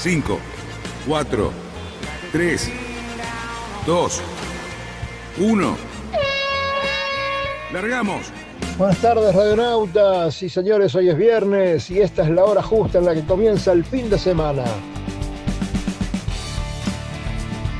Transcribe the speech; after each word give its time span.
5, 0.00 0.38
4, 1.06 1.52
3, 2.32 2.70
2, 3.86 4.22
1. 5.38 5.76
Largamos. 7.74 8.32
Buenas 8.78 8.98
tardes, 9.02 9.34
radionautas 9.34 10.42
y 10.42 10.48
señores, 10.48 10.94
hoy 10.94 11.10
es 11.10 11.18
viernes 11.18 11.90
y 11.90 12.00
esta 12.00 12.22
es 12.22 12.30
la 12.30 12.44
hora 12.44 12.62
justa 12.62 12.96
en 12.96 13.04
la 13.04 13.14
que 13.14 13.26
comienza 13.26 13.72
el 13.72 13.84
fin 13.84 14.08
de 14.08 14.18
semana. 14.18 14.64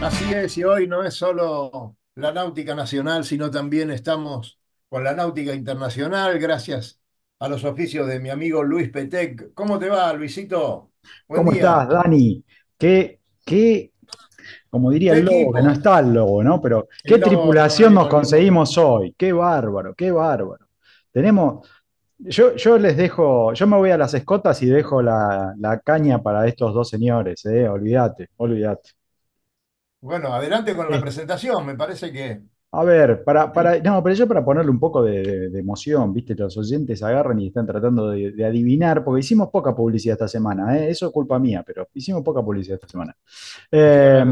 Así 0.02 0.34
es, 0.34 0.58
y 0.58 0.64
hoy 0.64 0.86
no 0.86 1.02
es 1.02 1.14
solo 1.14 1.96
la 2.16 2.32
náutica 2.32 2.74
nacional, 2.74 3.24
sino 3.24 3.50
también 3.50 3.90
estamos 3.90 4.58
con 4.90 5.04
la 5.04 5.14
náutica 5.14 5.54
internacional, 5.54 6.38
gracias 6.38 7.00
a 7.38 7.48
los 7.48 7.64
oficios 7.64 8.06
de 8.06 8.20
mi 8.20 8.28
amigo 8.28 8.62
Luis 8.62 8.90
Petec. 8.90 9.54
¿Cómo 9.54 9.78
te 9.78 9.88
va, 9.88 10.12
Luisito? 10.12 10.89
Buen 11.28 11.40
¿Cómo 11.40 11.52
estás, 11.52 11.88
Dani? 11.88 12.44
Qué, 12.76 13.20
qué, 13.44 13.92
como 14.70 14.90
diría 14.90 15.14
el 15.14 15.24
lobo, 15.24 15.52
que 15.52 15.62
no 15.62 15.72
está 15.72 15.98
el 15.98 16.12
lobo, 16.12 16.42
¿no? 16.42 16.60
Pero 16.60 16.88
qué 17.02 17.18
tripulación 17.18 17.94
nos 17.94 18.08
conseguimos 18.08 18.78
hoy. 18.78 19.14
Qué 19.16 19.32
bárbaro, 19.32 19.94
qué 19.94 20.10
bárbaro. 20.10 20.66
Tenemos, 21.12 21.68
yo, 22.18 22.54
yo 22.54 22.78
les 22.78 22.96
dejo, 22.96 23.52
yo 23.52 23.66
me 23.66 23.76
voy 23.76 23.90
a 23.90 23.98
las 23.98 24.14
escotas 24.14 24.62
y 24.62 24.66
dejo 24.66 25.02
la, 25.02 25.80
caña 25.84 26.22
para 26.22 26.46
estos 26.46 26.72
dos 26.72 26.88
señores, 26.88 27.44
¿eh? 27.46 27.68
Olvídate, 27.68 28.28
olvídate. 28.36 28.90
Bueno, 30.00 30.32
adelante 30.32 30.74
con 30.74 30.90
la 30.90 31.00
presentación, 31.00 31.66
me 31.66 31.74
parece 31.74 32.12
que... 32.12 32.40
A 32.72 32.84
ver, 32.84 33.24
para, 33.24 33.52
para, 33.52 33.80
no, 33.80 34.00
pero 34.00 34.14
yo 34.14 34.28
para 34.28 34.44
ponerle 34.44 34.70
un 34.70 34.78
poco 34.78 35.02
de, 35.02 35.46
emoción, 35.58 36.14
viste, 36.14 36.36
los 36.36 36.56
oyentes 36.56 37.02
agarran 37.02 37.40
y 37.40 37.48
están 37.48 37.66
tratando 37.66 38.10
de, 38.10 38.44
adivinar, 38.44 39.02
porque 39.02 39.20
hicimos 39.20 39.48
poca 39.50 39.74
publicidad 39.74 40.12
esta 40.12 40.28
semana, 40.28 40.78
¿eh? 40.78 40.90
eso 40.90 41.06
es 41.06 41.12
culpa 41.12 41.40
mía, 41.40 41.64
pero 41.66 41.88
hicimos 41.94 42.22
poca 42.22 42.40
publicidad 42.42 42.76
esta 42.76 42.86
semana. 42.86 43.16
Eh, 43.72 44.24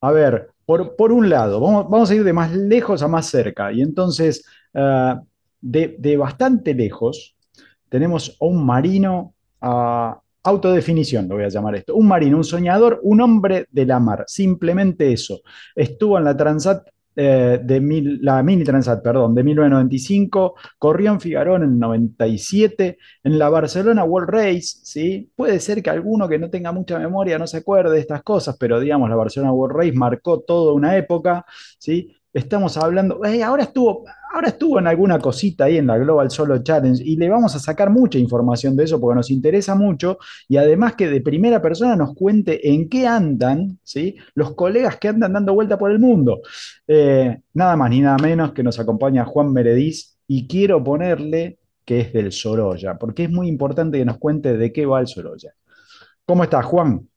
a 0.00 0.12
ver, 0.12 0.52
por, 0.64 1.12
un 1.12 1.28
lado, 1.28 1.60
vamos, 1.60 1.90
vamos, 1.90 2.10
a 2.10 2.14
ir 2.14 2.24
de 2.24 2.32
más 2.32 2.50
lejos 2.50 3.02
a 3.02 3.08
más 3.08 3.26
cerca, 3.26 3.70
y 3.72 3.82
entonces, 3.82 4.42
eh, 4.72 5.14
de, 5.60 6.16
bastante 6.16 6.72
lejos, 6.72 7.36
tenemos 7.90 8.38
a 8.40 8.46
un 8.46 8.64
marino, 8.64 9.34
a 9.60 10.18
autodefinición, 10.44 11.28
lo 11.28 11.34
voy 11.34 11.44
a 11.44 11.48
llamar 11.48 11.74
esto, 11.74 11.94
un 11.94 12.08
marino, 12.08 12.38
un 12.38 12.44
soñador, 12.44 13.00
un 13.02 13.20
hombre 13.20 13.66
de 13.70 13.84
la 13.84 14.00
mar, 14.00 14.24
simplemente 14.26 15.12
eso. 15.12 15.40
Estuvo 15.74 16.16
en 16.16 16.24
la 16.24 16.36
Transat 16.36 16.93
eh, 17.16 17.60
de 17.62 17.80
mil, 17.80 18.18
la 18.22 18.42
Mini 18.42 18.64
Transat, 18.64 19.02
perdón, 19.02 19.34
de 19.34 19.44
1995, 19.44 20.54
corrió 20.78 21.12
en 21.12 21.20
Figarón 21.20 21.62
en 21.62 21.70
el 21.70 21.78
97, 21.78 22.98
en 23.22 23.38
la 23.38 23.48
Barcelona 23.48 24.04
World 24.04 24.30
Race, 24.30 24.78
¿sí? 24.82 25.30
Puede 25.36 25.60
ser 25.60 25.82
que 25.82 25.90
alguno 25.90 26.28
que 26.28 26.38
no 26.38 26.50
tenga 26.50 26.72
mucha 26.72 26.98
memoria 26.98 27.38
no 27.38 27.46
se 27.46 27.58
acuerde 27.58 27.94
de 27.94 28.00
estas 28.00 28.22
cosas, 28.22 28.56
pero 28.58 28.80
digamos, 28.80 29.08
la 29.08 29.16
Barcelona 29.16 29.52
World 29.52 29.76
Race 29.76 29.92
marcó 29.92 30.40
toda 30.40 30.72
una 30.72 30.96
época, 30.96 31.44
¿sí? 31.78 32.16
Estamos 32.34 32.76
hablando, 32.76 33.20
ahora 33.44 33.62
estuvo, 33.62 34.04
ahora 34.32 34.48
estuvo 34.48 34.80
en 34.80 34.88
alguna 34.88 35.20
cosita 35.20 35.66
ahí 35.66 35.78
en 35.78 35.86
la 35.86 35.96
Global 35.96 36.32
Solo 36.32 36.60
Challenge 36.64 37.00
y 37.04 37.14
le 37.14 37.28
vamos 37.28 37.54
a 37.54 37.60
sacar 37.60 37.90
mucha 37.90 38.18
información 38.18 38.76
de 38.76 38.82
eso 38.82 39.00
porque 39.00 39.14
nos 39.14 39.30
interesa 39.30 39.76
mucho 39.76 40.18
y 40.48 40.56
además 40.56 40.96
que 40.96 41.08
de 41.08 41.20
primera 41.20 41.62
persona 41.62 41.94
nos 41.94 42.12
cuente 42.12 42.68
en 42.74 42.88
qué 42.88 43.06
andan, 43.06 43.78
¿sí? 43.84 44.16
Los 44.34 44.56
colegas 44.56 44.96
que 44.96 45.06
andan 45.06 45.32
dando 45.32 45.54
vuelta 45.54 45.78
por 45.78 45.92
el 45.92 46.00
mundo. 46.00 46.40
Eh, 46.88 47.38
nada 47.52 47.76
más 47.76 47.90
ni 47.90 48.00
nada 48.00 48.16
menos 48.18 48.52
que 48.52 48.64
nos 48.64 48.80
acompaña 48.80 49.24
Juan 49.24 49.52
Merediz 49.52 50.18
y 50.26 50.48
quiero 50.48 50.82
ponerle 50.82 51.60
que 51.84 52.00
es 52.00 52.12
del 52.12 52.32
Sorolla, 52.32 52.98
porque 52.98 53.24
es 53.24 53.30
muy 53.30 53.46
importante 53.46 53.98
que 53.98 54.04
nos 54.04 54.18
cuente 54.18 54.56
de 54.56 54.72
qué 54.72 54.86
va 54.86 54.98
el 54.98 55.06
Sorolla. 55.06 55.52
¿Cómo 56.26 56.42
estás, 56.42 56.64
Juan? 56.64 57.08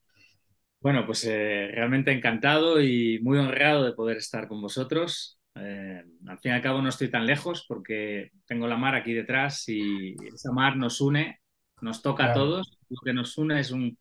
Bueno, 0.80 1.06
pues 1.06 1.24
eh, 1.26 1.70
realmente 1.74 2.12
encantado 2.12 2.82
y 2.82 3.20
muy 3.22 3.38
honrado 3.40 3.84
de 3.84 3.94
poder 3.94 4.18
estar 4.18 4.48
con 4.48 4.62
vosotros. 4.62 5.40
Eh, 5.56 6.04
al 6.28 6.40
fin 6.40 6.52
y 6.52 6.56
al 6.56 6.62
cabo 6.62 6.82
no 6.82 6.90
estoy 6.90 7.10
tan 7.10 7.26
lejos 7.26 7.66
porque 7.68 8.32
tengo 8.46 8.68
la 8.68 8.78
mar 8.78 8.94
aquí 8.94 9.14
detrás 9.14 9.68
y 9.68 10.16
esa 10.28 10.52
mar 10.52 10.78
nos 10.78 11.02
une, 11.02 11.40
nos 11.82 12.02
toca 12.02 12.32
a 12.32 12.34
todos. 12.34 12.78
Lo 12.90 12.98
que 13.04 13.14
nos 13.14 13.38
une 13.38 13.60
es 13.60 13.72
un, 13.72 13.98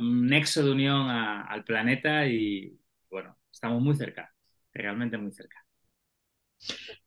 nexo 0.00 0.64
de 0.64 0.70
unión 0.70 1.10
al 1.10 1.64
planeta 1.64 2.26
y 2.26 2.78
bueno, 3.10 3.36
estamos 3.52 3.82
muy 3.82 3.94
cerca, 3.94 4.32
realmente 4.72 5.18
muy 5.18 5.32
cerca. 5.32 5.58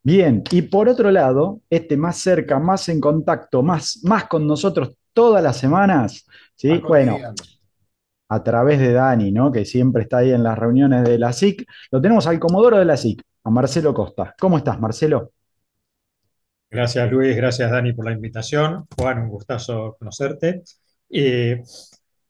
Bien, 0.03 0.44
y 0.52 0.62
por 0.64 0.90
otro 0.90 1.09
lado, 1.09 1.62
este 1.70 1.96
más 1.97 2.18
cerca, 2.18 2.59
más 2.59 2.90
en 2.90 3.00
contacto, 3.00 3.64
más, 3.64 4.02
más 4.03 4.26
con 4.26 4.46
nosotros 4.46 4.97
todas 5.14 5.42
las 5.42 5.58
semanas, 5.58 6.28
¿sí? 6.56 6.78
Bueno, 6.80 7.18
a 8.28 8.44
través 8.44 8.80
de 8.80 8.94
Dani, 8.94 9.31
¿no? 9.31 9.52
que 9.52 9.66
siempre 9.66 10.03
está 10.03 10.18
ahí 10.18 10.31
en 10.31 10.44
las 10.44 10.58
reuniones 10.58 11.03
de 11.03 11.19
la 11.19 11.34
SIC. 11.34 11.66
Lo 11.91 12.02
tenemos 12.02 12.28
al 12.28 12.40
comodoro 12.40 12.78
de 12.78 12.86
la 12.86 12.97
SIC, 12.97 13.22
a 13.44 13.50
Marcelo 13.50 13.94
Costa. 13.94 14.36
¿Cómo 14.40 14.58
estás, 14.58 14.80
Marcelo? 14.80 15.31
Gracias, 16.69 17.12
Luis. 17.12 17.35
Gracias, 17.35 17.72
Dani, 17.72 17.94
por 17.94 18.06
la 18.06 18.12
invitación. 18.12 18.85
Juan, 18.97 19.19
un 19.19 19.30
gustazo 19.30 19.96
conocerte. 19.97 20.64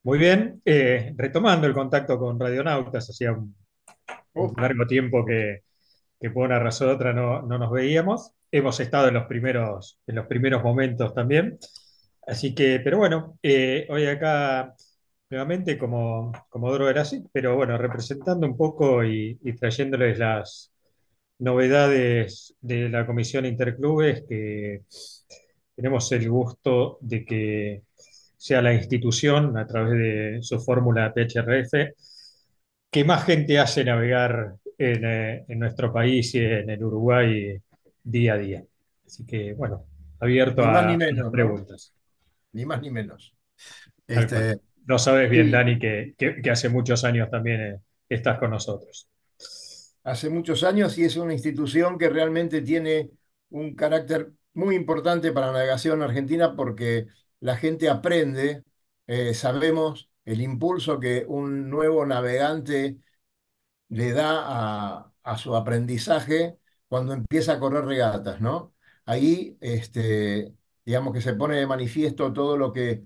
muy 0.03 0.19
bien, 0.19 0.61
eh, 0.65 1.13
retomando 1.17 1.65
el 1.67 1.73
contacto 1.73 2.19
con 2.19 2.39
Radionautas, 2.39 3.09
hacía 3.09 3.31
un, 3.31 3.55
largo 4.57 4.85
tiempo 4.85 5.25
que, 5.25 5.61
por 6.33 6.45
una 6.45 6.59
razón 6.59 6.89
u 6.89 6.91
otra 6.91 7.13
no, 7.13 7.41
nos 7.41 7.71
veíamos. 7.71 8.31
Hemos 8.51 8.79
estado 8.79 9.07
en 9.07 9.15
los 9.15 9.25
primeros, 9.25 9.99
en 10.05 10.15
los 10.15 10.27
primeros 10.27 10.63
momentos 10.63 11.13
también. 11.13 11.57
Así 12.27 12.53
que, 12.53 12.79
pero 12.83 12.97
bueno, 12.97 13.37
eh, 13.41 13.87
hoy 13.89 14.05
acá 14.05 14.75
nuevamente 15.29 15.77
como, 15.77 16.31
como 16.49 16.71
Doro 16.71 16.87
así, 16.99 17.23
pero 17.31 17.55
bueno, 17.55 17.77
representando 17.77 18.45
un 18.47 18.57
poco 18.57 19.03
y, 19.03 19.37
trayéndoles 19.59 20.19
las 20.19 20.71
novedades 21.39 22.55
de 22.61 22.89
la 22.89 23.05
Comisión 23.05 23.45
Interclubes, 23.45 24.23
que 24.27 24.83
tenemos 25.75 26.11
el 26.11 26.29
gusto 26.29 26.97
de 27.01 27.25
que 27.25 27.83
sea 28.37 28.61
la 28.61 28.73
institución, 28.73 29.57
a 29.57 29.65
través 29.65 29.91
de 29.97 30.39
su 30.41 30.59
fórmula 30.59 31.13
PHRF, 31.13 31.93
que 32.91 33.03
más 33.03 33.25
gente 33.25 33.59
hace 33.59 33.83
navegar 33.83 34.55
en, 34.77 35.05
eh, 35.05 35.45
en, 35.47 35.59
nuestro 35.59 35.91
país 35.91 36.33
y 36.35 36.39
en 36.39 36.69
el 36.69 36.83
Uruguay 36.83 37.57
día 38.03 38.33
a 38.33 38.37
día. 38.37 38.63
Así 39.05 39.25
que, 39.25 39.53
bueno, 39.53 39.85
abierto 40.19 40.63
a, 40.63 40.97
preguntas. 41.31 41.93
Ni 42.53 42.65
más 42.65 42.81
ni 42.81 42.91
menos. 42.91 43.33
Este, 44.07 44.59
no 44.85 44.99
sabes 44.99 45.29
bien, 45.29 45.51
Dani, 45.51 45.79
que, 45.79 46.15
hace 46.51 46.69
muchos 46.69 47.03
años 47.03 47.29
también 47.29 47.61
eh, 47.61 47.79
estás 48.07 48.37
con 48.37 48.51
nosotros. 48.51 49.07
Hace 50.03 50.29
muchos 50.29 50.63
años 50.63 50.97
y 50.97 51.05
es 51.05 51.17
una 51.17 51.33
institución 51.33 51.97
que 51.97 52.09
realmente 52.09 52.61
tiene 52.61 53.09
un 53.49 53.75
carácter 53.75 54.31
muy 54.53 54.75
importante 54.75 55.31
para 55.31 55.47
la 55.47 55.53
navegación 55.53 56.01
argentina 56.03 56.55
porque 56.55 57.07
la 57.39 57.57
gente 57.57 57.89
aprende, 57.89 58.63
eh, 59.07 59.33
sabemos 59.33 60.09
el 60.23 60.41
impulso 60.41 60.99
que 60.99 61.25
un 61.27 61.69
nuevo 61.69 62.05
navegante 62.05 62.97
le 63.89 64.11
da 64.11 65.11
a, 65.23 65.37
su 65.37 65.55
aprendizaje 65.55 66.57
cuando 66.87 67.13
empieza 67.13 67.53
a 67.53 67.59
correr 67.59 67.85
regatas, 67.85 68.41
¿no? 68.41 68.73
Ahí, 69.05 69.57
este, 69.61 70.53
digamos 70.85 71.13
que 71.13 71.21
se 71.21 71.33
pone 71.33 71.55
de 71.57 71.67
manifiesto 71.67 72.31
todo 72.33 72.57
lo 72.57 72.71
que 72.71 73.03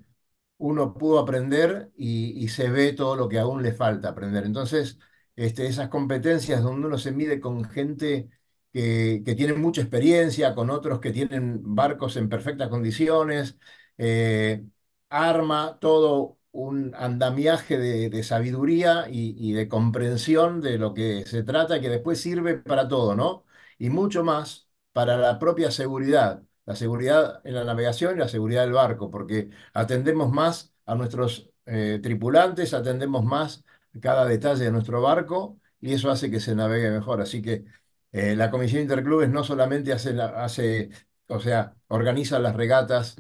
uno 0.60 0.94
pudo 0.96 1.20
aprender 1.20 1.92
y, 1.98 2.48
se 2.50 2.70
ve 2.70 2.94
todo 2.94 3.16
lo 3.16 3.30
que 3.30 3.40
aún 3.40 3.64
le 3.64 3.74
falta 3.74 4.10
aprender. 4.10 4.46
Entonces, 4.46 5.00
este, 5.36 5.68
esas 5.68 5.90
competencias 5.90 6.64
donde 6.64 6.88
uno 6.88 6.98
se 6.98 7.12
mide 7.12 7.40
con 7.40 7.66
gente 7.66 8.30
que, 8.74 9.24
tiene 9.38 9.54
mucha 9.54 9.82
experiencia, 9.82 10.56
con 10.56 10.70
otros 10.70 11.00
que 11.00 11.12
tienen 11.12 11.62
barcos 11.76 12.18
en 12.18 12.30
perfectas 12.30 12.70
condiciones, 12.70 13.58
eh, 13.98 14.66
arma 15.10 15.78
todo 15.80 16.38
un 16.52 16.94
andamiaje 16.96 17.78
de, 17.78 18.24
sabiduría 18.24 19.08
y, 19.10 19.36
y, 19.38 19.54
de 19.54 19.68
comprensión 19.68 20.62
de 20.62 20.78
lo 20.78 20.94
que 20.94 21.26
se 21.26 21.44
trata, 21.44 21.80
que 21.80 21.90
después 21.90 22.20
sirve 22.20 22.56
para 22.58 22.88
todo, 22.88 23.16
¿no? 23.16 23.46
Y 23.78 23.90
mucho 23.90 24.24
más 24.24 24.70
para 24.92 25.18
la 25.18 25.40
propia 25.40 25.72
seguridad 25.72 26.44
la 26.70 26.76
seguridad 26.76 27.42
en 27.46 27.56
la 27.56 27.64
navegación 27.64 28.16
y 28.16 28.20
la 28.20 28.28
seguridad 28.28 28.62
del 28.62 28.74
barco, 28.74 29.10
porque 29.10 29.50
atendemos 29.74 30.32
más 30.32 30.72
a 30.86 30.94
nuestros 30.94 31.50
eh, 31.66 32.00
tripulantes, 32.04 32.76
atendemos 32.76 33.26
más 33.26 33.66
cada 34.00 34.26
detalle 34.26 34.66
de 34.66 34.72
nuestro 34.72 35.02
barco 35.02 35.60
y 35.82 35.94
eso 35.94 36.12
hace 36.12 36.30
que 36.30 36.40
se 36.40 36.54
navegue 36.56 36.92
mejor. 36.92 37.22
Así 37.22 37.42
que 37.42 37.66
eh, 38.12 38.36
la 38.36 38.52
Comisión 38.52 38.84
Interclubes 38.84 39.30
no 39.30 39.44
solamente 39.44 39.94
hace, 39.94 40.12
hace, 40.22 40.90
o 41.28 41.40
sea, 41.40 41.76
organiza 41.88 42.38
las 42.38 42.56
regatas 42.56 43.16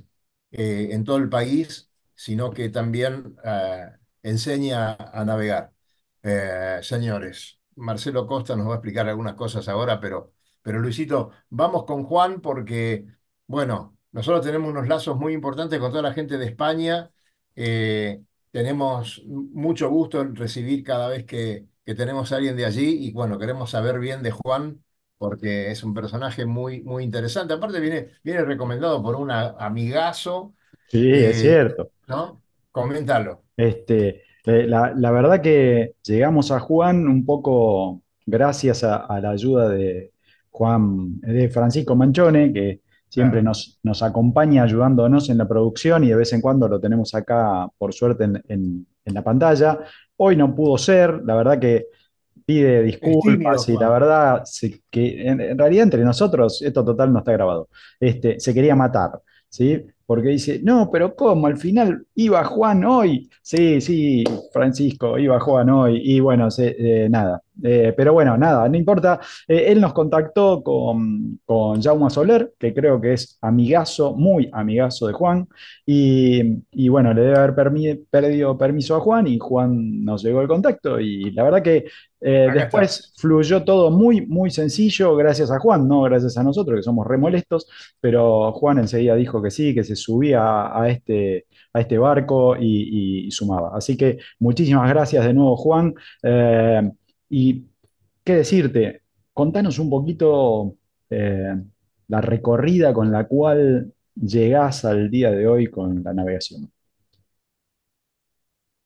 eh, 0.52 0.90
en 0.92 1.04
todo 1.04 1.18
el 1.18 1.30
país, 1.30 1.90
sino 2.16 2.52
que 2.52 2.70
también 2.70 3.36
enseña 4.22 4.94
a 4.94 5.26
navegar. 5.26 5.74
señores, 6.84 7.60
Marcelo 7.76 8.28
Costa 8.28 8.56
nos 8.56 8.68
va 8.68 8.74
a 8.74 8.76
explicar 8.76 9.08
algunas 9.08 9.34
cosas 9.36 9.68
ahora, 9.70 10.00
pero, 10.00 10.34
pero 10.62 10.80
Luisito, 10.80 11.32
vamos 11.50 11.86
con 11.86 12.04
Juan 12.04 12.42
porque, 12.42 13.06
bueno, 13.50 13.98
nosotros 14.12 14.46
tenemos 14.46 14.70
unos 14.70 14.88
lazos 14.88 15.18
muy 15.18 15.34
importantes 15.34 15.80
con 15.80 15.90
toda 15.90 16.04
la 16.04 16.14
gente 16.14 16.38
de 16.38 16.46
España. 16.46 17.10
Eh, 17.56 18.22
tenemos 18.52 19.24
mucho 19.26 19.90
gusto 19.90 20.22
en 20.22 20.36
recibir 20.36 20.84
cada 20.84 21.10
vez 21.10 21.26
que, 21.26 21.66
tenemos 21.84 22.32
a 22.32 22.36
alguien 22.36 22.56
de 22.56 22.66
allí 22.66 23.08
y 23.08 23.12
bueno, 23.12 23.40
queremos 23.40 23.72
saber 23.72 23.98
bien 23.98 24.22
de 24.22 24.30
Juan 24.30 24.84
porque 25.18 25.72
es 25.72 25.84
un 25.84 25.96
personaje 25.96 26.46
muy, 26.46 26.84
muy 26.84 27.04
interesante. 27.04 27.56
Aparte 27.56 27.80
viene, 27.80 28.10
viene 28.24 28.44
recomendado 28.44 29.02
por 29.02 29.16
un 29.16 29.32
amigazo. 29.32 30.54
Sí, 30.88 31.12
es 31.12 31.38
eh, 31.38 31.42
cierto. 31.42 31.90
¿no? 32.08 32.44
Coméntalo. 32.72 33.42
Este, 33.58 34.22
eh, 34.46 34.68
la, 34.68 35.12
verdad 35.12 35.42
que 35.42 35.96
llegamos 36.04 36.52
a 36.52 36.60
Juan 36.60 37.08
un 37.08 37.26
poco 37.26 38.04
gracias 38.28 38.84
a, 38.84 38.98
a 38.98 39.20
la 39.20 39.32
ayuda 39.32 39.70
de 39.70 40.14
Juan, 40.52 41.20
de 41.22 41.50
Francisco 41.50 41.96
Manchone, 41.96 42.54
que 42.54 42.82
siempre 43.10 43.42
nos, 43.42 43.80
nos 43.84 44.04
acompaña 44.04 44.64
ayudándonos 44.64 45.30
en 45.30 45.38
la 45.40 45.48
producción 45.48 46.04
y 46.04 46.10
de 46.10 46.16
vez 46.16 46.32
en 46.34 46.42
cuando 46.42 46.68
lo 46.68 46.80
tenemos 46.80 47.14
acá, 47.16 47.68
por 47.78 47.94
suerte, 47.94 48.26
en, 48.48 48.88
la 49.06 49.24
pantalla. 49.24 49.80
Hoy 50.18 50.36
no 50.36 50.54
pudo 50.54 50.78
ser, 50.78 51.24
la 51.26 51.36
verdad 51.36 51.58
que 51.58 51.88
pide 52.46 52.84
disculpas 52.84 53.68
y 53.68 53.76
la 53.76 53.90
verdad 53.90 54.44
que 54.92 55.28
en, 55.28 55.58
realidad 55.58 55.84
entre 55.84 56.04
nosotros 56.04 56.62
esto 56.62 56.86
total 56.86 57.12
no 57.12 57.20
está 57.20 57.32
grabado. 57.32 57.70
Este, 58.00 58.40
se 58.40 58.54
quería 58.54 58.76
matar, 58.76 59.20
¿sí? 59.50 59.84
Porque 60.06 60.30
dice, 60.30 60.60
no, 60.64 60.90
pero 60.92 61.16
¿cómo? 61.16 61.48
Al 61.48 61.58
final 61.58 62.06
iba 62.16 62.44
Juan 62.44 62.84
hoy. 62.86 63.30
Sí, 63.42 63.82
sí, 63.82 64.24
Francisco, 64.54 65.18
iba 65.18 65.40
Juan 65.40 65.70
hoy. 65.72 66.02
Y 66.04 66.20
bueno, 66.20 66.48
eh, 66.60 67.08
nada, 67.10 67.42
eh, 67.64 67.94
pero 67.96 68.14
bueno, 68.14 68.38
nada, 68.38 68.68
no 68.70 68.78
importa. 68.78 69.20
Eh, 69.48 69.66
él 69.68 69.82
nos 69.82 69.94
contactó 69.94 70.64
con, 70.64 71.40
con 71.46 71.82
Jaume 71.82 72.10
Soler, 72.10 72.54
que 72.58 72.74
creo 72.74 73.00
que 73.02 73.14
es 73.14 73.38
amigazo, 73.42 74.16
muy 74.16 74.50
amigazo 74.52 75.08
de 75.08 75.14
Juan. 75.14 75.48
Y, 75.86 76.90
bueno, 76.90 77.14
le 77.14 77.22
debe 77.22 77.38
haber 77.38 77.56
perdido 78.10 78.58
permiso 78.58 78.96
a 78.96 79.00
Juan 79.00 79.28
y 79.28 79.40
Juan 79.40 80.04
nos 80.04 80.24
llegó 80.24 80.42
el 80.42 80.48
contacto. 80.48 81.00
Y 81.00 81.32
la 81.32 81.44
verdad 81.44 81.64
que 81.64 81.86
eh, 82.22 82.50
después 82.54 83.14
fluyó 83.18 83.64
todo 83.64 83.92
muy, 83.92 84.26
muy 84.26 84.52
sencillo, 84.52 85.16
gracias 85.16 85.52
a 85.52 85.60
Juan, 85.60 85.88
no 85.88 86.02
gracias 86.02 86.38
a 86.38 86.44
nosotros, 86.44 86.78
que 86.78 86.84
somos 86.84 87.08
remolestos. 87.08 87.68
Pero 88.00 88.52
Juan 88.54 88.80
enseguida 88.80 89.16
dijo 89.16 89.42
que 89.42 89.52
sí, 89.52 89.74
que 89.74 89.84
se 89.84 89.96
subía 89.96 90.78
a, 90.78 90.90
este 90.90 91.48
a 91.74 91.82
este 91.82 91.98
barco 91.98 92.56
y, 92.60 93.30
sumaba. 93.32 93.72
Así 93.76 93.96
que 93.98 94.18
muchísimas 94.40 94.90
gracias 94.90 95.26
de 95.26 95.34
nuevo, 95.34 95.56
Juan. 95.58 95.94
Y 97.30 97.68
qué 98.24 98.36
decirte, 98.38 99.04
contanos 99.34 99.80
un 99.80 99.90
poquito 99.90 100.76
eh, 101.10 101.56
la 102.08 102.22
recorrida 102.22 102.94
con 102.94 103.12
la 103.12 103.28
cual 103.28 103.94
llegás 104.16 104.86
al 104.86 105.10
día 105.12 105.32
de 105.32 105.48
hoy 105.48 105.68
con 105.68 106.04
la 106.04 106.14
navegación. 106.14 106.72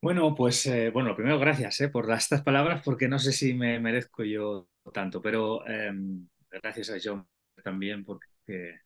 Bueno, 0.02 0.36
pues 0.36 0.66
eh, 0.66 0.90
bueno, 0.92 1.16
primero 1.16 1.40
gracias 1.40 1.80
eh, 1.82 1.88
por 1.90 2.12
estas 2.12 2.44
palabras 2.44 2.82
porque 2.84 3.08
no 3.08 3.20
sé 3.20 3.32
si 3.32 3.54
me 3.54 3.80
merezco 3.80 4.24
yo 4.26 4.68
tanto, 4.94 5.22
pero 5.22 5.66
em, 5.68 6.28
gracias 6.52 6.90
a 6.90 6.98
John 7.02 7.26
también 7.64 8.04
porque, 8.04 8.82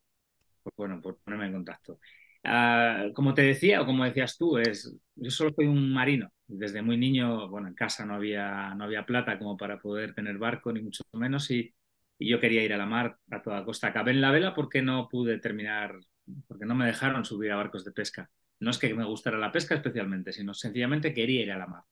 bueno, 0.77 1.01
por 1.01 1.17
ponerme 1.19 1.47
en 1.47 1.53
contacto. 1.53 1.99
Ah, 2.43 3.07
como 3.15 3.33
te 3.33 3.43
decía, 3.43 3.81
o 3.81 3.85
como 3.85 4.05
decías 4.05 4.37
tú, 4.37 4.57
es, 4.59 4.95
yo 5.15 5.31
solo 5.31 5.51
soy 5.55 5.67
un 5.67 5.93
marino. 5.93 6.29
Desde 6.47 6.81
muy 6.81 6.97
niño, 6.97 7.49
bueno, 7.49 7.67
en 7.67 7.73
casa 7.73 8.05
no 8.05 8.15
había, 8.15 8.73
no 8.75 8.85
había 8.85 9.05
plata 9.05 9.37
como 9.37 9.57
para 9.57 9.79
poder 9.79 10.13
tener 10.13 10.37
barco, 10.37 10.71
ni 10.71 10.81
mucho 10.81 11.03
menos, 11.13 11.51
y, 11.51 11.73
yo 12.19 12.39
quería 12.39 12.63
ir 12.63 12.73
a 12.73 12.77
la 12.77 12.87
mar 12.87 13.19
a 13.29 13.43
toda 13.43 13.63
costa. 13.63 13.87
Acabé 13.87 14.09
en 14.09 14.21
la 14.21 14.31
vela 14.31 14.55
porque 14.55 14.81
no 14.81 15.07
pude 15.07 15.37
terminar, 15.37 15.99
porque 16.47 16.65
no 16.65 16.73
me 16.73 16.87
dejaron 16.87 17.23
subir 17.25 17.51
a 17.51 17.57
barcos 17.57 17.85
de 17.85 17.91
pesca. 17.91 18.27
No 18.59 18.71
es 18.71 18.79
que 18.79 18.91
me 18.95 19.05
gustara 19.05 19.37
la 19.37 19.51
pesca 19.51 19.75
especialmente, 19.75 20.33
sino 20.33 20.55
sencillamente 20.55 21.13
quería 21.13 21.43
ir 21.43 21.51
a 21.51 21.59
la 21.59 21.67
mar. 21.67 21.83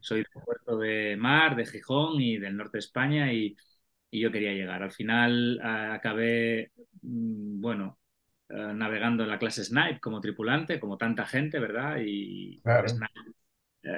Soy 0.00 0.18
del 0.18 0.44
puerto 0.44 0.76
de 0.76 1.16
mar, 1.16 1.56
de 1.56 1.64
Gijón 1.64 2.20
y 2.20 2.36
del 2.36 2.54
norte 2.54 2.76
de 2.76 2.80
España 2.80 3.32
y, 3.32 3.56
y 4.10 4.20
yo 4.20 4.30
quería 4.30 4.52
llegar. 4.52 4.82
Al 4.82 4.90
final 4.90 5.58
ah, 5.62 5.94
acabé, 5.94 6.72
mm, 7.00 7.60
bueno, 7.60 7.98
eh, 8.48 8.72
navegando 8.74 9.24
en 9.24 9.30
la 9.30 9.38
clase 9.38 9.64
Snipe 9.64 10.00
como 10.00 10.20
tripulante, 10.20 10.78
como 10.78 10.96
tanta 10.96 11.26
gente, 11.26 11.58
¿verdad? 11.58 11.98
Y 11.98 12.62
eh, 12.64 12.84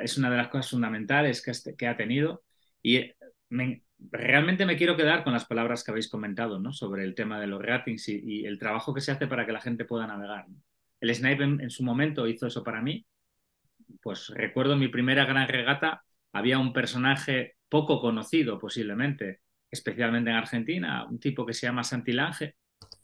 es 0.02 0.18
una 0.18 0.30
de 0.30 0.36
las 0.36 0.48
cosas 0.48 0.70
fundamentales 0.70 1.42
que, 1.42 1.50
este, 1.50 1.76
que 1.76 1.86
ha 1.86 1.96
tenido. 1.96 2.44
Y 2.82 2.96
eh, 2.96 3.16
realmente 4.10 4.66
me 4.66 4.76
quiero 4.76 4.96
quedar 4.96 5.24
con 5.24 5.32
las 5.32 5.44
palabras 5.44 5.82
que 5.82 5.90
habéis 5.90 6.08
comentado, 6.08 6.58
¿no? 6.58 6.72
Sobre 6.72 7.04
el 7.04 7.14
tema 7.14 7.40
de 7.40 7.46
los 7.46 7.62
ratings 7.62 8.08
y, 8.08 8.44
el 8.44 8.58
trabajo 8.58 8.94
que 8.94 9.00
se 9.00 9.12
hace 9.12 9.26
para 9.26 9.46
que 9.46 9.52
la 9.52 9.60
gente 9.60 9.84
pueda 9.84 10.06
navegar. 10.06 10.46
El 11.00 11.14
Snipe 11.14 11.44
en, 11.44 11.70
su 11.70 11.82
momento 11.82 12.26
hizo 12.26 12.46
eso 12.46 12.62
para 12.64 12.82
mí. 12.82 13.06
Pues 14.02 14.28
recuerdo 14.28 14.76
mi 14.76 14.88
primera 14.88 15.24
gran 15.24 15.48
regata 15.48 16.02
había 16.32 16.58
un 16.58 16.72
personaje 16.72 17.56
poco 17.68 18.00
conocido 18.00 18.58
posiblemente, 18.58 19.40
especialmente 19.70 20.30
en 20.30 20.36
Argentina, 20.36 21.06
un 21.06 21.18
tipo 21.18 21.46
que 21.46 21.54
se 21.54 21.66
llama 21.66 21.84
Santilange, 21.84 22.56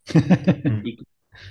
y 0.85 0.99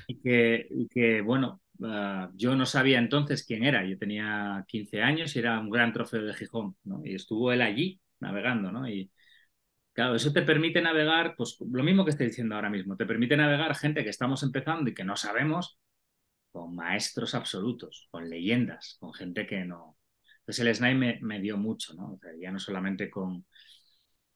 y 0.07 0.19
que, 0.19 0.67
que 0.89 1.21
bueno, 1.21 1.61
ah, 1.83 2.29
yo 2.35 2.55
no 2.55 2.65
sabía 2.65 2.99
entonces 2.99 3.45
quién 3.45 3.63
era. 3.63 3.85
Yo 3.85 3.97
tenía 3.97 4.65
15 4.67 5.01
años 5.01 5.35
y 5.35 5.39
era 5.39 5.59
un 5.59 5.69
gran 5.69 5.93
trofeo 5.93 6.23
de 6.23 6.33
Gijón, 6.33 6.75
¿no? 6.83 7.01
Y 7.05 7.15
estuvo 7.15 7.51
él 7.51 7.61
allí 7.61 8.01
navegando, 8.19 8.71
¿no? 8.71 8.87
Y 8.87 9.11
claro, 9.93 10.15
eso 10.15 10.33
te 10.33 10.43
permite 10.43 10.81
navegar, 10.81 11.35
pues 11.37 11.57
lo 11.71 11.83
mismo 11.83 12.05
que 12.05 12.11
estoy 12.11 12.27
diciendo 12.27 12.55
ahora 12.55 12.69
mismo, 12.69 12.97
te 12.97 13.05
permite 13.05 13.37
navegar 13.37 13.75
gente 13.75 14.03
que 14.03 14.09
estamos 14.09 14.43
empezando 14.43 14.89
y 14.89 14.93
que 14.93 15.03
no 15.03 15.15
sabemos 15.15 15.79
con 16.51 16.75
maestros 16.75 17.35
absolutos, 17.35 18.07
con 18.11 18.29
leyendas, 18.29 18.97
con 18.99 19.13
gente 19.13 19.47
que 19.47 19.65
no... 19.65 19.97
Entonces 20.41 20.65
el 20.65 20.75
Snipe 20.75 21.19
me, 21.21 21.39
dio 21.39 21.57
mucho, 21.57 21.93
ya 22.39 22.51
no 22.51 22.59
solamente 22.59 23.09
con, 23.09 23.45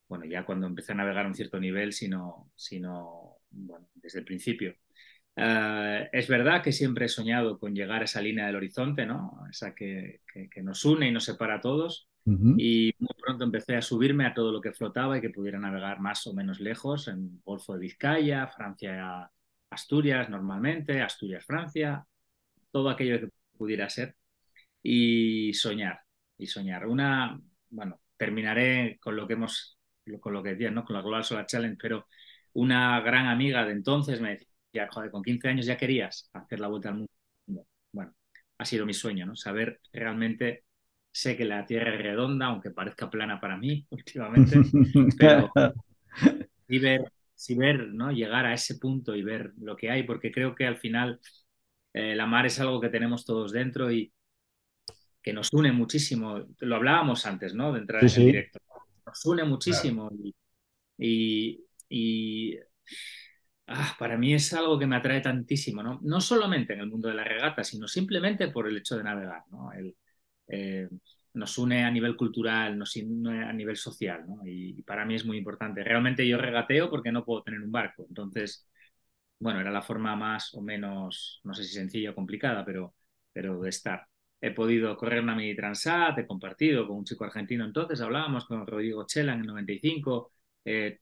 bueno, 0.07 0.25
ya 0.25 0.45
cuando 0.45 0.67
empecé 0.67 0.93
a 0.93 0.95
navegar 0.95 1.25
a 1.25 1.27
un 1.27 1.35
cierto 1.35 1.59
nivel, 1.59 1.93
sino, 1.93 2.51
sino 2.55 3.37
desde 3.95 4.19
el 4.19 4.25
principio. 4.25 4.75
Eh, 5.39 6.09
es 6.11 6.27
verdad 6.27 6.63
que 6.63 6.71
siempre 6.71 7.05
he 7.05 7.09
soñado 7.09 7.59
con 7.59 7.75
llegar 7.75 8.01
a 8.01 8.05
esa 8.05 8.21
línea 8.21 8.47
del 8.47 8.55
horizonte, 8.55 9.05
¿no? 9.05 9.45
Esa 9.49 9.75
que, 9.75 10.21
nos 10.63 10.83
une 10.83 11.07
y 11.07 11.11
nos 11.11 11.25
separa 11.25 11.55
a 11.55 11.61
todos. 11.61 12.09
Y 12.25 12.93
muy 12.99 13.15
pronto 13.21 13.45
empecé 13.45 13.77
a 13.77 13.81
subirme 13.81 14.25
a 14.25 14.33
todo 14.33 14.51
lo 14.51 14.59
que 14.59 14.73
flotaba 14.73 15.17
y 15.17 15.21
que 15.21 15.29
pudiera 15.29 15.59
navegar 15.59 16.01
más 16.01 16.27
o 16.27 16.33
menos 16.33 16.59
lejos 16.59 17.07
en 17.07 17.39
Golfo 17.45 17.73
de 17.73 17.79
Vizcaya, 17.79 18.47
Francia, 18.47 19.31
Asturias 19.69 20.29
normalmente, 20.29 21.01
Asturias, 21.01 21.45
Francia, 21.45 22.05
todo 22.69 22.89
aquello 22.89 23.21
que 23.21 23.29
pudiera 23.57 23.89
ser. 23.89 24.15
Y 24.83 25.53
soñar, 25.53 26.01
y 26.37 26.47
soñar. 26.47 26.85
Una, 26.87 27.39
bueno, 27.69 28.01
terminaré 28.17 28.97
con 28.99 29.15
lo 29.15 29.25
que 29.25 29.33
hemos, 29.33 29.77
con 30.19 30.33
lo 30.33 30.43
que 30.43 30.49
decía, 30.49 30.71
¿no? 30.71 30.83
Con 30.83 30.95
la 30.97 31.01
Global 31.01 31.23
Solar 31.23 31.45
Challenge, 31.45 31.77
pero 31.81 32.07
una 32.53 32.99
gran 33.01 33.27
amiga 33.27 33.65
de 33.65 33.71
entonces 33.71 34.19
me 34.19 34.31
decía, 34.31 34.46
ya, 34.73 34.87
joder, 34.91 35.11
con 35.11 35.23
15 35.23 35.47
años 35.47 35.65
ya 35.65 35.77
querías 35.77 36.29
hacer 36.33 36.59
la 36.59 36.67
vuelta 36.67 36.89
al 36.89 36.95
mundo. 36.95 37.67
Bueno, 37.91 38.13
ha 38.57 38.65
sido 38.65 38.85
mi 38.85 38.93
sueño, 38.93 39.25
¿no? 39.25 39.35
Saber 39.35 39.79
realmente, 39.91 40.65
sé 41.11 41.35
que 41.35 41.45
la 41.45 41.65
Tierra 41.65 41.95
es 41.95 42.01
redonda, 42.01 42.47
aunque 42.47 42.71
parezca 42.71 43.09
plana 43.09 43.39
para 43.39 43.57
mí 43.57 43.85
últimamente, 43.89 44.59
pero 45.17 45.51
sí 46.67 46.79
ver, 46.79 47.11
ver, 47.57 47.87
¿no? 47.93 48.11
Llegar 48.11 48.45
a 48.45 48.53
ese 48.53 48.75
punto 48.75 49.15
y 49.15 49.23
ver 49.23 49.53
lo 49.59 49.75
que 49.75 49.89
hay, 49.89 50.03
porque 50.03 50.31
creo 50.31 50.53
que 50.53 50.65
al 50.65 50.77
final 50.77 51.19
eh, 51.93 52.15
la 52.15 52.25
mar 52.25 52.45
es 52.45 52.59
algo 52.59 52.79
que 52.81 52.89
tenemos 52.89 53.25
todos 53.25 53.51
dentro 53.51 53.91
y 53.91 54.11
que 55.21 55.33
nos 55.33 55.51
une 55.51 55.71
muchísimo. 55.71 56.45
Lo 56.59 56.75
hablábamos 56.75 57.25
antes, 57.25 57.53
¿no? 57.53 57.73
De 57.73 57.79
entrar 57.79 58.03
en 58.03 58.09
el 58.09 58.25
directo. 58.25 58.59
Nos 59.05 59.25
une 59.25 59.43
muchísimo 59.43 60.09
y, 60.97 61.65
y 61.89 62.57
Ah, 63.69 63.95
para 63.99 64.17
mí 64.17 64.33
es 64.33 64.53
algo 64.53 64.79
que 64.79 64.87
me 64.87 64.95
atrae 64.95 65.19
tantísimo, 65.21 65.83
¿no? 65.83 65.99
No 66.01 66.21
solamente 66.21 66.73
en 66.73 66.79
el 66.79 66.87
mundo 66.89 67.09
de 67.09 67.15
la 67.15 67.25
regata, 67.25 67.63
sino 67.65 67.87
simplemente 67.87 68.47
por 68.49 68.67
el 68.67 68.77
hecho 68.77 68.95
de 68.97 69.03
navegar, 69.03 69.43
¿no? 69.51 69.71
Eh, 70.47 70.87
nos 71.33 71.57
une 71.57 71.83
a 71.83 71.91
nivel 71.91 72.15
cultural, 72.15 72.77
nos 72.77 72.95
une 72.95 73.43
a 73.43 73.51
nivel 73.53 73.75
social, 73.77 74.25
¿no? 74.27 74.39
Y, 74.45 74.81
para 74.83 75.05
mí 75.05 75.15
es 75.15 75.25
muy 75.25 75.37
importante. 75.37 75.83
Realmente 75.83 76.25
yo 76.27 76.37
regateo 76.37 76.89
porque 76.89 77.11
no 77.11 77.25
puedo 77.25 77.43
tener 77.43 77.61
un 77.61 77.71
barco, 77.71 78.05
entonces, 78.07 78.67
bueno, 79.39 79.59
era 79.61 79.71
la 79.71 79.81
forma 79.81 80.15
más 80.15 80.53
o 80.53 80.61
menos, 80.61 81.41
no 81.43 81.53
sé 81.53 81.63
si 81.63 81.73
sencilla 81.73 82.11
o 82.11 82.15
complicada, 82.15 82.65
pero, 82.65 82.95
pero 83.33 83.59
de 83.61 83.69
estar. 83.69 84.07
he 84.41 84.51
podido 84.51 84.95
correr 84.97 85.21
una 85.23 85.35
mini 85.35 85.55
transat, 85.55 86.17
he 86.19 86.27
compartido 86.27 86.87
con 86.87 86.97
un 86.97 87.05
chico 87.05 87.25
argentino 87.25 87.65
entonces, 87.65 88.01
hablábamos 88.01 88.45
con 88.45 88.65
Rodrigo 88.67 89.05
Chela 89.05 89.33
en 89.33 89.41
el 89.41 89.47
95, 89.47 90.31
he 90.65 90.99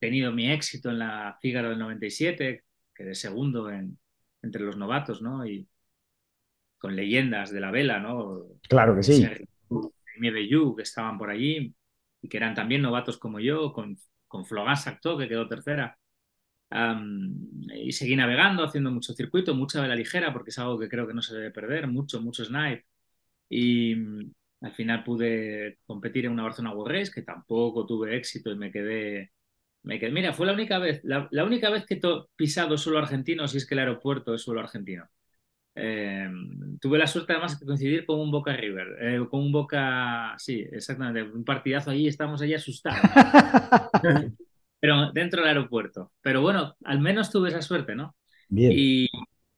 tenido 0.00 0.32
mi 0.32 0.50
éxito 0.50 0.90
en 0.90 0.98
la 0.98 1.38
Fígaro 1.40 1.68
del 1.68 1.78
97, 1.78 2.64
quedé 2.94 3.14
segundo 3.14 3.70
en, 3.70 3.98
entre 4.42 4.62
los 4.62 4.76
novatos, 4.76 5.22
¿no? 5.22 5.46
Y 5.46 5.68
con 6.78 6.96
leyendas 6.96 7.52
de 7.52 7.60
la 7.60 7.70
vela, 7.70 8.00
¿no? 8.00 8.42
Claro 8.68 8.96
que 8.96 9.02
sí. 9.02 9.26
Nieve 10.18 10.48
que 10.76 10.82
estaban 10.82 11.18
por 11.18 11.30
allí 11.30 11.74
y 12.22 12.28
que 12.28 12.36
eran 12.36 12.54
también 12.54 12.82
novatos 12.82 13.18
como 13.18 13.40
yo, 13.40 13.72
con, 13.72 13.96
con 14.26 14.44
Flogan 14.44 14.76
Sacto, 14.76 15.16
que 15.16 15.28
quedó 15.28 15.48
tercera. 15.48 15.98
y 17.74 17.92
seguí 17.92 18.16
navegando, 18.16 18.64
haciendo 18.64 18.90
mucho 18.90 19.12
circuito, 19.14 19.54
mucha 19.54 19.80
vela 19.80 19.94
ligera, 19.94 20.32
porque 20.32 20.50
es 20.50 20.58
algo 20.58 20.78
que 20.78 20.88
creo 20.88 21.06
que 21.06 21.14
no 21.14 21.22
se 21.22 21.34
debe 21.34 21.50
perder, 21.50 21.86
mucho, 21.86 22.20
mucho 22.20 22.44
snipe. 22.44 22.86
Y 23.48 23.94
mm, 23.94 24.32
al 24.62 24.72
final 24.72 25.04
pude 25.04 25.78
competir 25.86 26.26
en 26.26 26.32
una 26.32 26.44
Barcelona 26.44 26.74
World 26.74 26.98
Race, 26.98 27.12
que 27.12 27.22
tampoco 27.22 27.86
tuve 27.86 28.16
éxito 28.16 28.50
y 28.50 28.56
me 28.56 28.70
quedé... 28.70 29.32
Me 29.82 29.98
quedé 29.98 30.10
mira, 30.10 30.32
fue 30.32 30.46
la 30.46 30.52
única 30.52 30.78
vez, 30.78 31.00
la, 31.04 31.28
la 31.30 31.44
única 31.44 31.70
vez 31.70 31.86
que 31.86 31.94
he 31.94 32.00
pisado 32.36 32.76
suelo 32.76 32.98
argentino, 32.98 33.48
si 33.48 33.56
es 33.58 33.66
que 33.66 33.74
el 33.74 33.80
aeropuerto 33.80 34.34
es 34.34 34.42
suelo 34.42 34.60
argentino. 34.60 35.08
Eh, 35.74 36.28
tuve 36.80 36.98
la 36.98 37.06
suerte 37.06 37.32
además 37.32 37.58
de 37.58 37.66
coincidir 37.66 38.04
con 38.06 38.20
un 38.20 38.30
Boca 38.30 38.54
River, 38.56 38.88
eh, 39.00 39.26
con 39.30 39.40
un 39.40 39.52
Boca, 39.52 40.34
sí, 40.38 40.60
exactamente, 40.72 41.22
un 41.22 41.44
partidazo 41.44 41.90
allí, 41.90 42.08
estamos 42.08 42.42
allí 42.42 42.54
asustados. 42.54 43.00
Pero 44.80 45.12
dentro 45.12 45.40
del 45.42 45.48
aeropuerto. 45.50 46.12
Pero 46.22 46.42
bueno, 46.42 46.76
al 46.84 47.00
menos 47.00 47.30
tuve 47.30 47.50
esa 47.50 47.62
suerte, 47.62 47.94
¿no? 47.94 48.16
Bien. 48.48 48.72
Y, 48.72 49.08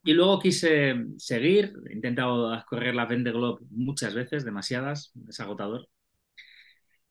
y 0.05 0.13
luego 0.15 0.41
quise 0.41 0.97
seguir, 1.19 1.75
he 1.89 1.95
intentado 1.95 2.63
correr 2.67 2.95
la 2.95 3.07
Vende 3.07 3.31
Globe 3.33 3.65
muchas 3.71 4.15
veces, 4.15 4.45
demasiadas, 4.45 5.13
es 5.29 5.41
agotador. 5.41 5.89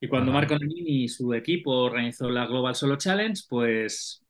Y 0.01 0.09
cuando 0.09 0.33
Marco 0.33 0.55
Nanini 0.59 1.03
y 1.05 1.09
su 1.09 1.33
equipo 1.33 1.71
organizó 1.71 2.29
la 2.29 2.47
Global 2.47 2.75
Solo 2.75 2.97
Challenge, 2.97 3.41
pues 3.49 4.25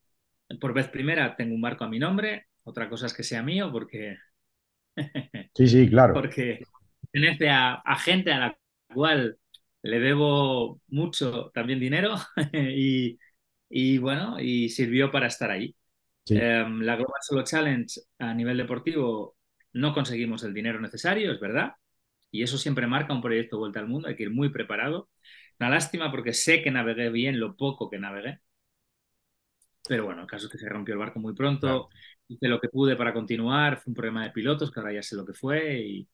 por 0.60 0.74
vez 0.74 0.90
primera 0.90 1.36
tengo 1.36 1.56
un 1.56 1.62
barco 1.62 1.86
a 1.86 1.90
mi 1.90 2.00
nombre, 2.00 2.48
otra 2.64 2.90
cosa 2.90 3.08
es 3.08 3.14
que 3.14 3.24
sea 3.24 3.44
mío, 3.44 3.72
porque 3.72 4.18
Sí, 5.56 5.68
sí, 5.68 5.90
claro. 5.90 6.14
Porque 6.14 6.62
pertenece 7.12 7.50
a, 7.50 7.76
a, 7.76 7.96
gente 8.00 8.32
a 8.32 8.40
la 8.40 8.58
cual 8.94 9.38
le 9.84 10.00
debo 10.00 10.82
mucho 10.88 11.52
también 11.54 11.80
dinero 11.80 12.16
y, 12.54 13.20
y, 13.70 13.98
bueno, 13.98 14.40
y 14.40 14.70
sirvió 14.70 15.12
para 15.12 15.28
estar 15.28 15.52
ahí. 15.52 15.76
Sí. 16.26 16.36
Eh, 16.36 16.66
la 16.70 16.96
Global 16.96 17.22
Solo 17.22 17.44
Challenge 17.44 18.02
a 18.20 18.34
nivel 18.34 18.58
deportivo 18.58 19.38
no 19.74 19.94
conseguimos 19.94 20.44
el 20.44 20.54
dinero 20.54 20.80
necesario, 20.82 21.32
es 21.34 21.40
verdad, 21.40 21.74
y 22.32 22.44
eso 22.44 22.58
siempre 22.58 22.88
marca 22.88 23.14
un 23.14 23.22
proyecto 23.22 23.58
Vuelta 23.60 23.80
al 23.80 23.88
Mundo, 23.88 24.08
hay 24.08 24.16
que 24.16 24.24
ir 24.24 24.32
muy 24.32 24.50
preparado. 24.50 25.10
Una 25.62 25.70
lástima 25.70 26.12
porque 26.12 26.34
sé 26.34 26.62
que 26.62 26.72
navegué 26.72 27.10
bien 27.10 27.40
lo 27.40 27.56
poco 27.56 27.90
que 27.90 28.00
navegué, 28.00 28.40
pero 29.88 30.06
bueno, 30.06 30.22
el 30.22 30.28
caso 30.28 30.46
es 30.48 30.52
que 30.52 30.58
se 30.58 30.70
rompió 30.70 30.94
el 30.94 31.00
barco 31.00 31.20
muy 31.20 31.34
pronto. 31.34 31.88
Claro 31.88 31.90
hice 32.32 32.48
lo 32.48 32.60
que 32.60 32.70
pude 32.70 32.96
para 32.96 33.14
continuar, 33.14 33.78
fue 33.78 33.92
un 33.92 33.96
problema 33.96 34.24
de 34.24 34.32
pilotos, 34.32 34.72
que 34.72 34.80
ahora 34.80 34.94
ya 34.94 35.04
sé 35.04 35.16
lo 35.16 35.26
que 35.26 35.34
fue, 35.34 35.80
y, 35.82 36.08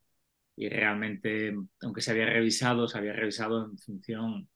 y 0.56 0.70
realmente, 0.70 1.56
aunque 1.82 2.02
se 2.02 2.12
había 2.12 2.26
revisado, 2.26 2.88
se 2.88 2.98
había 2.98 3.14
revisado 3.14 3.66
en 3.66 3.78
función, 3.78 4.50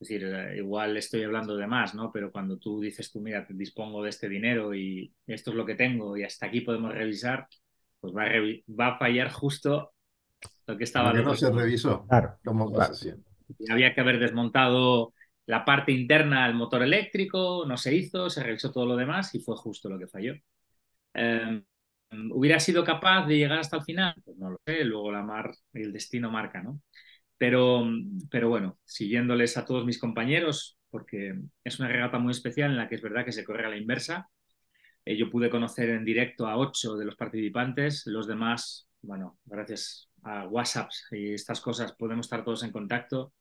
es 0.00 0.08
decir, 0.08 0.24
eh, 0.24 0.56
igual 0.56 0.96
estoy 0.96 1.22
hablando 1.22 1.56
de 1.56 1.66
más, 1.66 1.94
¿no? 1.94 2.10
Pero 2.12 2.32
cuando 2.32 2.58
tú 2.58 2.80
dices 2.80 3.10
tú, 3.12 3.20
mira, 3.20 3.46
dispongo 3.48 4.02
de 4.02 4.10
este 4.10 4.28
dinero 4.28 4.74
y 4.74 5.12
esto 5.26 5.50
es 5.50 5.56
lo 5.56 5.66
que 5.66 5.74
tengo 5.74 6.16
y 6.16 6.24
hasta 6.24 6.46
aquí 6.46 6.62
podemos 6.62 6.94
revisar, 6.94 7.46
pues 8.00 8.14
va 8.14 8.22
a, 8.22 8.28
revi 8.28 8.64
va 8.68 8.88
a 8.88 8.98
fallar 8.98 9.30
justo 9.30 9.92
lo 10.66 10.76
que 10.76 10.84
estaba... 10.84 11.12
Lo 11.12 11.18
que 11.18 11.24
no 11.24 11.36
se 11.36 11.50
revisó, 11.50 12.06
claro, 12.06 12.38
como 12.44 12.70
claro. 12.70 12.94
Había 13.70 13.94
que 13.94 14.00
haber 14.00 14.18
desmontado 14.18 15.14
la 15.46 15.64
parte 15.64 15.92
interna 15.92 16.46
del 16.46 16.56
motor 16.56 16.82
eléctrico, 16.82 17.64
no 17.66 17.76
se 17.76 17.94
hizo, 17.94 18.28
se 18.30 18.42
revisó 18.42 18.72
todo 18.72 18.86
lo 18.86 18.96
demás 18.96 19.34
y 19.34 19.40
fue 19.40 19.56
justo 19.56 19.88
lo 19.88 19.98
que 19.98 20.08
falló. 20.08 20.34
Eh, 21.14 21.62
¿Hubiera 22.32 22.60
sido 22.60 22.84
capaz 22.84 23.26
de 23.26 23.36
llegar 23.36 23.58
hasta 23.58 23.76
el 23.78 23.82
final? 23.84 24.14
Pues 24.24 24.36
no 24.38 24.50
lo 24.50 24.60
sé, 24.66 24.84
luego 24.84 25.12
la 25.12 25.22
mar, 25.22 25.52
el 25.72 25.92
destino 25.92 26.30
marca, 26.30 26.62
¿no? 26.62 26.80
Pero, 27.38 27.84
pero 28.30 28.48
bueno, 28.48 28.78
siguiéndoles 28.84 29.56
a 29.56 29.64
todos 29.64 29.84
mis 29.86 29.98
compañeros, 30.00 30.78
porque 30.90 31.34
es 31.64 31.80
una 31.80 31.88
regata 31.88 32.18
muy 32.18 32.32
especial 32.32 32.70
en 32.72 32.76
la 32.78 32.88
que 32.88 32.96
es 32.96 33.02
verdad 33.02 33.24
que 33.24 33.32
se 33.32 33.44
corre 33.44 33.66
a 33.66 33.70
la 33.70 33.76
inversa. 33.78 34.30
Eh, 35.04 35.16
yo 35.16 35.30
pude 35.30 35.50
conocer 35.50 35.90
en 35.90 36.04
directo 36.04 36.46
a 36.46 36.56
ocho 36.58 36.96
de 36.96 37.04
los 37.04 37.16
participantes, 37.16 38.04
los 38.06 38.26
demás, 38.26 38.88
bueno, 39.02 39.38
gracias 39.44 40.10
a 40.26 40.46
WhatsApp 40.48 40.90
y 41.12 41.34
estas 41.34 41.60
cosas 41.60 41.92
podemos 41.92 42.26
estar 42.26 42.44
todos 42.44 42.64
en 42.64 42.72
contacto 42.72 43.32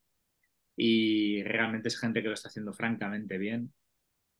y 0.75 1.41
realmente 1.43 1.87
es 1.87 1.99
gente 1.99 2.21
que 2.21 2.27
lo 2.27 2.33
está 2.33 2.49
haciendo 2.49 2.73
francamente 2.73 3.37
bien 3.37 3.73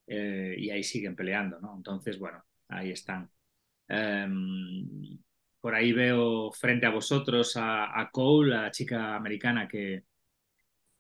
eh, 0.08 0.56
y 0.58 0.70
ahí 0.70 0.84
siguen 0.84 1.16
peleando, 1.16 1.60
¿no? 1.60 1.76
Entonces, 1.76 2.20
bueno, 2.20 2.44
ahí 2.68 2.92
están. 2.92 3.32
Um, 3.90 5.20
por 5.60 5.74
ahí 5.74 5.92
veo 5.94 6.52
frente 6.52 6.86
a 6.86 6.92
vosotros 6.92 7.58
a, 7.58 8.00
a, 8.00 8.12
Cole, 8.12 8.52
la 8.52 8.72
chica 8.72 9.16
americana 9.16 9.68
que, 9.68 10.04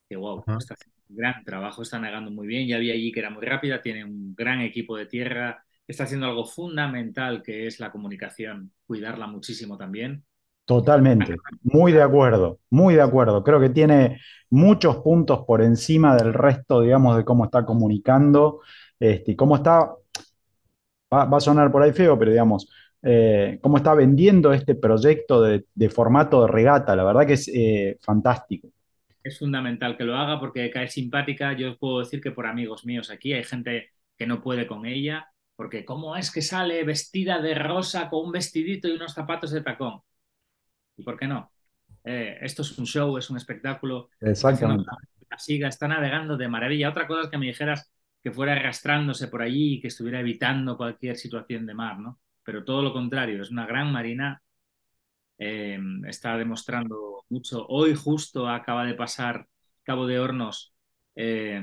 que 0.10 0.16
wow, 0.16 0.40
uh 0.40 0.44
-huh. 0.44 0.58
está 0.58 0.74
haciendo 0.74 0.98
un 1.10 1.16
gran 1.16 1.44
trabajo, 1.44 1.84
está 1.84 2.00
negando 2.00 2.32
muy 2.32 2.48
bien. 2.48 2.68
Ya 2.68 2.80
vi 2.80 2.90
allí 2.92 3.12
que 3.12 3.20
era 3.20 3.30
muy 3.30 3.46
rápida, 3.46 3.82
tiene 3.82 4.04
un 4.04 4.34
gran 4.36 4.62
equipo 4.62 4.98
de 4.98 5.06
tierra, 5.06 5.64
está 5.88 6.06
haciendo 6.06 6.26
algo 6.28 6.46
fundamental 6.46 7.44
que 7.44 7.68
es 7.68 7.80
la 7.80 7.92
comunicación, 7.92 8.74
cuidarla 8.88 9.28
muchísimo 9.28 9.78
también. 9.78 10.26
Totalmente, 10.66 11.36
muy 11.62 11.92
de 11.92 12.02
acuerdo, 12.02 12.60
muy 12.72 12.96
de 12.96 13.02
acuerdo. 13.02 13.44
Creo 13.44 13.60
que 13.60 13.70
tiene 13.70 14.20
muchos 14.50 14.98
puntos 14.98 15.46
por 15.46 15.62
encima 15.62 16.16
del 16.16 16.34
resto, 16.34 16.82
digamos, 16.82 17.18
de 17.18 17.24
cómo 17.24 17.46
está 17.46 17.66
comunicando 17.66 18.62
este, 19.00 19.36
cómo 19.36 19.56
está 19.58 19.94
va, 21.14 21.38
a 21.38 21.40
sonar 21.40 21.72
por 21.72 21.84
ahí 21.84 21.92
feo, 21.92 22.18
pero 22.18 22.32
digamos, 22.32 22.70
eh, 23.02 23.60
cómo 23.62 23.78
está 23.78 23.94
vendiendo 23.94 24.54
este 24.54 24.76
proyecto 24.76 25.42
de, 25.42 25.90
formato 25.90 26.46
de 26.46 26.52
regata, 26.52 26.96
la 26.96 27.04
verdad 27.04 27.28
que 27.28 27.34
es 27.34 27.48
eh, 27.54 27.98
fantástico. 28.02 28.70
Es 29.24 29.40
fundamental 29.40 29.98
que 29.98 30.04
lo 30.04 30.16
haga 30.16 30.40
porque 30.40 30.70
cae 30.70 30.88
simpática. 30.88 31.54
Yo 31.54 31.78
puedo 31.78 32.00
decir 32.00 32.22
que 32.22 32.32
por 32.32 32.46
amigos 32.46 32.86
míos 32.86 33.10
aquí 33.10 33.34
hay 33.34 33.44
gente 33.44 33.90
que 34.18 34.28
no 34.28 34.42
puede 34.42 34.68
con 34.68 34.86
ella, 34.86 35.28
porque 35.56 35.84
¿cómo 35.84 36.16
es 36.16 36.32
que 36.32 36.42
sale 36.42 36.84
vestida 36.84 37.42
de 37.42 37.56
rosa 37.56 38.10
con 38.10 38.26
un 38.26 38.32
vestidito 38.32 38.88
y 38.88 38.92
unos 38.92 39.14
zapatos 39.14 39.52
de 39.52 39.62
tacón? 39.62 40.02
¿Y 40.98 41.04
por 41.04 41.18
qué 41.18 41.28
no? 41.28 41.52
Eh, 42.04 42.38
esto 42.42 42.62
es 42.62 42.78
un 42.78 42.86
show, 42.86 43.18
es 43.18 43.30
un 43.30 43.38
espectáculo. 43.38 44.10
Exactamente. 44.22 44.86
La 45.30 45.40
siga, 45.40 45.68
está 45.68 45.88
navegando 45.88 46.38
de 46.38 46.48
maravilla. 46.48 46.90
Otra 46.90 47.08
cosa 47.08 47.24
es 47.24 47.30
que 47.30 47.38
me 47.38 47.48
dijeras 47.48 47.92
que 48.24 48.32
fuera 48.32 48.54
arrastrándose 48.54 49.28
por 49.28 49.42
allí 49.42 49.76
y 49.76 49.82
que 49.82 49.88
estuviera 49.88 50.20
evitando 50.20 50.78
cualquier 50.78 51.16
situación 51.16 51.66
de 51.66 51.74
mar, 51.74 52.00
¿no? 52.00 52.20
Pero 52.44 52.64
todo 52.64 52.82
lo 52.82 52.94
contrario, 52.94 53.42
es 53.42 53.52
una 53.52 53.66
gran 53.66 53.92
marina, 53.92 54.42
eh, 55.38 55.80
está 56.08 56.38
demostrando 56.38 57.26
mucho. 57.30 57.66
Hoy 57.68 57.96
justo 57.96 58.48
acaba 58.48 58.86
de 58.86 58.94
pasar 58.94 59.48
Cabo 59.84 60.08
de 60.08 60.20
Hornos 60.20 60.76
eh, 61.16 61.62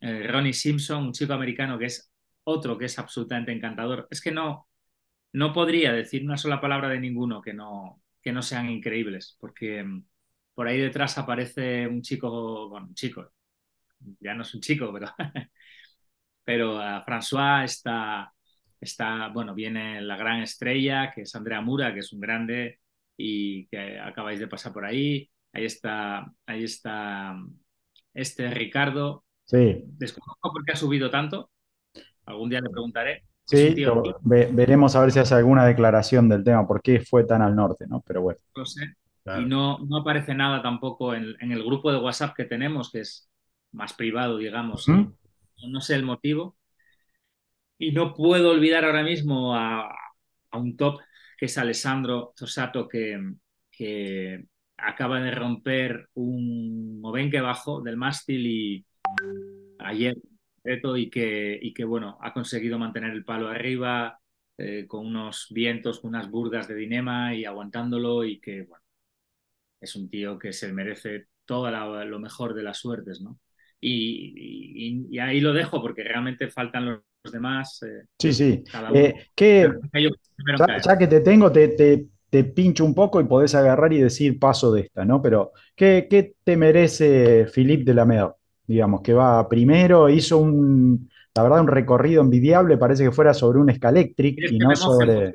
eh, 0.00 0.26
Ronnie 0.28 0.52
Simpson, 0.52 1.06
un 1.06 1.12
chico 1.12 1.32
americano 1.32 1.78
que 1.78 1.86
es 1.86 2.10
otro 2.44 2.78
que 2.78 2.86
es 2.86 2.98
absolutamente 2.98 3.52
encantador. 3.52 4.06
Es 4.10 4.20
que 4.20 4.32
no, 4.32 4.68
no 5.32 5.52
podría 5.52 5.92
decir 5.92 6.24
una 6.24 6.36
sola 6.36 6.60
palabra 6.60 6.88
de 6.88 7.00
ninguno 7.00 7.42
que 7.42 7.54
no, 7.54 8.02
que 8.26 8.32
no 8.32 8.42
sean 8.42 8.68
increíbles, 8.68 9.36
porque 9.38 9.84
mm, 9.84 10.04
por 10.52 10.66
ahí 10.66 10.80
detrás 10.80 11.16
aparece 11.16 11.86
un 11.86 12.02
chico, 12.02 12.68
bueno, 12.68 12.88
un 12.88 12.94
chico, 12.94 13.30
ya 14.18 14.34
no 14.34 14.42
es 14.42 14.52
un 14.52 14.60
chico, 14.60 14.92
pero 14.92 15.06
pero 16.44 16.76
uh, 16.76 17.02
François 17.04 17.62
está, 17.64 18.32
está, 18.80 19.28
bueno, 19.28 19.54
viene 19.54 20.00
la 20.00 20.16
gran 20.16 20.42
estrella, 20.42 21.12
que 21.14 21.22
es 21.22 21.36
Andrea 21.36 21.60
Mura, 21.60 21.94
que 21.94 22.00
es 22.00 22.12
un 22.12 22.18
grande 22.18 22.80
y 23.16 23.68
que 23.68 24.00
acabáis 24.00 24.40
de 24.40 24.48
pasar 24.48 24.72
por 24.72 24.84
ahí. 24.84 25.30
Ahí 25.52 25.64
está, 25.64 26.26
ahí 26.46 26.64
está 26.64 27.36
este 28.12 28.50
Ricardo. 28.50 29.24
Sí. 29.44 29.84
Desconozco 29.86 30.52
por 30.52 30.64
qué 30.64 30.72
ha 30.72 30.76
subido 30.76 31.10
tanto. 31.10 31.52
Algún 32.24 32.50
día 32.50 32.60
le 32.60 32.70
preguntaré. 32.70 33.24
Sí, 33.46 33.76
ve, 34.22 34.48
veremos 34.52 34.96
a 34.96 35.00
ver 35.00 35.12
si 35.12 35.20
hace 35.20 35.34
alguna 35.34 35.64
declaración 35.64 36.28
del 36.28 36.42
tema, 36.42 36.66
por 36.66 36.82
qué 36.82 37.00
fue 37.00 37.24
tan 37.24 37.42
al 37.42 37.54
norte, 37.54 37.86
¿no? 37.86 38.02
Pero 38.06 38.22
bueno. 38.22 38.40
No 38.56 38.66
sé. 38.66 38.96
Claro. 39.22 39.42
Y 39.42 39.46
no, 39.46 39.78
no 39.78 39.98
aparece 39.98 40.34
nada 40.34 40.62
tampoco 40.62 41.14
en, 41.14 41.34
en, 41.40 41.52
el 41.52 41.64
grupo 41.64 41.90
de 41.90 41.98
WhatsApp 41.98 42.34
que 42.36 42.44
tenemos, 42.44 42.90
que 42.90 43.00
es 43.00 43.28
más 43.72 43.92
privado, 43.92 44.38
digamos. 44.38 44.88
¿Mm? 44.88 45.12
no 45.68 45.80
sé 45.80 45.94
el 45.94 46.04
motivo. 46.04 46.56
Y 47.78 47.92
no 47.92 48.14
puedo 48.14 48.50
olvidar 48.50 48.84
ahora 48.84 49.02
mismo 49.02 49.54
a, 49.54 49.90
a 50.50 50.58
un 50.58 50.76
top 50.76 51.00
que 51.36 51.46
es 51.46 51.58
Alessandro 51.58 52.32
Tosato, 52.36 52.88
que, 52.88 53.20
que, 53.70 54.46
acaba 54.78 55.20
de 55.20 55.30
romper 55.30 56.08
un 56.14 57.00
movenque 57.00 57.40
bajo 57.40 57.80
del 57.80 57.96
mástil 57.96 58.46
y 58.46 58.86
ayer 59.78 60.14
y 60.96 61.10
que, 61.10 61.58
y 61.60 61.72
que 61.72 61.84
bueno, 61.84 62.18
ha 62.20 62.32
conseguido 62.32 62.78
mantener 62.78 63.12
el 63.12 63.24
palo 63.24 63.48
arriba 63.48 64.18
eh, 64.58 64.86
con 64.86 65.06
unos 65.06 65.48
vientos, 65.50 66.00
con 66.00 66.08
unas 66.08 66.30
burgas 66.30 66.68
de 66.68 66.74
dinema 66.74 67.34
y 67.34 67.44
aguantándolo 67.44 68.24
y 68.24 68.40
que 68.40 68.62
bueno, 68.62 68.84
es 69.80 69.94
un 69.96 70.08
tío 70.08 70.38
que 70.38 70.52
se 70.52 70.72
merece 70.72 71.26
todo 71.44 71.70
lo 71.70 72.18
mejor 72.18 72.54
de 72.54 72.62
las 72.62 72.78
suertes, 72.78 73.20
¿no? 73.20 73.38
Y, 73.80 75.18
ahí 75.18 75.40
lo 75.40 75.52
dejo 75.52 75.80
porque 75.80 76.02
realmente 76.02 76.48
faltan 76.48 76.86
los, 76.86 77.02
demás. 77.32 77.82
Eh, 77.82 78.06
sí, 78.18 78.32
sí. 78.32 78.64
Eh, 78.94 79.14
ya, 79.36 80.98
que 80.98 81.06
te 81.06 81.20
tengo, 81.20 81.50
te, 81.50 81.68
te, 82.30 82.44
pincho 82.44 82.84
un 82.84 82.94
poco 82.94 83.20
y 83.20 83.24
podés 83.24 83.54
agarrar 83.54 83.92
y 83.92 84.00
decir 84.00 84.38
paso 84.38 84.72
de 84.72 84.82
esta, 84.82 85.04
¿no? 85.04 85.20
Pero, 85.20 85.52
¿qué, 85.74 86.06
qué 86.08 86.34
te 86.44 86.56
merece 86.56 87.46
Philippe 87.52 87.84
de 87.84 87.94
la 87.94 88.04
Mer? 88.04 88.35
Digamos, 88.66 89.02
que 89.02 89.12
va 89.12 89.48
primero, 89.48 90.08
hizo 90.08 90.38
un, 90.38 91.08
la 91.36 91.42
verdad, 91.42 91.60
un 91.60 91.68
recorrido 91.68 92.22
envidiable, 92.22 92.78
parece 92.78 93.04
que 93.04 93.12
fuera 93.12 93.34
sobre 93.34 93.58
un 93.58 93.72
Scalectric 93.72 94.50
y 94.50 94.58
no 94.58 94.74
sobre... 94.74 95.34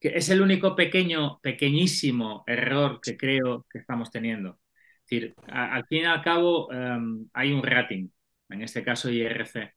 Que 0.00 0.08
es 0.16 0.28
el 0.30 0.40
único 0.40 0.74
pequeño, 0.74 1.38
pequeñísimo 1.40 2.42
error 2.46 3.00
que 3.00 3.16
creo 3.16 3.66
que 3.70 3.78
estamos 3.78 4.10
teniendo. 4.10 4.58
Es 5.04 5.10
decir, 5.10 5.34
al 5.48 5.86
fin 5.86 6.02
y 6.02 6.04
al 6.04 6.22
cabo 6.22 6.72
em, 6.72 7.28
hay 7.32 7.52
un 7.52 7.62
rating, 7.62 8.08
en 8.48 8.62
este 8.62 8.82
caso 8.82 9.10
IRC, 9.10 9.74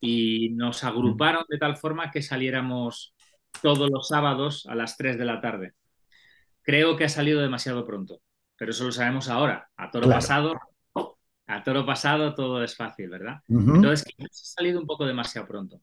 y 0.00 0.50
nos 0.50 0.84
agruparon 0.84 1.44
de 1.48 1.58
tal 1.58 1.76
forma 1.76 2.10
que 2.10 2.22
saliéramos 2.22 3.14
todos 3.62 3.90
los 3.90 4.08
sábados 4.08 4.66
a 4.68 4.74
las 4.74 4.96
3 4.96 5.18
de 5.18 5.24
la 5.24 5.40
tarde. 5.40 5.72
Creo 6.62 6.96
que 6.96 7.04
ha 7.04 7.08
salido 7.08 7.40
demasiado 7.40 7.86
pronto, 7.86 8.20
pero 8.56 8.70
eso 8.70 8.84
lo 8.84 8.92
sabemos 8.92 9.28
ahora. 9.28 9.68
A 9.76 9.90
toro 9.90 10.08
pasado 10.08 10.54
a 11.48 11.64
toro 11.64 11.84
pasado 11.84 12.34
todo 12.34 12.62
es 12.62 12.76
fácil, 12.76 13.08
¿verdad? 13.08 13.40
Entonces, 13.48 14.06
ha 14.18 14.26
salido 14.30 14.78
un 14.78 14.86
poco 14.86 15.06
demasiado 15.06 15.48
pronto. 15.48 15.80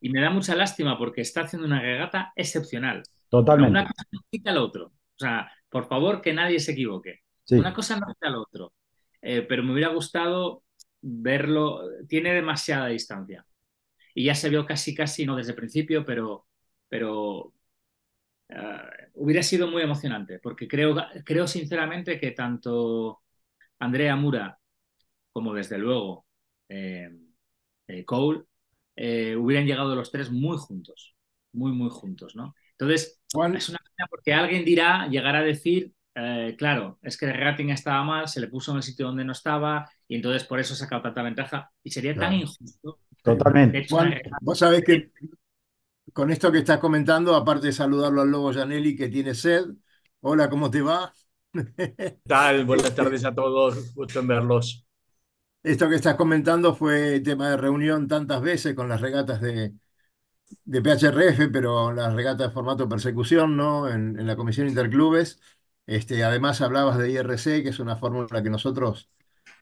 Y 0.00 0.10
me 0.10 0.20
da 0.20 0.30
mucha 0.30 0.56
lástima 0.56 0.98
porque 0.98 1.20
está 1.20 1.42
haciendo 1.42 1.66
una 1.66 1.80
regata 1.80 2.32
excepcional. 2.34 3.02
Totalmente. 3.28 3.70
una 3.70 3.86
cosa 3.86 4.04
no 4.10 4.20
quita 4.28 4.50
al 4.50 4.58
otro. 4.58 4.86
O 4.86 5.18
sea, 5.18 5.48
por 5.68 5.86
favor, 5.86 6.20
que 6.20 6.32
nadie 6.32 6.58
se 6.58 6.72
equivoque. 6.72 7.20
Una 7.50 7.72
cosa 7.72 8.00
no 8.00 8.06
quita 8.06 8.26
al 8.26 8.36
otro. 8.36 8.72
Eh, 9.22 9.42
pero 9.42 9.62
me 9.62 9.72
hubiera 9.72 9.92
gustado 9.92 10.64
verlo. 11.00 11.82
Tiene 12.08 12.34
demasiada 12.34 12.88
distancia. 12.88 13.46
Y 14.12 14.24
ya 14.24 14.34
se 14.34 14.48
vio 14.48 14.66
casi, 14.66 14.92
casi, 14.92 15.24
no 15.24 15.36
desde 15.36 15.52
el 15.52 15.56
principio, 15.56 16.04
pero, 16.04 16.46
pero 16.88 17.52
eh, 18.48 19.08
hubiera 19.14 19.44
sido 19.44 19.68
muy 19.68 19.82
emocionante. 19.82 20.40
Porque 20.40 20.66
creo, 20.66 20.96
creo 21.24 21.46
sinceramente 21.46 22.18
que 22.18 22.32
tanto 22.32 23.22
Andrea 23.78 24.16
Mura 24.16 24.59
como 25.32 25.54
desde 25.54 25.78
luego 25.78 26.26
eh, 26.68 27.10
eh, 27.88 28.04
Cole, 28.04 28.44
eh, 28.96 29.36
hubieran 29.36 29.66
llegado 29.66 29.94
los 29.94 30.10
tres 30.10 30.30
muy 30.30 30.56
juntos, 30.58 31.16
muy, 31.52 31.72
muy 31.72 31.90
juntos, 31.90 32.36
¿no? 32.36 32.54
Entonces, 32.72 33.20
es 33.54 33.68
una 33.68 33.78
pena 33.78 34.08
porque 34.08 34.32
alguien 34.32 34.64
dirá, 34.64 35.06
llegará 35.08 35.40
a 35.40 35.44
decir, 35.44 35.92
claro, 36.56 36.98
es 37.02 37.16
que 37.16 37.26
el 37.26 37.34
rating 37.34 37.68
estaba 37.68 38.02
mal, 38.04 38.28
se 38.28 38.40
le 38.40 38.48
puso 38.48 38.72
en 38.72 38.78
el 38.78 38.82
sitio 38.82 39.06
donde 39.06 39.24
no 39.24 39.32
estaba 39.32 39.88
y 40.06 40.16
entonces 40.16 40.44
por 40.44 40.58
eso 40.58 40.74
ha 40.74 40.76
sacado 40.76 41.02
tanta 41.02 41.22
ventaja 41.22 41.70
y 41.82 41.90
sería 41.90 42.14
tan 42.14 42.34
injusto. 42.34 42.98
Totalmente. 43.22 43.86
vos 44.40 44.58
sabés 44.58 44.84
que 44.84 45.12
con 46.12 46.30
esto 46.30 46.50
que 46.50 46.58
estás 46.58 46.78
comentando, 46.78 47.34
aparte 47.34 47.68
de 47.68 47.72
saludarlo 47.72 48.22
al 48.22 48.30
Lobo 48.30 48.52
Janelli 48.52 48.96
que 48.96 49.08
tiene 49.08 49.34
sed, 49.34 49.64
hola, 50.20 50.50
¿cómo 50.50 50.70
te 50.70 50.82
va? 50.82 51.12
tal? 52.26 52.64
Buenas 52.64 52.94
tardes 52.94 53.24
a 53.24 53.34
todos, 53.34 53.94
gusto 53.94 54.20
en 54.20 54.26
verlos. 54.26 54.86
Esto 55.62 55.88
que 55.90 55.96
estás 55.96 56.14
comentando 56.16 56.74
fue 56.74 57.20
tema 57.20 57.50
de 57.50 57.56
reunión 57.58 58.08
tantas 58.08 58.40
veces 58.40 58.74
con 58.74 58.88
las 58.88 59.00
regatas 59.02 59.40
de, 59.42 59.74
de 60.64 60.82
PHRF, 60.82 61.48
pero 61.48 61.92
las 61.92 62.14
regatas 62.14 62.48
de 62.48 62.54
formato 62.54 62.88
persecución, 62.88 63.56
¿no? 63.56 63.88
En, 63.88 64.26
la 64.26 64.36
Comisión 64.36 64.68
Interclubes. 64.68 65.40
Este, 65.86 66.24
además 66.24 66.60
hablabas 66.62 66.98
de 66.98 67.10
IRC, 67.12 67.62
que 67.62 67.70
es 67.70 67.80
una 67.80 67.96
fórmula 67.96 68.42
que 68.42 68.50
nosotros 68.50 69.10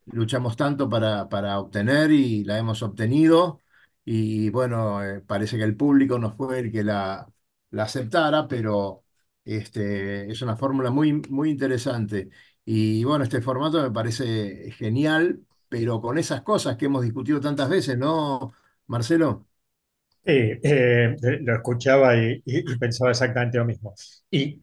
luchamos 0.06 0.56
tanto 0.56 0.88
para, 0.90 1.28
para 1.28 1.60
obtener 1.60 2.10
y 2.12 2.44
la 2.44 2.58
hemos 2.58 2.82
obtenido. 2.82 3.60
Y 4.04 4.50
bueno, 4.50 5.04
eh, 5.04 5.20
parece 5.22 5.58
que 5.58 5.64
el 5.64 5.76
público 5.76 6.18
no 6.18 6.32
fue 6.36 6.60
el 6.60 6.72
que 6.72 6.84
la, 6.84 7.28
la 7.70 7.84
aceptara, 7.84 8.48
pero 8.48 9.04
este, 9.44 10.30
es 10.30 10.42
una 10.42 10.56
fórmula 10.56 10.90
muy, 10.90 11.14
muy 11.30 11.50
interesante. 11.50 12.30
Y 12.64 13.04
bueno, 13.04 13.24
este 13.24 13.42
formato 13.42 13.82
me 13.82 13.90
parece 13.92 14.70
genial 14.72 15.44
pero 15.68 16.00
con 16.00 16.18
esas 16.18 16.42
cosas 16.42 16.76
que 16.76 16.86
hemos 16.86 17.02
discutido 17.02 17.40
tantas 17.40 17.68
veces, 17.68 17.98
¿no, 17.98 18.52
Marcelo? 18.86 19.46
Sí, 20.24 20.32
eh, 20.62 21.16
lo 21.40 21.54
escuchaba 21.54 22.14
y, 22.16 22.42
pensaba 22.78 23.10
exactamente 23.10 23.58
lo 23.58 23.64
mismo. 23.64 23.94
Y 24.30 24.60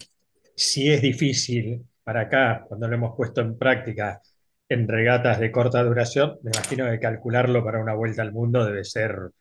si 0.56 0.92
es 0.92 1.02
difícil 1.02 1.86
para 2.04 2.22
acá, 2.22 2.66
cuando 2.68 2.88
lo 2.88 2.96
hemos 2.96 3.16
puesto 3.16 3.42
en 3.42 3.58
práctica 3.58 4.22
en 4.70 4.88
regatas 4.88 5.40
de 5.40 5.52
corta 5.52 5.84
duración, 5.84 6.38
me 6.44 6.52
imagino 6.54 6.90
que 6.90 7.00
calcularlo 7.00 7.64
para 7.64 7.82
una 7.82 7.94
vuelta 7.94 8.22
al 8.22 8.32
mundo 8.32 8.66
debe 8.66 8.84
ser 8.84 9.32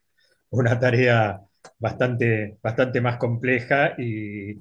una 0.51 0.79
tarea 0.79 1.41
bastante, 1.79 2.59
bastante 2.63 3.01
más 3.01 3.19
compleja 3.19 3.95
y, 3.99 4.61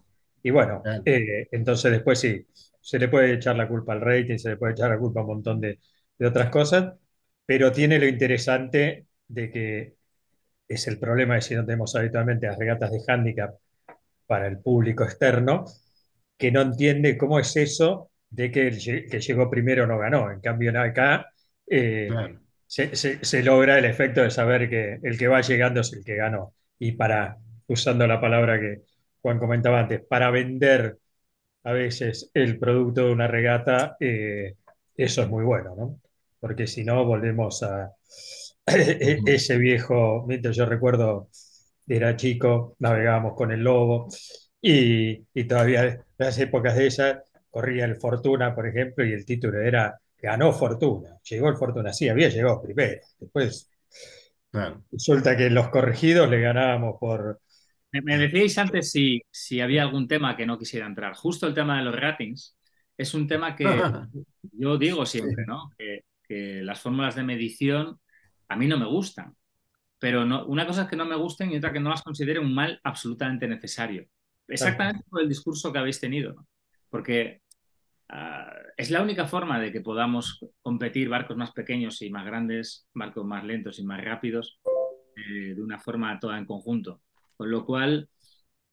bueno, 0.52 0.84
eh, 1.06 1.48
entonces 1.52 1.92
después 1.92 2.20
sí, 2.20 2.46
se 2.82 3.00
le 3.00 3.08
puede 3.08 3.34
echar 3.34 3.56
la 3.56 3.68
culpa 3.68 3.94
al 3.94 4.02
rating, 4.02 4.38
se 4.38 4.50
le 4.50 4.58
puede 4.58 4.74
echar 4.74 4.90
la 4.90 5.00
culpa 5.00 5.22
a 5.22 5.24
un 5.24 5.30
montón 5.30 5.62
de, 5.62 5.80
de 6.24 6.30
otras 6.30 6.50
cosas, 6.52 6.94
pero 7.46 7.74
tiene 7.74 8.00
lo 8.00 8.08
interesante 8.08 9.08
de 9.28 9.52
que 9.52 9.96
es 10.70 10.88
el 10.88 10.98
problema 10.98 11.36
de 11.36 11.42
si 11.42 11.54
no 11.54 11.66
tenemos 11.66 11.94
habitualmente 11.98 12.48
las 12.48 12.58
regatas 12.58 12.92
de 12.94 13.02
handicap 13.06 13.56
para 14.26 14.48
el 14.48 14.60
público 14.60 15.04
externo, 15.04 15.66
que 16.38 16.50
no 16.50 16.62
entiende 16.62 17.18
cómo 17.18 17.40
es 17.40 17.54
eso 17.58 18.10
de 18.30 18.50
que 18.52 18.70
el 18.70 19.10
que 19.10 19.20
llegó 19.20 19.50
primero 19.50 19.86
no 19.86 20.00
ganó. 20.00 20.32
En 20.32 20.40
cambio, 20.40 20.72
acá 20.80 21.30
eh, 21.68 22.10
se, 22.68 22.96
se, 22.96 23.44
logra 23.44 23.78
el 23.78 23.84
efecto 23.84 24.22
de 24.22 24.32
saber 24.32 24.70
que 24.70 25.00
el 25.04 25.18
que 25.18 25.28
va 25.28 25.42
llegando 25.42 25.82
es 25.82 25.92
el 25.92 26.06
que 26.06 26.16
ganó. 26.16 26.54
Y 26.80 26.94
para, 26.94 27.38
usando 27.68 28.08
la 28.08 28.22
palabra 28.22 28.62
que 28.62 28.84
Juan 29.22 29.40
comentaba 29.40 29.82
antes, 29.82 30.02
para 30.06 30.32
vender 30.32 30.98
a 31.66 31.74
veces 31.74 32.32
el 32.34 32.58
producto 32.60 33.08
de 33.08 33.12
una 33.12 33.28
regata, 33.28 33.98
eh, 34.00 34.56
eso 34.96 35.24
es 35.24 35.30
muy 35.30 35.44
bueno, 35.44 35.76
¿no? 35.76 36.00
Porque 36.44 36.68
si 36.68 36.84
no 36.84 37.06
volvemos 37.06 37.64
a 37.64 37.94
ese 38.66 39.58
viejo, 39.58 40.26
mientras 40.28 40.58
yo 40.58 40.66
recuerdo, 40.66 41.30
era 41.88 42.18
chico, 42.18 42.76
navegábamos 42.80 43.34
con 43.34 43.54
el 43.54 43.62
lobo 43.62 44.10
y, 44.60 45.24
todavía 45.46 45.86
en 45.86 46.04
las 46.18 46.38
épocas 46.40 46.76
de 46.76 46.88
esas 46.88 47.20
corría 47.50 47.86
el 47.86 47.96
Fortuna, 47.96 48.54
por 48.54 48.68
ejemplo, 48.68 49.06
y 49.06 49.14
el 49.14 49.26
título 49.26 49.62
era 49.62 49.98
ganó 50.22 50.52
Fortuna, 50.52 51.18
llegó 51.24 51.48
el 51.48 51.56
Fortuna, 51.56 51.94
sí, 51.94 52.10
había 52.10 52.28
llegado 52.28 52.62
primero, 52.62 53.00
después 53.18 53.70
resulta 54.92 55.38
que 55.38 55.50
los 55.50 55.70
corregidos 55.70 56.30
le 56.30 56.42
ganábamos 56.42 56.98
por... 57.00 57.40
Me, 57.94 58.18
decíais 58.18 58.58
antes 58.58 58.92
si, 58.92 59.22
si 59.32 59.62
había 59.62 59.84
algún 59.84 60.10
tema 60.10 60.36
que 60.36 60.46
no 60.46 60.60
quisiera 60.60 60.88
entrar. 60.88 61.14
Justo 61.14 61.48
el 61.48 61.54
tema 61.54 61.78
de 61.78 61.86
los 61.86 61.96
ratings 61.96 62.58
es 62.98 63.14
un 63.14 63.28
tema 63.28 63.56
que 63.56 63.64
yo 64.52 64.78
digo 64.78 65.06
siempre, 65.06 65.46
¿no? 65.48 65.70
Que 65.78 66.04
que 66.34 66.62
las 66.64 66.82
fórmulas 66.82 67.16
de 67.16 67.24
medición 67.24 68.00
a 68.48 68.56
mí 68.56 68.68
no 68.68 68.78
me 68.78 68.88
gustan. 68.88 69.36
Pero 70.00 70.26
no, 70.26 70.46
una 70.48 70.66
cosa 70.68 70.84
es 70.84 70.90
que 70.90 70.96
no 70.96 71.06
me 71.06 71.16
gusten 71.16 71.52
y 71.52 71.58
otra 71.58 71.72
que 71.72 71.80
no 71.80 71.90
las 71.90 72.02
considere 72.02 72.40
un 72.40 72.54
mal 72.54 72.80
absolutamente 72.84 73.48
necesario. 73.48 74.08
Exactamente 74.48 75.06
por 75.10 75.22
el 75.22 75.30
discurso 75.30 75.72
que 75.72 75.80
habéis 75.80 76.00
tenido. 76.00 76.48
Porque 76.90 77.42
ah, 78.10 78.52
es 78.76 78.90
la 78.92 79.02
única 79.02 79.28
forma 79.28 79.60
de 79.60 79.72
que 79.72 79.82
podamos 79.82 80.40
competir 80.62 81.08
barcos 81.08 81.38
más 81.38 81.52
pequeños 81.52 82.02
y 82.02 82.10
más 82.10 82.26
grandes, 82.26 82.88
barcos 82.94 83.26
más 83.26 83.44
lentos 83.44 83.80
y 83.80 83.86
más 83.86 84.04
rápidos, 84.04 84.60
eh, 85.16 85.54
de 85.56 85.62
una 85.62 85.80
forma 85.80 86.20
toda 86.20 86.38
en 86.38 86.46
conjunto. 86.46 87.02
Con 87.38 87.50
lo 87.50 87.66
cual, 87.66 88.10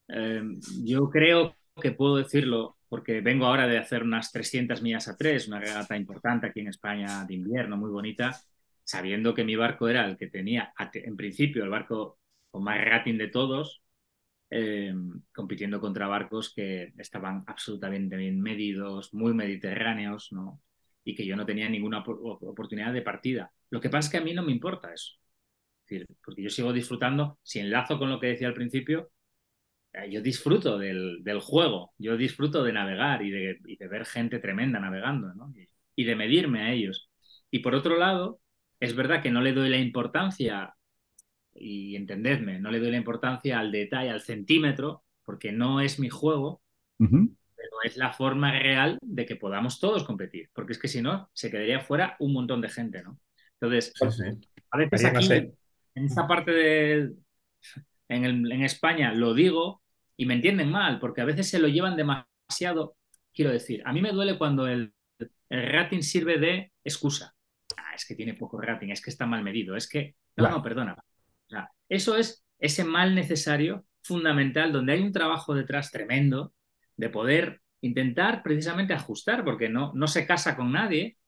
eh, 0.08 0.42
yo 0.82 1.08
creo 1.10 1.54
que 1.80 1.92
puedo 1.92 2.16
decirlo 2.16 2.76
porque 2.90 3.20
vengo 3.20 3.46
ahora 3.46 3.68
de 3.68 3.78
hacer 3.78 4.02
unas 4.02 4.32
300 4.32 4.82
millas 4.82 5.06
a 5.06 5.16
tres, 5.16 5.46
una 5.46 5.60
regata 5.60 5.96
importante 5.96 6.48
aquí 6.48 6.58
en 6.60 6.68
España 6.68 7.24
de 7.24 7.34
invierno, 7.34 7.76
muy 7.76 7.88
bonita, 7.88 8.38
sabiendo 8.82 9.32
que 9.32 9.44
mi 9.44 9.54
barco 9.54 9.88
era 9.88 10.04
el 10.06 10.16
que 10.16 10.26
tenía, 10.26 10.74
en 10.94 11.16
principio, 11.16 11.62
el 11.62 11.70
barco 11.70 12.18
con 12.50 12.64
más 12.64 12.84
rating 12.84 13.16
de 13.16 13.28
todos, 13.28 13.80
eh, 14.50 14.92
compitiendo 15.32 15.80
contra 15.80 16.08
barcos 16.08 16.52
que 16.52 16.92
estaban 16.98 17.44
absolutamente 17.46 18.16
bien 18.16 18.40
medidos, 18.42 19.14
muy 19.14 19.34
mediterráneos, 19.34 20.32
¿no? 20.32 20.60
Y 21.04 21.14
que 21.14 21.24
yo 21.24 21.36
no 21.36 21.46
tenía 21.46 21.68
ninguna 21.68 22.00
oportunidad 22.00 22.92
de 22.92 23.02
partida. 23.02 23.52
Lo 23.70 23.80
que 23.80 23.88
pasa 23.88 24.08
es 24.08 24.12
que 24.12 24.18
a 24.18 24.24
mí 24.24 24.34
no 24.34 24.42
me 24.42 24.52
importa 24.52 24.92
eso. 24.92 25.14
porque 26.24 26.42
yo 26.42 26.50
sigo 26.50 26.72
disfrutando, 26.72 27.38
si 27.42 27.60
enlazo 27.60 27.98
con 27.98 28.10
lo 28.10 28.20
que 28.20 28.28
decía 28.28 28.48
al 28.48 28.54
principio, 28.54 29.10
yo 30.08 30.22
disfruto 30.22 30.78
del, 30.78 31.40
juego, 31.40 31.92
yo 31.98 32.16
disfruto 32.16 32.62
de 32.62 32.72
navegar 32.72 33.22
y 33.22 33.30
de, 33.30 33.88
ver 33.88 34.06
gente 34.06 34.38
tremenda 34.38 34.78
navegando, 34.78 35.34
¿no? 35.34 35.52
y, 35.96 36.04
de 36.04 36.16
medirme 36.16 36.62
a 36.62 36.72
ellos. 36.72 37.10
Y 37.50 37.58
por 37.58 37.74
otro 37.74 37.98
lado, 37.98 38.40
es 38.78 38.94
verdad 38.94 39.22
que 39.22 39.30
no 39.30 39.40
le 39.40 39.52
doy 39.52 39.68
la 39.68 39.78
importancia, 39.78 40.74
y 41.52 41.96
entendedme, 41.96 42.60
no 42.60 42.70
le 42.70 42.78
doy 42.78 42.92
la 42.92 42.96
importancia 42.96 43.58
al 43.58 43.72
detalle, 43.72 44.10
al 44.10 44.22
centímetro, 44.22 45.02
porque 45.24 45.52
no 45.52 45.80
es 45.80 45.98
mi 45.98 46.08
juego, 46.08 46.62
pero 46.96 47.76
es 47.84 47.96
la 47.96 48.12
forma 48.12 48.58
real 48.58 48.98
de 49.02 49.26
que 49.26 49.36
podamos 49.36 49.80
todos 49.80 50.04
competir, 50.04 50.48
porque 50.52 50.72
es 50.72 50.78
que 50.78 50.88
si 50.88 51.02
no, 51.02 51.28
se 51.32 51.50
quedaría 51.50 51.80
fuera 51.80 52.16
un 52.20 52.32
montón 52.32 52.60
de 52.60 52.68
gente, 52.68 53.02
¿no? 53.02 53.18
Entonces, 53.60 53.92
Sí, 53.94 54.06
sí. 54.10 54.48
a 54.70 54.78
veces 54.78 55.12
no 55.12 55.20
sé. 55.20 55.52
en 55.94 56.04
esta 56.04 56.26
parte 56.26 56.50
de, 56.52 57.10
en, 58.10 58.24
el- 58.26 58.52
en 58.52 58.62
España, 58.64 59.12
lo 59.14 59.34
digo 59.34 59.82
y 60.16 60.26
me 60.26 60.34
entienden 60.34 60.70
mal, 60.70 61.00
porque 61.00 61.22
a 61.22 61.26
veces 61.26 61.48
se 61.50 61.58
lo 61.60 61.68
llevan 61.68 61.96
demasiado, 61.96 62.96
quiero 63.34 63.52
decir, 63.52 63.82
a 63.86 63.92
mí 63.92 64.02
me 64.02 64.12
duele 64.12 64.38
cuando 64.38 64.66
el, 64.68 64.94
el 65.50 65.72
rating 65.72 66.02
sirve 66.02 66.38
de 66.38 66.72
excusa. 66.84 67.34
Ah, 67.76 67.94
es 67.94 68.04
que 68.06 68.14
tiene 68.16 68.34
poco 68.34 68.60
rating, 68.60 68.90
es 68.90 69.02
que 69.02 69.10
está 69.10 69.26
mal 69.26 69.42
medido, 69.44 69.76
es 69.76 69.88
que, 69.88 70.16
no, 70.36 70.46
Claro. 70.46 70.56
no, 70.58 70.62
perdona. 70.62 70.94
O 70.94 71.48
sea, 71.50 71.70
eso 71.88 72.16
es 72.16 72.44
ese 72.58 72.84
mal 72.84 73.14
necesario, 73.14 73.86
fundamental, 74.02 74.72
donde 74.72 74.94
hay 74.94 75.02
un 75.02 75.12
trabajo 75.12 75.54
detrás 75.54 75.90
tremendo 75.90 76.54
de 76.96 77.10
poder 77.10 77.62
intentar 77.82 78.42
precisamente 78.42 78.92
ajustar, 78.94 79.44
porque 79.44 79.68
no, 79.70 79.92
no 79.94 80.06
se 80.08 80.26
casa 80.26 80.56
con 80.56 80.72
nadie, 80.72 81.18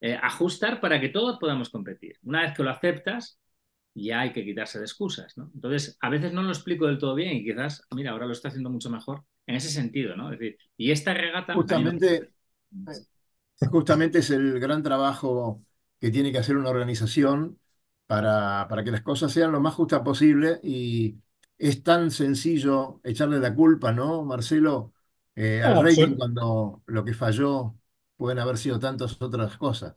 eh, 0.00 0.18
ajustar 0.22 0.80
para 0.80 1.00
que 1.00 1.08
todos 1.10 1.38
podamos 1.38 1.70
competir. 1.70 2.16
Una 2.22 2.42
vez 2.42 2.54
que 2.56 2.62
lo 2.62 2.70
aceptas, 2.70 3.40
ya 4.06 4.20
hay 4.20 4.32
que 4.32 4.44
quitarse 4.44 4.78
de 4.78 4.84
excusas, 4.84 5.36
¿no? 5.38 5.50
Entonces, 5.54 5.96
a 6.00 6.10
veces 6.10 6.32
no 6.32 6.42
lo 6.42 6.50
explico 6.50 6.86
del 6.86 6.98
todo 6.98 7.14
bien 7.14 7.36
y 7.36 7.44
quizás, 7.44 7.82
mira, 7.94 8.12
ahora 8.12 8.26
lo 8.26 8.32
está 8.32 8.48
haciendo 8.48 8.70
mucho 8.70 8.90
mejor 8.90 9.24
en 9.46 9.56
ese 9.56 9.70
sentido, 9.70 10.16
¿no? 10.16 10.32
Es 10.32 10.38
decir, 10.38 10.58
y 10.76 10.90
esta 10.92 11.14
regata... 11.14 11.54
a 11.68 11.74
mí 11.74 11.84
me- 11.84 11.92
Justamente, 11.92 12.32
justamente 13.70 14.18
es 14.20 14.30
el 14.30 14.60
gran 14.60 14.82
trabajo 14.82 15.64
que 16.00 16.10
tiene 16.10 16.32
que 16.32 16.38
hacer 16.38 16.56
una 16.56 16.70
organización 16.70 17.58
para, 18.06 18.66
para 18.68 18.84
que 18.84 18.90
las 18.90 19.02
cosas 19.02 19.32
sean 19.32 19.52
lo 19.52 19.60
más 19.60 19.74
justas 19.74 20.02
posible 20.02 20.60
y 20.62 21.18
es 21.58 21.82
tan 21.82 22.10
sencillo 22.10 23.00
echarle 23.04 23.38
la 23.40 23.54
culpa, 23.54 23.92
¿no, 23.92 24.24
Marcelo? 24.24 24.92
Eh, 25.34 25.62
al 25.62 25.74
No, 25.74 25.80
rating 25.80 26.14
absol- 26.14 26.16
cuando 26.16 26.82
lo 26.86 27.04
que 27.04 27.14
falló 27.14 27.76
pueden 28.16 28.38
haber 28.38 28.58
sido 28.58 28.78
tantas 28.78 29.20
otras 29.20 29.56
cosas. 29.58 29.96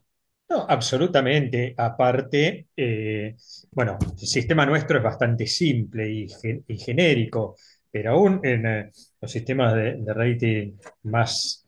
No, 0.51 0.65
absolutamente. 0.67 1.73
Aparte, 1.77 2.67
eh, 2.75 3.35
bueno, 3.71 3.97
el 4.19 4.27
sistema 4.27 4.65
nuestro 4.65 4.97
es 4.97 5.03
bastante 5.03 5.47
simple 5.47 6.09
y, 6.11 6.27
gen- 6.29 6.65
y 6.67 6.77
genérico, 6.77 7.55
pero 7.89 8.11
aún 8.13 8.41
en 8.43 8.65
eh, 8.65 8.91
los 9.21 9.31
sistemas 9.31 9.75
de, 9.75 9.95
de 9.97 10.13
rating 10.13 10.73
más 11.03 11.65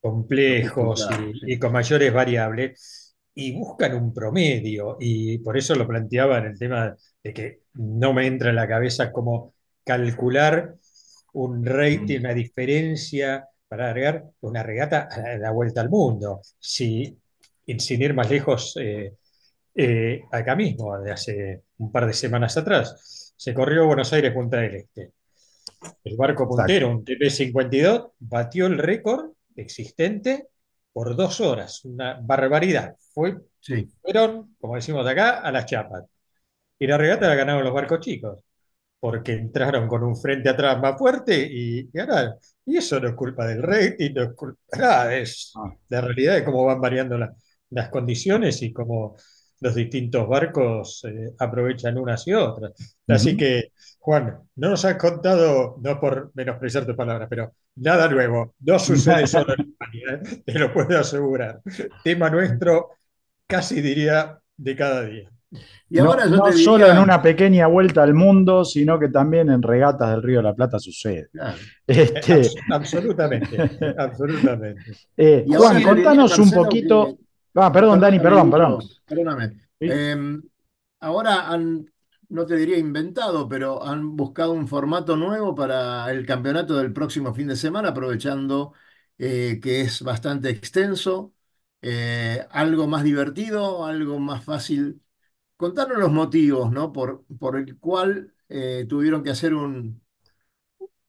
complejos 0.00 1.10
y, 1.10 1.40
sí. 1.40 1.46
y 1.46 1.58
con 1.58 1.72
mayores 1.72 2.12
variables, 2.12 3.16
y 3.34 3.52
buscan 3.52 3.94
un 3.96 4.14
promedio, 4.14 4.96
y 5.00 5.38
por 5.38 5.56
eso 5.58 5.74
lo 5.76 5.86
planteaba 5.88 6.38
en 6.38 6.46
el 6.46 6.58
tema 6.58 6.96
de 7.22 7.34
que 7.34 7.60
no 7.74 8.12
me 8.14 8.26
entra 8.26 8.50
en 8.50 8.56
la 8.56 8.68
cabeza 8.68 9.12
cómo 9.12 9.54
calcular 9.84 10.76
un 11.34 11.64
rating, 11.64 12.20
Mm. 12.20 12.20
una 12.20 12.34
diferencia 12.34 13.48
para 13.68 13.88
agregar 13.88 14.24
una 14.40 14.62
regata 14.62 15.08
a 15.10 15.20
la, 15.20 15.38
la 15.38 15.50
vuelta 15.50 15.80
al 15.80 15.90
mundo. 15.90 16.40
Si, 16.58 17.16
y 17.66 17.78
sin 17.80 18.02
ir 18.02 18.14
más 18.14 18.30
lejos, 18.30 18.76
eh, 18.80 19.14
eh, 19.74 20.22
acá 20.32 20.56
mismo, 20.56 20.98
de 20.98 21.12
hace 21.12 21.62
un 21.78 21.92
par 21.92 22.06
de 22.06 22.12
semanas 22.12 22.56
atrás, 22.56 23.34
se 23.36 23.52
corrió 23.52 23.86
Buenos 23.86 24.12
Aires-Punta 24.12 24.58
del 24.58 24.76
Este. 24.76 25.12
El 26.04 26.16
barco 26.16 26.48
puntero, 26.48 26.88
un 26.90 27.04
TP52, 27.04 28.12
batió 28.20 28.66
el 28.66 28.78
récord 28.78 29.32
existente 29.54 30.48
por 30.92 31.14
dos 31.16 31.40
horas. 31.40 31.84
Una 31.84 32.18
barbaridad. 32.22 32.96
Fue, 33.12 33.36
Sí, 33.60 33.88
fueron, 34.00 34.54
como 34.60 34.76
decimos 34.76 35.04
de 35.04 35.10
acá, 35.10 35.40
a 35.40 35.50
las 35.50 35.66
chapas. 35.66 36.04
Y 36.78 36.86
la 36.86 36.96
regata 36.96 37.26
la 37.28 37.34
ganaron 37.34 37.64
los 37.64 37.74
barcos 37.74 38.00
chicos, 38.00 38.44
porque 39.00 39.32
entraron 39.32 39.88
con 39.88 40.04
un 40.04 40.16
frente 40.16 40.48
atrás 40.48 40.78
más 40.80 40.96
fuerte 40.96 41.36
y 41.50 41.90
ganaron. 41.92 42.36
Y 42.64 42.76
eso 42.76 43.00
no 43.00 43.08
es 43.08 43.14
culpa 43.14 43.46
del 43.46 43.62
rating, 43.62 44.12
no 44.14 44.22
es 44.22 44.32
culpa 44.34 44.60
nada, 44.78 45.14
es 45.16 45.52
Ah. 45.56 45.70
la 45.88 46.00
realidad 46.00 46.34
de 46.36 46.44
cómo 46.44 46.64
van 46.64 46.80
variando 46.80 47.18
la- 47.18 47.34
las 47.70 47.88
condiciones 47.90 48.62
y 48.62 48.72
cómo 48.72 49.16
los 49.60 49.74
distintos 49.74 50.28
barcos 50.28 51.02
eh, 51.08 51.32
aprovechan 51.38 51.96
unas 51.98 52.26
y 52.28 52.34
otras. 52.34 52.72
Así 53.08 53.36
que, 53.36 53.72
Juan, 53.98 54.38
no 54.56 54.70
nos 54.70 54.84
has 54.84 54.96
contado, 54.96 55.76
no 55.82 55.98
por 55.98 56.30
menospreciar 56.34 56.84
tu 56.86 56.94
palabra, 56.94 57.26
pero 57.28 57.52
nada 57.76 58.08
nuevo. 58.08 58.54
No 58.60 58.78
sucede 58.78 59.26
solo 59.26 59.54
en 59.54 59.70
España, 59.70 60.20
¿eh? 60.22 60.42
te 60.44 60.58
lo 60.58 60.72
puedo 60.72 60.98
asegurar. 60.98 61.60
Tema 62.04 62.28
nuestro, 62.28 62.90
casi 63.46 63.80
diría, 63.80 64.38
de 64.56 64.76
cada 64.76 65.04
día. 65.06 65.30
y 65.88 65.96
No, 65.96 66.10
ahora 66.10 66.24
yo 66.26 66.36
no 66.36 66.42
te 66.44 66.52
solo 66.52 66.84
diría, 66.84 66.92
en 66.94 66.98
una 67.02 67.22
pequeña 67.22 67.66
vuelta 67.66 68.02
al 68.02 68.12
mundo, 68.12 68.62
sino 68.64 68.98
que 68.98 69.08
también 69.08 69.50
en 69.50 69.62
regatas 69.62 70.10
del 70.10 70.22
Río 70.22 70.38
de 70.38 70.42
la 70.42 70.54
Plata 70.54 70.78
sucede. 70.78 71.28
Claro. 71.32 71.56
Este, 71.86 72.42
abs- 72.42 72.54
absolutamente, 72.70 73.56
absolutamente. 73.96 74.92
eh, 75.16 75.44
Juan, 75.48 75.82
contanos 75.82 76.38
un 76.38 76.50
poquito. 76.50 77.16
Ah, 77.56 77.72
perdón, 77.72 78.00
Dani, 78.00 78.20
perdón, 78.20 78.50
perdón. 78.50 78.88
Perdóname. 79.06 79.60
Eh, 79.84 80.16
ahora 81.00 81.48
han, 81.50 81.90
no 82.28 82.46
te 82.46 82.56
diría 82.56 82.78
inventado, 82.78 83.48
pero 83.48 83.84
han 83.84 84.16
buscado 84.16 84.52
un 84.52 84.68
formato 84.68 85.16
nuevo 85.16 85.54
para 85.54 86.10
el 86.10 86.26
campeonato 86.26 86.76
del 86.76 86.92
próximo 86.92 87.34
fin 87.34 87.48
de 87.48 87.56
semana, 87.56 87.90
aprovechando 87.90 88.72
eh, 89.18 89.60
que 89.62 89.80
es 89.82 90.02
bastante 90.02 90.50
extenso, 90.50 91.34
eh, 91.82 92.46
algo 92.50 92.86
más 92.88 93.04
divertido, 93.04 93.84
algo 93.86 94.18
más 94.18 94.44
fácil. 94.44 95.02
Contanos 95.56 95.98
los 95.98 96.12
motivos, 96.12 96.72
¿no? 96.72 96.92
Por, 96.92 97.24
por 97.38 97.56
el 97.58 97.78
cual 97.78 98.34
eh, 98.48 98.86
tuvieron 98.88 99.22
que 99.24 99.30
hacer 99.30 99.54
un- 99.54 100.02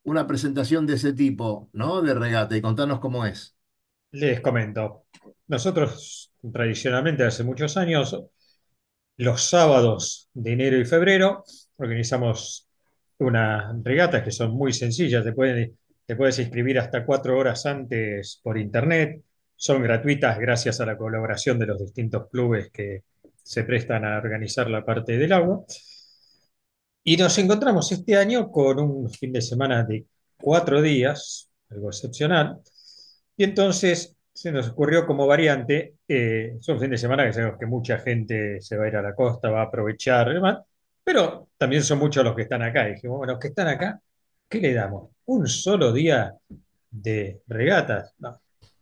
una 0.03 0.25
presentación 0.27 0.86
de 0.88 0.95
ese 0.95 1.13
tipo, 1.13 1.69
¿no? 1.73 2.01
De 2.01 2.13
regata 2.13 2.55
y 2.57 2.62
contanos 2.62 2.99
cómo 2.99 3.25
es. 3.25 3.55
Les 4.12 4.41
comento. 4.41 5.05
Nosotros, 5.47 6.31
tradicionalmente, 6.51 7.23
hace 7.23 7.43
muchos 7.43 7.77
años, 7.77 8.15
los 9.17 9.43
sábados 9.43 10.29
de 10.33 10.53
enero 10.53 10.77
y 10.79 10.86
febrero, 10.86 11.43
organizamos 11.77 12.67
unas 13.19 13.75
regatas 13.83 14.23
que 14.23 14.31
son 14.31 14.51
muy 14.51 14.73
sencillas. 14.73 15.23
Te 15.23 15.33
te 16.05 16.15
puedes 16.15 16.39
inscribir 16.39 16.79
hasta 16.79 17.05
cuatro 17.05 17.38
horas 17.38 17.65
antes 17.65 18.39
por 18.41 18.57
internet. 18.57 19.21
Son 19.55 19.81
gratuitas 19.81 20.39
gracias 20.39 20.79
a 20.79 20.86
la 20.86 20.97
colaboración 20.97 21.60
de 21.60 21.65
los 21.65 21.79
distintos 21.79 22.29
clubes 22.29 22.69
que 22.71 23.03
se 23.43 23.63
prestan 23.63 24.05
a 24.05 24.17
organizar 24.17 24.69
la 24.69 24.86
parte 24.86 25.17
del 25.17 25.33
agua. 25.33 25.63
Y 27.03 27.17
nos 27.17 27.38
encontramos 27.38 27.91
este 27.91 28.17
año 28.17 28.51
con 28.51 28.79
un 28.79 29.10
fin 29.10 29.31
de 29.31 29.41
semana 29.41 29.83
de 29.83 30.05
cuatro 30.38 30.81
días, 30.81 31.49
algo 31.69 31.89
excepcional. 31.89 32.60
Y 33.38 33.45
entonces 33.45 34.16
se 34.38 34.52
nos 34.52 34.69
ocurrió 34.69 35.08
como 35.08 35.26
variante, 35.26 35.95
eh, 36.08 36.60
es 36.60 36.80
fin 36.80 36.91
de 36.91 36.97
semana 37.00 37.26
que 37.26 37.34
sabemos 37.34 37.58
que 37.58 37.65
mucha 37.65 37.97
gente 37.97 38.62
se 38.62 38.78
va 38.78 38.86
a 38.86 38.88
ir 38.88 38.95
a 38.95 39.02
la 39.02 39.15
costa, 39.15 39.50
va 39.50 39.62
a 39.62 39.63
aprovechar 39.63 40.32
demás, 40.32 40.60
pero 41.04 41.47
también 41.58 41.82
son 41.82 41.97
muchos 41.97 42.23
los 42.23 42.36
que 42.36 42.43
están 42.43 42.62
acá. 42.62 42.88
Y 42.88 42.93
dijimos, 42.93 43.17
bueno, 43.17 43.34
los 43.34 43.41
que 43.41 43.47
están 43.47 43.67
acá, 43.67 44.00
¿qué 44.47 44.62
le 44.62 44.76
damos? 44.76 45.10
¿Un 45.26 45.47
solo 45.47 45.91
día 45.91 46.36
de 46.91 47.41
regatas? 47.47 48.13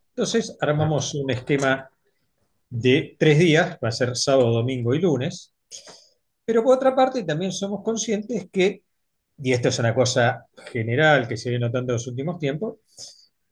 Entonces 0.10 0.58
armamos 0.60 1.16
un 1.16 1.32
esquema 1.32 1.90
de 2.70 3.16
tres 3.18 3.40
días, 3.40 3.78
va 3.82 3.88
a 3.88 3.94
ser 3.94 4.18
sábado, 4.18 4.52
domingo 4.52 4.94
y 4.94 5.00
lunes, 5.00 5.54
pero 6.44 6.66
por 6.66 6.76
otra 6.76 6.94
parte 6.94 7.24
también 7.24 7.54
somos 7.54 7.82
conscientes 7.82 8.50
que, 8.52 8.84
y 9.38 9.54
esto 9.54 9.70
es 9.70 9.80
una 9.80 9.96
cosa 9.96 10.48
general 10.70 11.30
que 11.30 11.38
se 11.38 11.50
viene 11.50 11.68
notando 11.68 11.94
en 11.94 11.96
los 11.96 12.08
últimos 12.08 12.40
tiempos, 12.40 12.76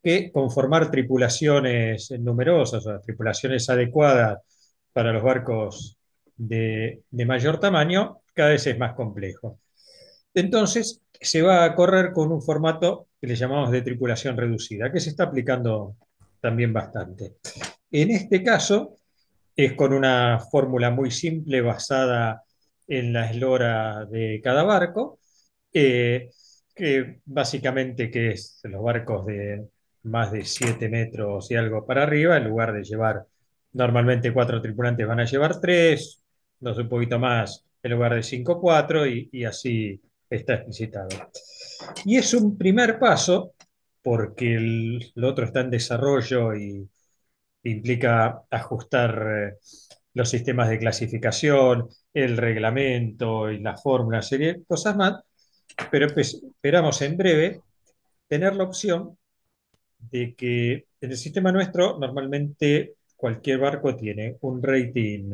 que 0.04 0.32
conformar 0.32 0.92
tripulaciones 0.92 2.12
numerosas, 2.20 2.86
o 2.86 2.90
sea, 2.92 3.00
tripulaciones 3.00 3.70
adecuadas 3.70 4.40
para 4.92 5.14
los 5.14 5.24
barcos 5.24 5.98
de, 6.36 7.04
mayor 7.12 7.60
tamaño, 7.60 8.20
cada 8.34 8.50
vez 8.50 8.68
es 8.68 8.78
más 8.78 8.94
complejo. 8.96 9.60
Entonces, 10.34 11.02
se 11.14 11.42
va 11.42 11.64
a 11.64 11.76
correr 11.76 12.12
con 12.12 12.32
un 12.32 12.42
formato 12.42 13.08
que 13.20 13.28
le 13.28 13.36
llamamos 13.36 13.72
de 13.72 13.82
tripulación 13.82 14.36
reducida, 14.36 14.92
que 14.92 15.00
se 15.00 15.12
está 15.12 15.24
aplicando 15.26 15.96
también 16.42 16.74
bastante. 16.74 17.38
En 17.90 18.12
este 18.12 18.44
caso, 18.44 18.98
es 19.56 19.74
con 19.74 19.94
una 19.94 20.40
fórmula 20.40 20.92
muy 20.92 21.12
simple 21.12 21.62
basada 21.62 22.44
en 22.88 23.14
la 23.14 23.32
eslora 23.32 24.06
de 24.06 24.42
cada 24.44 24.64
barco, 24.64 25.20
eh, 25.72 26.30
que 26.76 27.22
básicamente 27.26 28.12
que 28.12 28.32
es 28.32 28.60
los 28.64 28.84
barcos 28.84 29.26
de 29.28 29.68
más 30.04 30.32
de 30.32 30.46
7 30.46 30.90
metros 30.90 31.50
y 31.52 31.56
algo 31.56 31.86
para 31.86 32.04
arriba, 32.04 32.38
en 32.38 32.46
lugar 32.50 32.74
de 32.74 32.84
llevar 32.84 33.26
normalmente 33.74 34.34
cuatro 34.34 34.62
tripulantes 34.62 35.08
van 35.08 35.20
a 35.20 35.26
llevar 35.26 35.60
tres, 35.60 36.22
no 36.60 36.74
sé, 36.74 36.82
un 36.82 36.90
poquito 36.90 37.20
más, 37.20 37.66
en 37.82 37.92
lugar 37.92 38.16
de 38.16 38.24
5, 38.24 38.60
4 38.60 39.08
y, 39.08 39.30
y 39.32 39.46
así 39.46 40.02
está 40.30 40.56
explicitado. 40.56 41.10
Y 42.06 42.18
es 42.18 42.34
un 42.34 42.58
primer 42.58 43.00
paso 43.00 43.54
porque 44.02 44.56
el, 44.56 45.12
el 45.16 45.24
otro 45.24 45.46
está 45.46 45.62
en 45.62 45.72
desarrollo 45.72 46.56
y 46.56 46.88
implica 47.64 48.44
ajustar 48.50 49.28
eh, 49.28 49.58
los 50.14 50.30
sistemas 50.30 50.70
de 50.70 50.80
clasificación, 50.80 51.90
el 52.14 52.38
reglamento 52.38 53.50
y 53.50 53.60
la 53.60 53.78
fórmula, 53.78 54.22
serie 54.22 54.64
cosas 54.68 54.96
más, 54.96 55.24
pero 55.90 56.08
pues, 56.14 56.36
esperamos 56.44 57.02
en 57.02 57.18
breve 57.18 57.62
tener 58.28 58.56
la 58.56 58.66
opción 58.66 59.18
de 60.12 60.36
que 60.36 60.88
en 61.02 61.12
el 61.12 61.18
sistema 61.18 61.52
nuestro 61.52 61.98
normalmente 62.00 62.96
cualquier 63.16 63.60
barco 63.60 63.96
tiene 63.96 64.38
un 64.42 64.62
rating, 64.62 65.32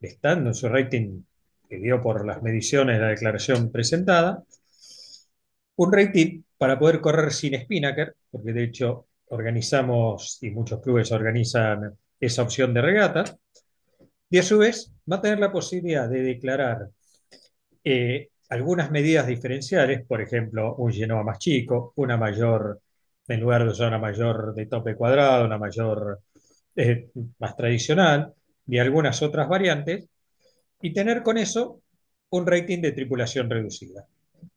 estando 0.00 0.50
en 0.50 0.54
su 0.54 0.68
rating 0.68 1.22
que 1.68 1.78
dio 1.78 2.00
por 2.00 2.26
las 2.26 2.42
mediciones 2.42 2.96
de 2.96 3.02
la 3.02 3.08
declaración 3.10 3.70
presentada, 3.70 4.42
un 5.76 5.92
rating 5.92 6.42
para 6.58 6.78
poder 6.78 7.00
correr 7.00 7.32
sin 7.32 7.58
Spinnaker, 7.60 8.16
porque 8.30 8.52
de 8.52 8.64
hecho 8.64 9.06
organizamos 9.26 10.38
y 10.42 10.50
muchos 10.50 10.80
clubes 10.80 11.10
organizan 11.12 11.96
esa 12.20 12.42
opción 12.42 12.72
de 12.74 12.82
regatas, 12.82 13.36
y 14.30 14.38
a 14.38 14.42
su 14.42 14.58
vez 14.58 14.92
va 15.10 15.16
a 15.16 15.20
tener 15.20 15.38
la 15.38 15.52
posibilidad 15.52 16.08
de 16.08 16.22
declarar 16.22 16.88
eh, 17.84 18.30
algunas 18.48 18.90
medidas 18.90 19.26
diferenciales, 19.26 20.06
por 20.06 20.20
ejemplo, 20.20 20.74
un 20.76 20.92
Genoa 20.92 21.22
más 21.22 21.38
chico, 21.38 21.92
una 21.96 22.16
mayor, 22.16 22.80
en 23.28 23.40
lugar 23.40 23.64
de 23.64 23.70
usar 23.70 23.88
una 23.88 23.98
mayor 23.98 24.54
de 24.54 24.66
tope 24.66 24.96
cuadrado, 24.96 25.46
una 25.46 25.58
mayor 25.58 26.20
eh, 26.76 27.08
más 27.38 27.56
tradicional, 27.56 28.34
y 28.66 28.78
algunas 28.78 29.22
otras 29.22 29.48
variantes, 29.48 30.08
y 30.80 30.92
tener 30.92 31.22
con 31.22 31.38
eso 31.38 31.80
un 32.30 32.46
rating 32.46 32.80
de 32.80 32.92
tripulación 32.92 33.48
reducida. 33.48 34.06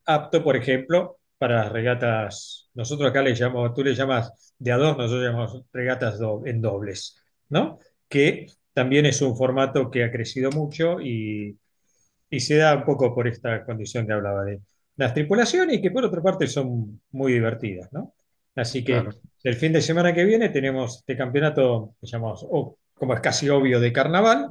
Apto, 0.06 0.42
por 0.42 0.56
ejemplo, 0.56 1.18
para 1.38 1.56
las 1.64 1.72
regatas, 1.72 2.68
nosotros 2.74 3.10
acá 3.10 3.22
le 3.22 3.34
llamamos, 3.34 3.74
tú 3.74 3.84
le 3.84 3.94
llamas 3.94 4.54
de 4.58 4.72
a 4.72 4.76
dos, 4.76 4.96
nosotros 4.96 5.24
llamamos 5.24 5.62
regatas 5.72 6.18
en 6.44 6.60
dobles, 6.60 7.22
¿no? 7.48 7.78
Que 8.08 8.46
también 8.72 9.06
es 9.06 9.22
un 9.22 9.36
formato 9.36 9.90
que 9.90 10.04
ha 10.04 10.10
crecido 10.10 10.50
mucho 10.50 11.00
y, 11.00 11.56
y 12.30 12.40
se 12.40 12.56
da 12.56 12.76
un 12.76 12.84
poco 12.84 13.14
por 13.14 13.28
esta 13.28 13.64
condición 13.64 14.06
que 14.06 14.12
hablaba 14.12 14.44
de 14.44 14.60
las 14.96 15.14
tripulaciones 15.14 15.76
y 15.76 15.82
que 15.82 15.90
por 15.90 16.04
otra 16.04 16.22
parte 16.22 16.46
son 16.46 17.00
muy 17.12 17.32
divertidas, 17.32 17.92
¿no? 17.92 18.14
Así 18.60 18.84
que 18.84 18.92
Claro. 18.92 19.10
el 19.44 19.56
fin 19.56 19.72
de 19.72 19.80
semana 19.82 20.12
que 20.14 20.24
viene 20.24 20.48
tenemos 20.50 20.98
este 20.98 21.16
campeonato, 21.16 21.94
que 22.00 22.06
llamamos, 22.06 22.46
oh, 22.50 22.76
como 22.94 23.14
es 23.14 23.20
casi 23.20 23.48
obvio, 23.48 23.80
de 23.80 23.92
carnaval, 23.92 24.50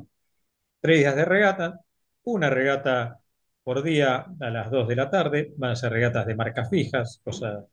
tres 0.82 1.00
días 1.00 1.16
de 1.16 1.26
regata, 1.26 1.82
una 2.26 2.50
regata 2.50 3.20
por 3.64 3.84
día 3.84 4.26
a 4.40 4.50
las 4.52 4.72
2 4.72 4.88
de 4.88 4.96
la 4.96 5.10
tarde, 5.10 5.54
van 5.58 5.72
a 5.72 5.76
ser 5.76 5.92
regatas 5.94 6.26
de 6.28 6.36
marcas 6.36 6.70
fijas, 6.70 7.22
cosa 7.24 7.66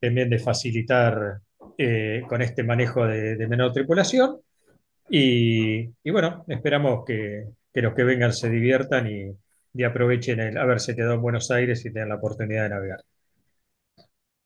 también 0.00 0.30
de 0.30 0.38
facilitar 0.38 1.40
eh, 1.78 2.22
con 2.28 2.42
este 2.42 2.62
manejo 2.64 3.06
de, 3.06 3.36
de 3.36 3.46
menor 3.48 3.72
tripulación. 3.72 4.38
Y, 5.10 5.82
y 6.04 6.10
bueno, 6.12 6.44
esperamos 6.48 7.04
que, 7.06 7.46
que 7.72 7.82
los 7.82 7.94
que 7.94 8.04
vengan 8.04 8.32
se 8.32 8.50
diviertan 8.50 9.08
y, 9.08 9.32
y 9.74 9.84
aprovechen 9.84 10.40
el 10.40 10.58
haberse 10.58 10.96
quedado 10.96 11.14
en 11.14 11.22
Buenos 11.22 11.50
Aires 11.50 11.84
y 11.86 11.92
tengan 11.92 12.10
la 12.10 12.16
oportunidad 12.16 12.64
de 12.64 12.70
navegar. 12.70 13.00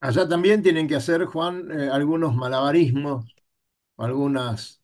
Allá 0.00 0.28
también 0.28 0.62
tienen 0.62 0.86
que 0.88 0.94
hacer, 0.96 1.24
Juan, 1.24 1.70
eh, 1.72 1.88
algunos 1.90 2.34
malabarismos, 2.34 3.34
algunas 3.96 4.82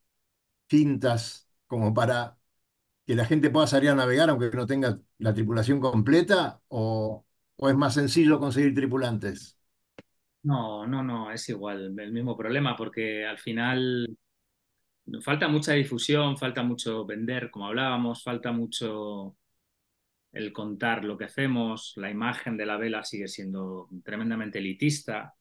fintas, 0.67 1.49
como 1.67 1.93
para 1.93 2.37
que 3.07 3.15
la 3.15 3.25
gente 3.25 3.49
pueda 3.51 3.67
salir 3.67 3.89
a 3.91 3.95
navegar 3.95 4.29
aunque 4.29 4.51
no 4.51 4.67
tenga 4.67 4.99
la 5.19 5.33
tripulación 5.33 5.79
completa, 5.81 6.61
o, 6.69 7.25
o 7.57 7.69
es 7.69 7.75
más 7.75 7.95
sencillo 7.95 8.39
conseguir 8.39 8.75
tripulantes. 8.75 9.57
No, 10.43 10.85
no, 10.85 11.01
no, 11.03 11.31
es 11.31 11.47
igual, 11.49 11.97
el 11.99 12.11
mismo 12.11 12.35
problema, 12.35 12.75
porque 12.75 13.25
al 13.25 13.39
final 13.39 14.17
falta 15.21 15.47
mucha 15.47 15.73
difusión, 15.73 16.37
falta 16.37 16.63
mucho 16.63 17.05
vender, 17.05 17.49
como 17.51 17.67
hablábamos, 17.67 18.23
falta 18.23 18.51
mucho 18.51 19.35
el 20.33 20.53
contar 20.53 21.05
lo 21.05 21.17
que 21.17 21.25
hacemos, 21.25 21.93
la 21.97 22.11
imagen 22.11 22.57
de 22.57 22.65
la 22.67 22.77
vela 22.77 23.03
sigue 23.05 23.27
siendo 23.29 23.89
tremendamente 24.03 24.59
elitista 24.59 25.35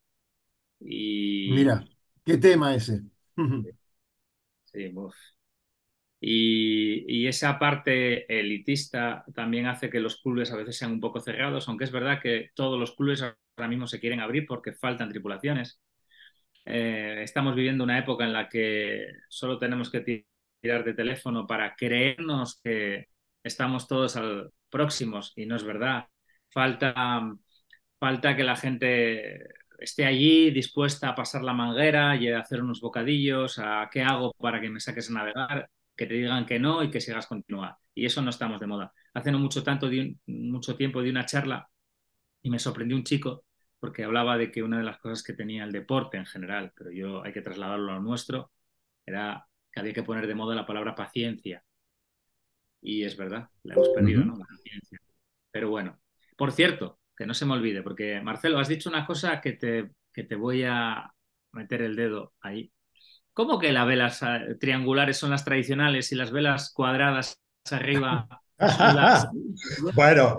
y, 0.81 1.55
Mira, 1.55 1.85
qué 2.25 2.37
tema 2.39 2.75
ese. 2.75 3.03
sí, 4.65 4.93
uf. 4.95 5.15
Y, 6.25 7.05
y 7.23 7.27
esa 7.27 7.59
parte 7.59 8.27
elitista 8.39 9.25
también 9.35 9.67
hace 9.67 9.91
que 9.91 9.99
los 10.01 10.21
clubes 10.23 10.53
a 10.53 10.57
veces 10.57 10.77
sean 10.77 10.93
un 10.93 11.01
poco 11.01 11.21
cerrados, 11.21 11.69
aunque 11.69 11.85
es 11.85 11.91
verdad 11.91 12.21
que 12.23 12.51
todos 12.55 12.79
los 12.79 12.95
clubes 12.95 13.23
ahora 13.23 13.69
mismo 13.69 13.89
se 13.89 13.99
quieren 14.01 14.21
abrir 14.21 14.47
porque 14.47 14.73
faltan 14.73 15.09
tripulaciones. 15.09 15.81
Eh, 16.67 17.21
estamos 17.23 17.57
viviendo 17.57 17.85
una 17.85 17.99
época 17.99 18.25
en 18.25 18.33
la 18.35 18.49
que 18.49 19.07
solo 19.29 19.59
tenemos 19.59 19.91
que 19.91 20.27
tirar 20.63 20.85
de 20.85 20.95
teléfono 20.95 21.47
para 21.47 21.77
creernos 21.77 22.61
que 22.63 23.09
estamos 23.45 23.89
todos 23.89 24.17
al, 24.17 24.53
próximos 24.73 25.33
y 25.37 25.47
no 25.47 25.57
es 25.57 25.65
verdad. 25.65 26.09
Falta, 26.51 26.95
falta 27.99 28.37
que 28.37 28.45
la 28.45 28.57
gente 28.57 29.49
esté 29.79 30.05
allí 30.07 30.51
dispuesta 30.51 31.09
a 31.11 31.15
pasar 31.15 31.43
la 31.43 31.53
manguera 31.55 32.17
y 32.17 32.29
a 32.31 32.41
hacer 32.41 32.63
unos 32.63 32.81
bocadillos, 32.81 33.59
a 33.59 33.89
qué 33.93 34.03
hago 34.03 34.33
para 34.39 34.61
que 34.61 34.71
me 34.71 34.81
saques 34.81 35.11
a 35.11 35.15
navegar, 35.15 35.71
que 35.97 36.07
te 36.07 36.15
digan 36.15 36.47
que 36.47 36.59
no 36.59 36.83
y 36.83 36.91
que 36.91 37.01
sigas 37.01 37.27
continuar. 37.27 37.77
Y 37.95 38.07
eso 38.07 38.23
no 38.23 38.31
estamos 38.31 38.61
de 38.61 38.67
moda. 38.67 38.93
Hace 39.15 39.33
no 39.33 39.39
mucho, 39.39 39.63
tanto 39.63 39.89
de 39.89 40.01
un, 40.01 40.21
mucho 40.27 40.77
tiempo 40.77 41.03
de 41.03 41.11
una 41.11 41.27
charla 41.27 41.69
y 42.43 42.51
me 42.51 42.59
sorprendió 42.59 42.97
un 42.97 43.05
chico 43.05 43.45
porque 43.81 44.05
hablaba 44.05 44.39
de 44.39 44.51
que 44.53 44.63
una 44.63 44.79
de 44.79 44.85
las 44.85 44.99
cosas 44.99 45.23
que 45.25 45.33
tenía 45.35 45.65
el 45.65 45.73
deporte 45.73 46.17
en 46.17 46.27
general, 46.27 46.73
pero 46.77 46.91
yo 46.93 47.25
hay 47.25 47.33
que 47.33 47.43
trasladarlo 47.43 47.93
a 47.93 47.95
lo 47.97 48.03
nuestro, 48.03 48.53
era 49.07 49.47
que 49.73 49.81
había 49.81 49.93
que 49.95 50.03
poner 50.05 50.27
de 50.27 50.35
moda 50.35 50.55
la 50.55 50.67
palabra 50.67 50.95
paciencia. 50.95 51.65
Y 52.83 53.05
es 53.05 53.17
verdad, 53.17 53.49
la 53.63 53.75
hemos 53.75 53.89
perdido. 53.91 54.25
¿no? 54.25 54.37
La 54.37 54.45
paciencia. 54.45 54.99
Pero 55.51 55.71
bueno, 55.71 55.99
por 56.37 56.53
cierto, 56.53 56.99
que 57.17 57.27
no 57.27 57.35
se 57.35 57.47
me 57.47 57.53
olvide, 57.53 57.83
porque 57.83 58.21
Marcelo, 58.21 58.59
has 58.59 58.69
dicho 58.69 58.91
una 58.91 59.07
cosa 59.07 59.41
que 59.41 59.53
te, 59.53 59.93
que 60.13 60.25
te 60.25 60.35
voy 60.35 60.65
a 60.65 61.11
meter 61.53 61.83
el 61.83 61.97
dedo 61.97 62.35
ahí. 62.41 62.73
¿Cómo 63.33 63.59
que 63.59 63.73
las 63.73 63.87
velas 63.87 64.21
triangulares 64.61 65.17
son 65.17 65.31
las 65.31 65.45
tradicionales 65.45 66.13
y 66.13 66.17
las 66.17 66.33
velas 66.33 66.73
cuadradas 66.75 67.41
arriba 67.71 68.42
las... 68.63 69.29
Bueno, 69.95 70.39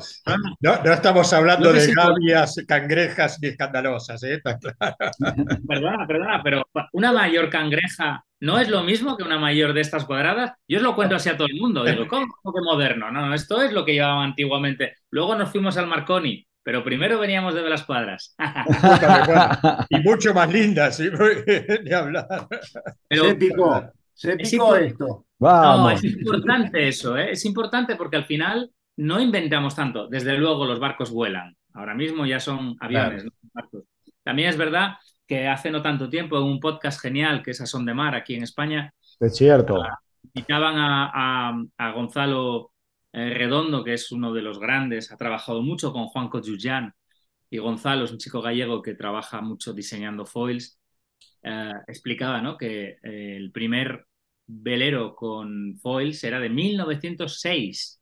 no, 0.59 0.83
no 0.83 0.93
estamos 0.93 1.31
hablando 1.33 1.71
de 1.71 1.93
gavias, 1.93 2.55
cangrejas 2.67 3.37
ni 3.41 3.49
escandalosas, 3.49 4.23
¿eh? 4.23 4.35
Está 4.35 4.57
claro. 4.57 4.95
Perdona, 5.67 6.07
perdona, 6.07 6.41
pero 6.43 6.63
una 6.93 7.11
mayor 7.11 7.49
cangreja 7.49 8.23
no 8.39 8.59
es 8.59 8.69
lo 8.69 8.83
mismo 8.83 9.15
que 9.15 9.23
una 9.23 9.37
mayor 9.37 9.73
de 9.73 9.81
estas 9.81 10.05
cuadradas. 10.05 10.53
Yo 10.67 10.77
os 10.77 10.83
lo 10.83 10.95
cuento 10.95 11.15
así 11.15 11.29
a 11.29 11.37
todo 11.37 11.47
el 11.47 11.59
mundo. 11.59 11.83
Digo, 11.83 12.07
¿cómo 12.07 12.25
que 12.25 12.61
moderno? 12.61 13.11
No, 13.11 13.25
no, 13.25 13.33
esto 13.33 13.61
es 13.61 13.71
lo 13.71 13.85
que 13.85 13.93
llevaban 13.93 14.29
antiguamente. 14.29 14.95
Luego 15.11 15.35
nos 15.35 15.49
fuimos 15.49 15.77
al 15.77 15.87
Marconi, 15.87 16.45
pero 16.63 16.83
primero 16.83 17.19
veníamos 17.19 17.53
de 17.53 17.61
velas 17.61 17.83
cuadras. 17.83 18.35
Y 19.89 19.99
mucho 20.03 20.33
más 20.33 20.51
lindas, 20.51 20.97
¿sí? 20.97 21.09
Ni 21.83 21.93
hablar. 21.93 22.47
Pero, 23.07 23.25
Se 23.25 23.35
picó, 23.35 23.91
se 24.13 24.33
Es 24.39 24.51
picó 24.51 24.77
impor- 24.77 25.23
esto. 25.51 25.77
No, 25.77 25.83
Vamos. 25.85 26.03
es 26.03 26.03
importante 26.03 26.87
eso, 26.87 27.17
¿eh? 27.17 27.31
Es 27.31 27.45
importante 27.45 27.95
porque 27.95 28.17
al 28.17 28.25
final 28.25 28.71
no 28.97 29.19
inventamos 29.19 29.75
tanto. 29.75 30.07
Desde 30.07 30.37
luego 30.37 30.65
los 30.65 30.79
barcos 30.79 31.11
vuelan. 31.11 31.55
Ahora 31.73 31.95
mismo 31.95 32.25
ya 32.25 32.39
son 32.39 32.75
aviones, 32.79 33.23
no 33.25 33.31
son 33.41 33.49
barcos. 33.53 33.83
También 34.23 34.49
es 34.49 34.57
verdad 34.57 34.93
que 35.27 35.47
hace 35.47 35.71
no 35.71 35.81
tanto 35.81 36.09
tiempo 36.09 36.37
en 36.37 36.43
un 36.43 36.59
podcast 36.59 37.01
genial 37.01 37.41
que 37.43 37.51
es 37.51 37.61
A 37.61 37.65
Son 37.65 37.85
de 37.85 37.93
Mar 37.93 38.13
aquí 38.15 38.35
en 38.35 38.43
España, 38.43 38.93
Es 39.19 39.35
cierto. 39.37 39.81
invitaban 40.33 40.77
a, 40.77 41.49
a- 41.49 41.63
a 41.77 41.91
Gonzalo 41.91 42.71
eh, 43.11 43.33
Redondo, 43.33 43.83
que 43.83 43.93
es 43.93 44.11
uno 44.11 44.33
de 44.33 44.41
los 44.41 44.59
grandes, 44.59 45.11
ha 45.11 45.17
trabajado 45.17 45.61
mucho 45.61 45.91
con 45.93 46.05
Juan 46.07 46.29
Cotillán 46.29 46.93
y 47.49 47.57
Gonzalo 47.59 48.05
es 48.05 48.11
un 48.11 48.17
chico 48.17 48.41
gallego 48.41 48.81
que 48.81 48.95
trabaja 48.95 49.41
mucho 49.41 49.73
diseñando 49.73 50.25
foils. 50.25 50.79
Eh, 51.43 51.71
explicaba 51.87 52.41
¿no? 52.41 52.57
que 52.57 52.97
eh, 53.03 53.35
el 53.37 53.51
primer 53.51 54.05
velero 54.45 55.15
con 55.15 55.77
foils 55.81 56.23
era 56.23 56.39
de 56.39 56.49
1906 56.49 57.99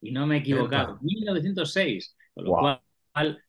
y 0.00 0.12
no 0.12 0.26
me 0.26 0.36
he 0.36 0.38
equivocado, 0.40 0.92
Epa. 0.94 0.98
1906, 1.02 2.16
con 2.34 2.44
lo 2.44 2.52
cual, 2.52 3.42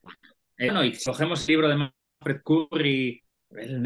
eh, 0.57 0.65
bueno, 0.65 0.83
y 0.83 0.97
cogemos 0.97 1.41
el 1.41 1.53
libro 1.53 1.69
de 1.69 1.75
Manfred 1.75 2.41
Curry, 2.43 3.23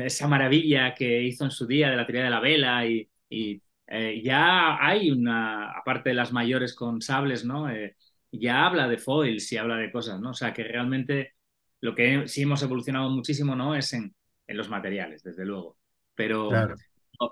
esa 0.06 0.28
maravilla 0.28 0.94
que 0.94 1.24
hizo 1.24 1.46
en 1.46 1.52
su 1.52 1.66
día 1.66 1.90
de 1.90 1.96
la 1.96 2.06
teoría 2.06 2.24
de 2.24 2.30
la 2.30 2.40
vela 2.40 2.86
y, 2.86 3.10
y, 3.30 3.62
eh, 3.88 4.22
ya 4.24 4.78
hay 4.80 5.12
una, 5.12 5.72
aparte 5.72 6.10
de 6.10 6.16
las 6.16 6.32
mayores 6.32 6.74
con 6.74 7.02
sables, 7.02 7.44
¿no? 7.44 7.70
Eh, 7.70 7.96
ya 8.32 8.66
habla 8.66 8.88
de 8.88 8.98
foils 8.98 9.52
y 9.52 9.58
habla 9.58 9.76
de 9.76 9.92
cosas, 9.92 10.22
¿no? 10.22 10.30
O 10.30 10.34
sea 10.34 10.54
que 10.54 10.64
realmente 10.64 11.34
lo 11.82 11.94
que 11.94 12.28
sí 12.28 12.44
hemos 12.44 12.64
evolucionado 12.64 13.10
muchísimo, 13.10 13.56
¿no? 13.56 13.76
Es 13.76 13.92
en, 13.94 14.16
en 14.48 14.58
los 14.58 14.70
materiales, 14.70 15.24
desde 15.24 15.46
luego. 15.46 15.78
Pero 16.16 16.48
Claro. 16.50 16.76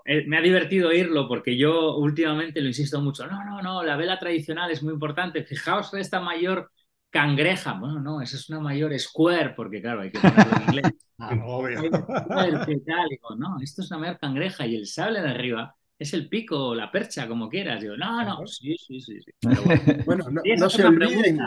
Eh, 0.06 0.25
me 0.28 0.38
ha 0.38 0.41
divertido 0.41 0.89
oírlo 0.89 1.28
porque 1.28 1.58
yo 1.58 1.95
últimamente 1.97 2.62
lo 2.62 2.67
insisto 2.67 3.02
mucho. 3.02 3.28
No, 3.28 3.43
no, 3.43 3.62
no, 3.62 3.84
la 3.84 3.95
vela 3.95 4.19
tradicional 4.19 4.71
es 4.71 4.84
muy 4.84 4.93
importante. 4.93 5.43
Fijaos 5.43 5.93
esta 5.93 6.19
mayor 6.19 6.71
cangreja. 7.10 7.73
Bueno, 7.73 7.99
no, 7.99 8.21
esa 8.21 8.38
es 8.38 8.49
una 8.49 8.60
mayor 8.60 8.97
square, 8.99 9.54
porque 9.56 9.82
claro, 9.82 10.02
hay 10.02 10.12
que 10.12 10.19
ponerlo 10.19 10.56
en 10.56 10.62
inglés. 10.63 10.93
Obvio. 11.45 11.80
Square, 11.80 12.60
¿qué 12.65 12.78
tal? 12.86 13.10
Digo, 13.10 13.36
no, 13.38 13.58
esto 13.62 13.82
es 13.82 13.91
una 13.91 13.99
mayor 13.99 14.19
cangreja 14.19 14.65
y 14.65 14.75
el 14.75 14.88
sable 14.88 15.21
de 15.21 15.30
arriba 15.30 15.75
es 15.97 16.13
el 16.13 16.30
pico 16.30 16.69
o 16.69 16.75
la 16.75 16.91
percha, 16.91 17.28
como 17.28 17.49
quieras. 17.49 17.82
Digo, 17.82 17.97
no, 17.97 18.23
no, 18.23 18.47
sí, 18.47 18.75
sí, 18.78 19.02
sí. 19.02 19.19
sí. 19.19 19.32
Pero 19.41 19.63
bueno, 19.63 20.04
Bueno, 20.06 20.25
no, 20.30 20.41
no 20.58 20.69
se 20.69 20.86
olviden, 20.86 21.39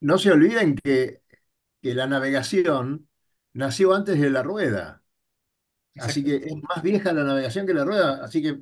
no 0.00 0.18
se 0.18 0.30
olviden 0.30 0.76
que, 0.76 1.22
que 1.82 1.94
la 1.94 2.06
navegación 2.06 3.08
nació 3.52 3.94
antes 3.94 4.20
de 4.20 4.30
la 4.30 4.42
rueda. 4.42 5.02
Así 5.98 6.24
que 6.24 6.36
es 6.36 6.56
más 6.62 6.82
vieja 6.82 7.12
la 7.12 7.24
navegación 7.24 7.66
que 7.66 7.74
la 7.74 7.84
rueda, 7.84 8.24
así 8.24 8.40
que 8.42 8.60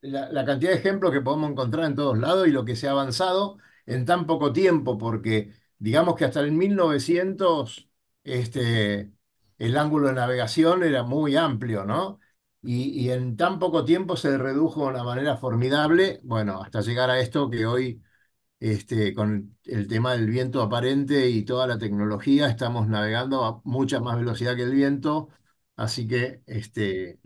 la, 0.00 0.30
la 0.32 0.44
cantidad 0.44 0.70
de 0.72 0.78
ejemplos 0.78 1.12
que 1.12 1.20
podemos 1.20 1.50
encontrar 1.50 1.84
en 1.86 1.94
todos 1.94 2.18
lados 2.18 2.48
y 2.48 2.50
lo 2.50 2.64
que 2.64 2.74
se 2.74 2.88
ha 2.88 2.92
avanzado 2.92 3.58
en 3.86 4.04
tan 4.06 4.26
poco 4.26 4.52
tiempo, 4.52 4.98
porque 4.98 5.52
digamos 5.78 6.16
que 6.16 6.24
hasta 6.24 6.40
el 6.40 6.52
1900 6.52 7.88
este, 8.24 9.12
el 9.58 9.76
ángulo 9.76 10.08
de 10.08 10.14
navegación 10.14 10.82
era 10.82 11.02
muy 11.04 11.36
amplio, 11.36 11.84
¿no? 11.84 12.18
Y, 12.62 12.90
y 13.06 13.10
en 13.10 13.36
tan 13.36 13.58
poco 13.58 13.84
tiempo 13.84 14.16
se 14.16 14.36
redujo 14.36 14.82
de 14.84 14.88
una 14.90 15.04
manera 15.04 15.36
formidable, 15.36 16.20
bueno, 16.24 16.60
hasta 16.62 16.80
llegar 16.80 17.08
a 17.10 17.20
esto 17.20 17.48
que 17.50 17.66
hoy 17.66 18.02
este, 18.60 19.14
con 19.14 19.56
el 19.64 19.88
tema 19.88 20.12
del 20.12 20.26
viento 20.28 20.62
aparente 20.62 21.28
y 21.30 21.44
toda 21.44 21.66
la 21.66 21.78
tecnología, 21.78 22.48
estamos 22.48 22.88
navegando 22.88 23.44
a 23.44 23.60
mucha 23.64 24.00
más 24.00 24.16
velocidad 24.18 24.56
que 24.56 24.62
el 24.64 24.72
viento, 24.74 25.28
así 25.80 26.06
que 26.06 26.42
este, 26.46 27.20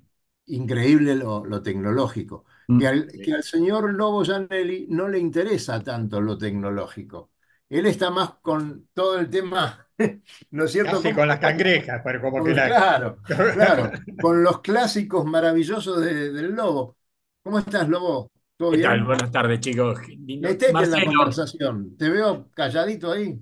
increíble 0.46 1.14
lo, 1.16 1.44
lo 1.44 1.62
tecnológico. 1.62 2.44
Mm. 2.68 2.78
Que 2.78 2.86
al, 2.86 3.08
que 3.08 3.32
al 3.34 3.42
señor 3.42 3.92
Lobo 3.94 4.24
Janelli 4.24 4.86
no 4.88 5.08
le 5.08 5.18
interesa 5.18 5.82
tanto 5.82 6.20
lo 6.20 6.38
tecnológico. 6.38 7.30
Él 7.68 7.86
está 7.86 8.10
más 8.10 8.34
con 8.42 8.88
todo 8.94 9.18
el 9.18 9.28
tema, 9.30 9.86
¿no 10.50 10.64
es 10.64 10.72
cierto? 10.72 10.92
Casi 10.92 11.02
Como- 11.08 11.16
con 11.16 11.28
las 11.28 11.38
cangrejas, 11.38 12.00
pero 12.04 12.20
como 12.20 12.44
que 12.44 12.54
la... 12.54 12.66
Claro, 12.68 13.18
claro, 13.54 13.90
con 14.20 14.42
los 14.42 14.60
clásicos 14.60 15.24
maravillosos 15.24 16.00
de- 16.00 16.32
del 16.32 16.52
Lobo. 16.54 16.96
¿Cómo 17.42 17.58
estás, 17.58 17.88
Lobo? 17.88 18.30
¿Todo 18.56 18.70
¿Qué 18.70 18.78
tal? 18.78 19.04
Buenas 19.04 19.30
tardes, 19.32 19.60
chicos. 19.60 19.98
Metete 20.18 20.70
en 20.70 20.90
la 20.90 21.04
conversación. 21.04 21.96
Te 21.96 22.08
veo 22.08 22.48
calladito 22.54 23.12
ahí. 23.12 23.38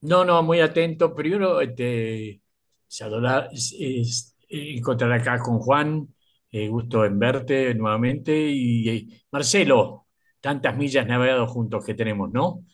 no, 0.00 0.24
no, 0.24 0.42
muy 0.42 0.60
atento. 0.60 1.14
Primero, 1.14 1.60
este, 1.60 2.40
saludar, 2.88 3.48
es- 3.52 4.33
encontrar 4.54 5.12
acá 5.12 5.38
con 5.38 5.58
Juan. 5.58 6.08
eh, 6.50 6.68
gusto 6.68 7.04
en 7.04 7.18
verte 7.18 7.74
nuevamente. 7.74 8.32
Y, 8.48 9.22
Marcelo, 9.32 10.06
tantas 10.40 10.76
millas 10.76 11.06
navegadas 11.06 11.50
juntos 11.50 11.84
que 11.84 11.94
tenemos, 11.94 12.30
¿no? 12.32 12.64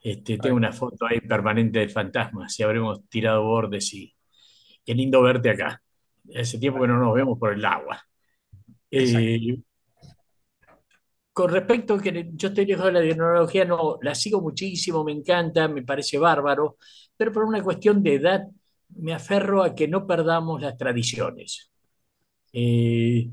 Este, 0.00 0.38
tengo 0.38 0.56
una 0.56 0.72
foto 0.72 1.06
ahí 1.06 1.20
permanente 1.20 1.80
del 1.80 1.90
fantasma. 1.90 2.48
Si 2.48 2.62
habremos 2.62 3.08
tirado 3.08 3.42
bordes 3.42 3.92
y 3.94 4.14
qué 4.84 4.94
lindo 4.94 5.22
verte 5.22 5.50
acá. 5.50 5.82
Hace 6.38 6.58
tiempo 6.58 6.80
que 6.80 6.88
no 6.88 6.98
nos 6.98 7.14
vemos 7.14 7.38
por 7.38 7.52
el 7.52 7.64
agua. 7.64 8.02
Eh, 8.90 9.58
Con 11.32 11.50
respecto 11.50 11.94
a 11.94 12.02
que 12.02 12.30
yo 12.34 12.48
estoy 12.48 12.66
lejos 12.66 12.86
de 12.86 12.92
la 12.92 13.00
tecnología, 13.00 13.64
no, 13.64 13.98
la 14.00 14.14
sigo 14.14 14.40
muchísimo, 14.40 15.02
me 15.02 15.12
encanta, 15.12 15.66
me 15.66 15.82
parece 15.82 16.18
bárbaro, 16.18 16.76
pero 17.16 17.32
por 17.32 17.44
una 17.44 17.62
cuestión 17.62 18.02
de 18.02 18.14
edad 18.14 18.42
me 18.90 19.12
aferro 19.14 19.62
a 19.62 19.74
que 19.74 19.88
no 19.88 20.06
perdamos 20.06 20.60
las 20.62 20.76
tradiciones. 20.76 21.70
Eh, 22.52 23.30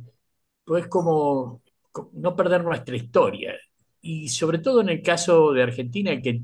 pues 0.65 0.87
como 0.87 1.61
co- 1.91 2.11
no 2.13 2.35
perder 2.35 2.63
nuestra 2.63 2.95
historia. 2.95 3.53
Y 4.01 4.29
sobre 4.29 4.59
todo 4.59 4.81
en 4.81 4.89
el 4.89 5.01
caso 5.01 5.51
de 5.53 5.63
Argentina, 5.63 6.19
que 6.21 6.41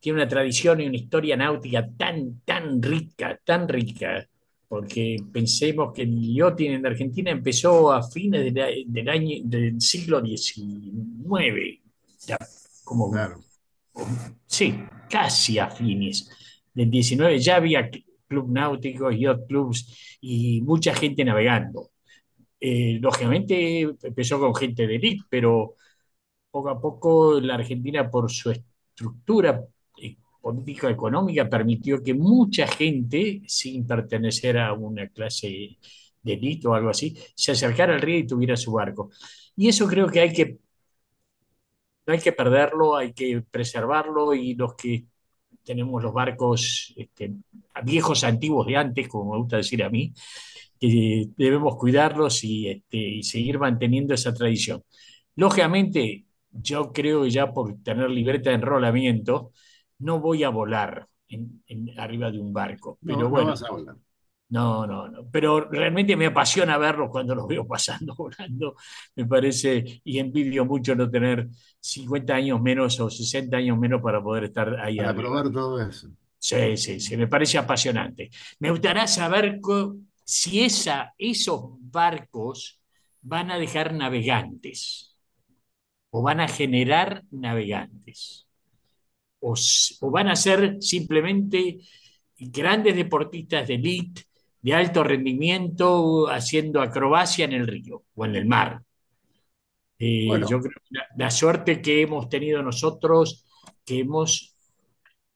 tiene 0.00 0.18
una 0.20 0.28
tradición 0.28 0.80
y 0.80 0.86
una 0.86 0.96
historia 0.96 1.36
náutica 1.36 1.88
tan, 1.96 2.40
tan 2.44 2.82
rica, 2.82 3.40
tan 3.44 3.68
rica, 3.68 4.26
porque 4.68 5.16
pensemos 5.32 5.92
que 5.94 6.02
el 6.02 6.34
yachting 6.34 6.72
en 6.72 6.86
Argentina 6.86 7.30
empezó 7.30 7.92
a 7.92 8.02
fines 8.02 8.44
de 8.44 8.60
la- 8.60 8.70
del 8.86 9.08
año, 9.08 9.36
del 9.44 9.80
siglo 9.80 10.20
XIX, 10.20 11.80
ya 12.26 12.36
como, 12.84 13.10
Claro. 13.10 13.44
sí, 14.46 14.74
casi 15.10 15.58
a 15.58 15.68
fines 15.70 16.28
del 16.74 16.90
XIX, 16.90 17.38
ya 17.44 17.56
había 17.56 17.90
club 18.32 18.50
náuticos, 18.50 19.14
yacht 19.18 19.46
clubs 19.48 20.18
y 20.20 20.62
mucha 20.62 20.94
gente 20.94 21.24
navegando. 21.24 21.90
Eh, 22.60 22.98
lógicamente 23.00 23.82
empezó 23.82 24.38
con 24.40 24.54
gente 24.54 24.86
de 24.86 24.96
elite, 24.96 25.24
pero 25.28 25.74
poco 26.50 26.70
a 26.70 26.80
poco 26.80 27.40
la 27.40 27.54
Argentina, 27.56 28.10
por 28.10 28.30
su 28.30 28.50
estructura 28.52 29.64
eh, 30.02 30.16
política 30.40 30.90
económica, 30.90 31.48
permitió 31.48 32.02
que 32.02 32.14
mucha 32.14 32.66
gente, 32.66 33.42
sin 33.46 33.86
pertenecer 33.86 34.58
a 34.58 34.72
una 34.74 35.08
clase 35.08 35.78
de 36.22 36.32
élite 36.34 36.68
o 36.68 36.74
algo 36.74 36.90
así, 36.90 37.16
se 37.34 37.52
acercara 37.52 37.94
al 37.94 38.00
río 38.02 38.18
y 38.18 38.26
tuviera 38.26 38.56
su 38.56 38.72
barco. 38.72 39.10
Y 39.56 39.68
eso 39.68 39.86
creo 39.88 40.08
que 40.08 40.20
hay 40.20 40.32
que, 40.32 40.58
hay 42.06 42.18
que 42.18 42.32
perderlo, 42.32 42.96
hay 42.96 43.12
que 43.12 43.42
preservarlo 43.50 44.34
y 44.34 44.54
los 44.54 44.74
que 44.74 45.06
tenemos 45.64 46.02
los 46.02 46.12
barcos 46.12 46.92
este, 46.96 47.32
viejos, 47.84 48.24
antiguos 48.24 48.66
de 48.66 48.76
antes, 48.76 49.08
como 49.08 49.32
me 49.32 49.38
gusta 49.38 49.56
decir 49.58 49.82
a 49.84 49.90
mí, 49.90 50.12
que 50.80 51.28
debemos 51.36 51.76
cuidarlos 51.76 52.44
y, 52.44 52.68
este, 52.68 52.96
y 52.98 53.22
seguir 53.22 53.58
manteniendo 53.58 54.14
esa 54.14 54.34
tradición. 54.34 54.82
Lógicamente, 55.36 56.24
yo 56.50 56.92
creo 56.92 57.22
que 57.24 57.30
ya 57.30 57.52
por 57.52 57.82
tener 57.82 58.10
libreta 58.10 58.50
de 58.50 58.56
enrolamiento, 58.56 59.52
no 59.98 60.20
voy 60.20 60.44
a 60.44 60.50
volar 60.50 61.08
en- 61.28 61.62
en- 61.66 61.98
arriba 61.98 62.30
de 62.30 62.40
un 62.40 62.52
barco. 62.52 62.98
No, 63.02 63.16
Pero 63.16 63.28
no 63.30 63.30
bueno, 63.30 63.52
vas 63.52 63.62
a 63.62 63.70
volar. 63.72 63.96
No, 64.52 64.86
no, 64.86 65.08
no. 65.08 65.28
Pero 65.30 65.68
realmente 65.70 66.16
me 66.16 66.26
apasiona 66.26 66.78
verlos 66.78 67.10
cuando 67.10 67.34
los 67.34 67.46
veo 67.48 67.66
pasando, 67.66 68.14
volando. 68.14 68.76
Me 69.16 69.26
parece, 69.26 70.00
y 70.04 70.18
envidio 70.18 70.64
mucho 70.64 70.94
no 70.94 71.10
tener 71.10 71.48
50 71.80 72.34
años 72.34 72.60
menos 72.60 73.00
o 73.00 73.10
60 73.10 73.56
años 73.56 73.78
menos 73.78 74.02
para 74.02 74.22
poder 74.22 74.44
estar 74.44 74.78
ahí 74.80 74.98
Para 74.98 75.10
arriba. 75.10 75.22
probar 75.22 75.50
todo 75.52 75.80
eso. 75.80 76.08
Sí, 76.38 76.76
sí, 76.76 77.00
sí, 77.00 77.16
me 77.16 77.28
parece 77.28 77.58
apasionante. 77.58 78.30
Me 78.58 78.70
gustaría 78.70 79.06
saber 79.06 79.60
si 80.24 80.62
esa, 80.62 81.14
esos 81.16 81.62
barcos 81.80 82.80
van 83.22 83.50
a 83.52 83.58
dejar 83.58 83.94
navegantes 83.94 85.16
o 86.10 86.22
van 86.22 86.40
a 86.40 86.48
generar 86.48 87.24
navegantes 87.30 88.46
o, 89.40 89.54
o 90.00 90.10
van 90.10 90.28
a 90.28 90.36
ser 90.36 90.78
simplemente 90.80 91.78
grandes 92.38 92.96
deportistas 92.96 93.68
de 93.68 93.74
elite, 93.74 94.22
de 94.62 94.74
alto 94.74 95.02
rendimiento, 95.04 96.28
haciendo 96.28 96.80
acrobacia 96.80 97.44
en 97.44 97.52
el 97.52 97.66
río 97.66 98.04
o 98.14 98.24
en 98.24 98.36
el 98.36 98.46
mar. 98.46 98.80
Eh, 99.98 100.26
Bueno. 100.28 100.48
yo 100.48 100.60
creo 100.60 100.72
que 100.72 100.90
la, 100.96 101.06
la 101.16 101.30
suerte 101.30 101.82
que 101.82 102.02
hemos 102.02 102.28
tenido 102.28 102.62
nosotros, 102.62 103.44
que 103.84 103.98
hemos 104.00 104.56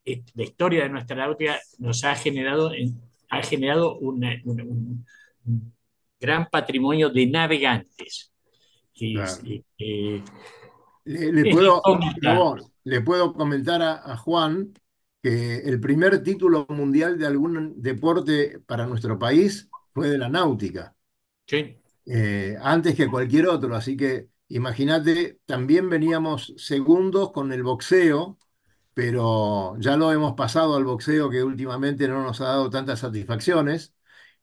eh, 0.05 0.23
la 0.35 0.45
historia 0.45 0.85
de 0.85 0.89
nuestra 0.89 1.17
náutica 1.17 1.59
nos 1.79 2.05
ha 2.05 2.15
generado, 2.15 2.73
en- 2.73 3.01
ha 3.29 3.43
generado 3.43 3.99
una- 3.99 4.41
una- 4.45 4.62
un, 4.65 5.05
gran 6.21 6.47
patrimonio 6.47 7.11
de 7.11 7.27
navegantes. 7.27 8.33
que 8.95 9.12
es, 9.15 9.37
Claro. 9.37 9.62
eh, 9.79 10.23
Le, 11.05 11.33
le 11.33 11.53
puedo, 11.53 11.83
le 12.85 13.01
puedo 13.03 13.33
comentar 13.35 13.83
a, 13.83 14.12
a 14.12 14.17
Juan 14.17 14.73
que 15.31 15.59
el 15.59 15.81
primer 15.81 16.23
título 16.23 16.67
mundial 16.71 17.19
de 17.19 17.27
algún 17.27 17.75
deporte 17.83 18.61
para 18.67 18.87
nuestro 18.87 19.19
país 19.19 19.69
fue 19.95 20.09
de 20.11 20.19
la 20.19 20.29
náutica, 20.29 20.97
sí, 21.47 21.77
eh, 22.07 22.57
antes 22.62 22.95
que 22.95 23.09
cualquier 23.09 23.47
otro. 23.49 23.75
Así 23.77 23.97
que 23.97 24.29
imagínate, 24.49 25.41
también 25.47 25.89
veníamos 25.91 26.55
segundos 26.57 27.33
con 27.33 27.53
el 27.53 27.62
boxeo, 27.62 28.39
pero 28.95 29.77
ya 29.81 29.97
lo 29.97 30.12
hemos 30.12 30.35
pasado 30.35 30.77
al 30.77 30.85
boxeo 30.85 31.31
que 31.31 31.45
últimamente 31.45 32.09
no 32.09 32.23
nos 32.23 32.41
ha 32.41 32.47
dado 32.47 32.71
tantas 32.71 33.01
satisfacciones. 33.01 33.95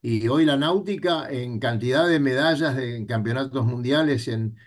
Y 0.01 0.27
hoy 0.29 0.45
la 0.45 0.57
náutica 0.57 1.29
en 1.31 1.59
cantidad 1.59 2.07
de 2.07 2.19
medallas 2.21 2.75
de- 2.77 2.97
en 2.97 3.05
campeonatos 3.07 3.65
mundiales, 3.65 4.27
en, 4.29 4.57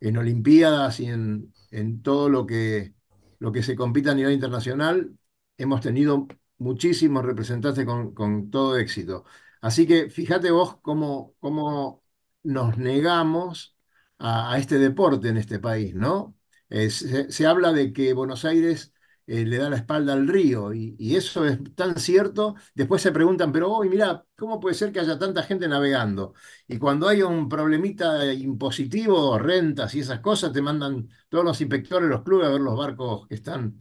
en 0.00 0.16
Olimpiadas 0.18 1.00
y 1.00 1.06
en, 1.06 1.54
en 1.70 2.02
todo 2.02 2.28
lo 2.30 2.46
que, 2.46 2.94
lo 3.38 3.52
que 3.52 3.62
se 3.62 3.76
compite 3.76 4.10
a 4.10 4.14
nivel 4.14 4.32
internacional, 4.34 5.12
hemos 5.58 5.80
tenido 5.80 6.26
muchísimos 6.58 7.24
representantes 7.24 7.84
con, 7.84 8.50
todo 8.50 8.78
éxito. 8.78 9.24
Así 9.60 9.86
que 9.86 10.10
fíjate 10.10 10.50
vos 10.50 10.78
cómo, 10.82 11.34
cómo 11.40 12.02
nos 12.42 12.78
negamos 12.78 13.76
a, 14.18 14.58
este 14.58 14.78
deporte 14.78 15.28
en 15.28 15.36
este 15.36 15.58
país, 15.58 15.94
¿no? 15.94 16.36
Eh, 16.68 16.90
se, 16.90 17.46
habla 17.46 17.72
de 17.72 17.92
que 17.92 18.12
Buenos 18.12 18.44
Aires 18.44 18.92
eh, 19.26 19.44
le 19.44 19.58
da 19.58 19.70
la 19.70 19.76
espalda 19.76 20.12
al 20.14 20.26
río 20.28 20.72
y, 20.72 20.96
eso 21.16 21.44
es 21.46 21.58
tan 21.74 21.98
cierto. 21.98 22.54
Después 22.74 23.02
se 23.02 23.12
preguntan, 23.12 23.52
pero 23.52 23.72
hoy 23.72 23.88
mira, 23.88 24.24
¿cómo 24.36 24.60
puede 24.60 24.74
ser 24.74 24.92
que 24.92 25.00
haya 25.00 25.18
tanta 25.18 25.42
gente 25.42 25.68
navegando? 25.68 26.34
Y 26.66 26.78
cuando 26.78 27.08
hay 27.08 27.22
un 27.22 27.48
problemita 27.48 28.32
impositivo, 28.32 29.38
rentas 29.38 29.94
y 29.94 30.00
esas 30.00 30.20
cosas, 30.20 30.52
te 30.52 30.62
mandan 30.62 31.08
todos 31.28 31.44
los 31.44 31.60
inspectores, 31.60 32.08
los 32.08 32.22
clubes 32.22 32.46
a 32.48 32.50
ver 32.50 32.60
los 32.60 32.76
barcos 32.76 33.26
que 33.28 33.34
están 33.34 33.78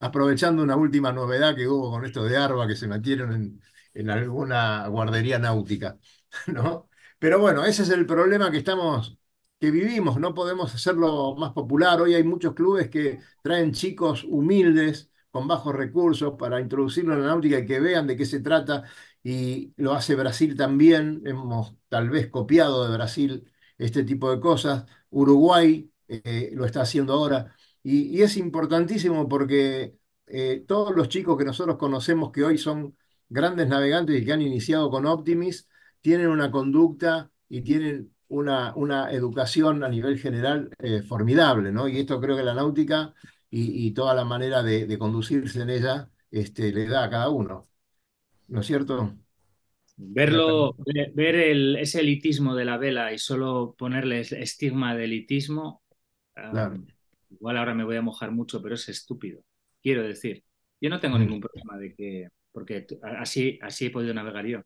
aprovechando 0.00 0.62
una 0.62 0.76
última 0.76 1.12
novedad 1.12 1.54
que 1.56 1.66
hubo 1.68 1.90
con 1.90 2.04
esto 2.04 2.24
de 2.24 2.36
ARBA 2.36 2.66
que 2.68 2.76
se 2.76 2.86
metieron 2.88 3.32
en, 3.32 3.60
en 3.94 4.10
alguna 4.10 4.86
guardería 4.88 5.38
náutica, 5.38 5.98
¿no? 6.46 6.88
Pero 7.18 7.38
bueno, 7.40 7.64
ese 7.64 7.82
es 7.82 7.90
el 7.90 8.06
problema 8.06 8.50
que 8.50 8.58
estamos, 8.58 9.18
que 9.60 9.70
vivimos, 9.70 10.18
no 10.20 10.34
podemos 10.34 10.74
hacerlo 10.74 11.34
más 11.36 11.52
popular. 11.52 12.00
Hoy 12.00 12.14
hay 12.14 12.22
muchos 12.24 12.54
clubes 12.54 12.88
que 12.90 13.18
traen 13.42 13.72
chicos 13.72 14.24
humildes, 14.24 15.10
con 15.30 15.48
bajos 15.48 15.74
recursos, 15.74 16.34
para 16.38 16.60
introducirlo 16.60 17.14
en 17.14 17.20
la 17.22 17.26
náutica 17.28 17.58
y 17.58 17.66
que 17.66 17.80
vean 17.80 18.06
de 18.06 18.16
qué 18.16 18.24
se 18.24 18.40
trata 18.40 18.84
y 19.22 19.72
lo 19.76 19.92
hace 19.94 20.14
Brasil 20.14 20.56
también. 20.56 21.22
Hemos 21.26 21.74
tal 21.88 22.08
vez 22.10 22.28
copiado 22.28 22.86
de 22.88 22.96
Brasil 22.96 23.50
este 23.78 24.04
tipo 24.04 24.30
de 24.30 24.40
cosas. 24.40 24.84
Uruguay 25.10 25.92
eh, 26.08 26.50
lo 26.54 26.64
está 26.64 26.82
haciendo 26.82 27.12
ahora. 27.14 27.54
Y, 27.82 28.18
y 28.18 28.22
es 28.22 28.36
importantísimo 28.36 29.28
porque 29.28 29.96
eh, 30.26 30.64
todos 30.66 30.94
los 30.96 31.08
chicos 31.08 31.36
que 31.38 31.44
nosotros 31.44 31.76
conocemos 31.78 32.32
que 32.32 32.44
hoy 32.44 32.58
son 32.58 32.96
grandes 33.28 33.68
navegantes 33.68 34.20
y 34.20 34.24
que 34.24 34.32
han 34.32 34.42
iniciado 34.42 34.90
con 34.90 35.06
Optimis, 35.06 35.68
tienen 36.00 36.28
una 36.28 36.50
conducta 36.50 37.30
y 37.48 37.62
tienen 37.62 38.12
una, 38.28 38.74
una 38.76 39.10
educación 39.12 39.84
a 39.84 39.88
nivel 39.88 40.18
general 40.18 40.70
eh, 40.78 41.02
formidable, 41.02 41.72
¿no? 41.72 41.88
Y 41.88 41.98
esto 42.00 42.20
creo 42.20 42.36
que 42.36 42.42
la 42.42 42.54
náutica 42.54 43.14
y, 43.50 43.86
y 43.86 43.92
toda 43.92 44.14
la 44.14 44.24
manera 44.24 44.62
de, 44.62 44.86
de 44.86 44.98
conducirse 44.98 45.62
en 45.62 45.70
ella 45.70 46.10
este, 46.30 46.72
le 46.72 46.86
da 46.86 47.04
a 47.04 47.10
cada 47.10 47.30
uno, 47.30 47.62
¿no 48.48 48.60
es 48.60 48.66
cierto? 48.66 49.14
Verlo, 49.96 50.76
ver, 51.14 51.34
el, 51.34 51.76
ese 51.76 52.00
elitismo 52.00 52.54
de 52.54 52.64
la 52.64 52.78
vela 52.78 53.12
y 53.12 53.18
solo 53.18 53.74
ponerle 53.76 54.20
estigma 54.20 54.94
de 54.94 55.04
elitismo, 55.04 55.82
um, 56.36 56.42
Claro. 56.50 56.86
Igual 57.30 57.56
ahora 57.58 57.74
me 57.74 57.84
voy 57.84 57.96
a 57.96 58.02
mojar 58.02 58.30
mucho, 58.32 58.62
pero 58.62 58.74
es 58.74 58.88
estúpido. 58.88 59.42
Quiero 59.82 60.02
decir, 60.02 60.44
yo 60.80 60.90
no 60.90 61.00
tengo 61.00 61.18
Mm. 61.18 61.20
ningún 61.20 61.40
problema 61.40 61.78
de 61.78 61.94
que, 61.94 62.28
porque 62.52 62.86
así, 63.18 63.58
así 63.62 63.86
he 63.86 63.90
podido 63.90 64.14
navegar 64.14 64.46
yo. 64.46 64.62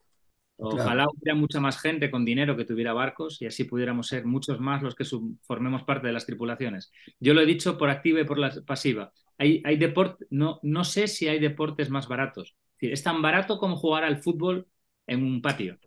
Ojalá 0.57 1.05
Claro. 1.05 1.13
hubiera 1.13 1.35
mucha 1.39 1.61
más 1.61 1.81
gente 1.81 2.11
con 2.11 2.25
dinero 2.25 2.57
que 2.57 2.65
tuviera 2.65 2.93
barcos 2.93 3.43
y 3.43 3.47
así 3.47 3.65
pudiéramos 3.65 4.07
ser 4.09 4.25
muchos 4.27 4.61
más 4.61 4.83
los 4.83 4.95
que 4.95 5.05
formemos 5.43 5.83
parte 5.85 6.07
de 6.07 6.13
las 6.13 6.27
tripulaciones. 6.27 6.93
Yo 7.21 7.35
lo 7.35 7.41
he 7.41 7.47
dicho 7.47 7.77
por 7.79 7.91
activa 7.91 8.21
y 8.21 8.25
por 8.25 8.39
la 8.39 8.53
pasiva. 8.67 9.13
Hay, 9.39 9.61
hay 9.65 9.77
deport- 9.79 10.19
no, 10.31 10.61
no 10.63 10.85
sé 10.85 11.09
si 11.09 11.27
hay 11.29 11.41
deportes 11.41 11.91
más 11.91 12.07
baratos. 12.09 12.51
Es 12.75 12.81
decir, 12.81 12.93
es 12.93 13.03
tan 13.03 13.23
barato 13.23 13.59
como 13.59 13.77
jugar 13.77 14.05
al 14.05 14.19
fútbol 14.23 14.69
en 15.07 15.25
un 15.25 15.43
patio. 15.43 15.79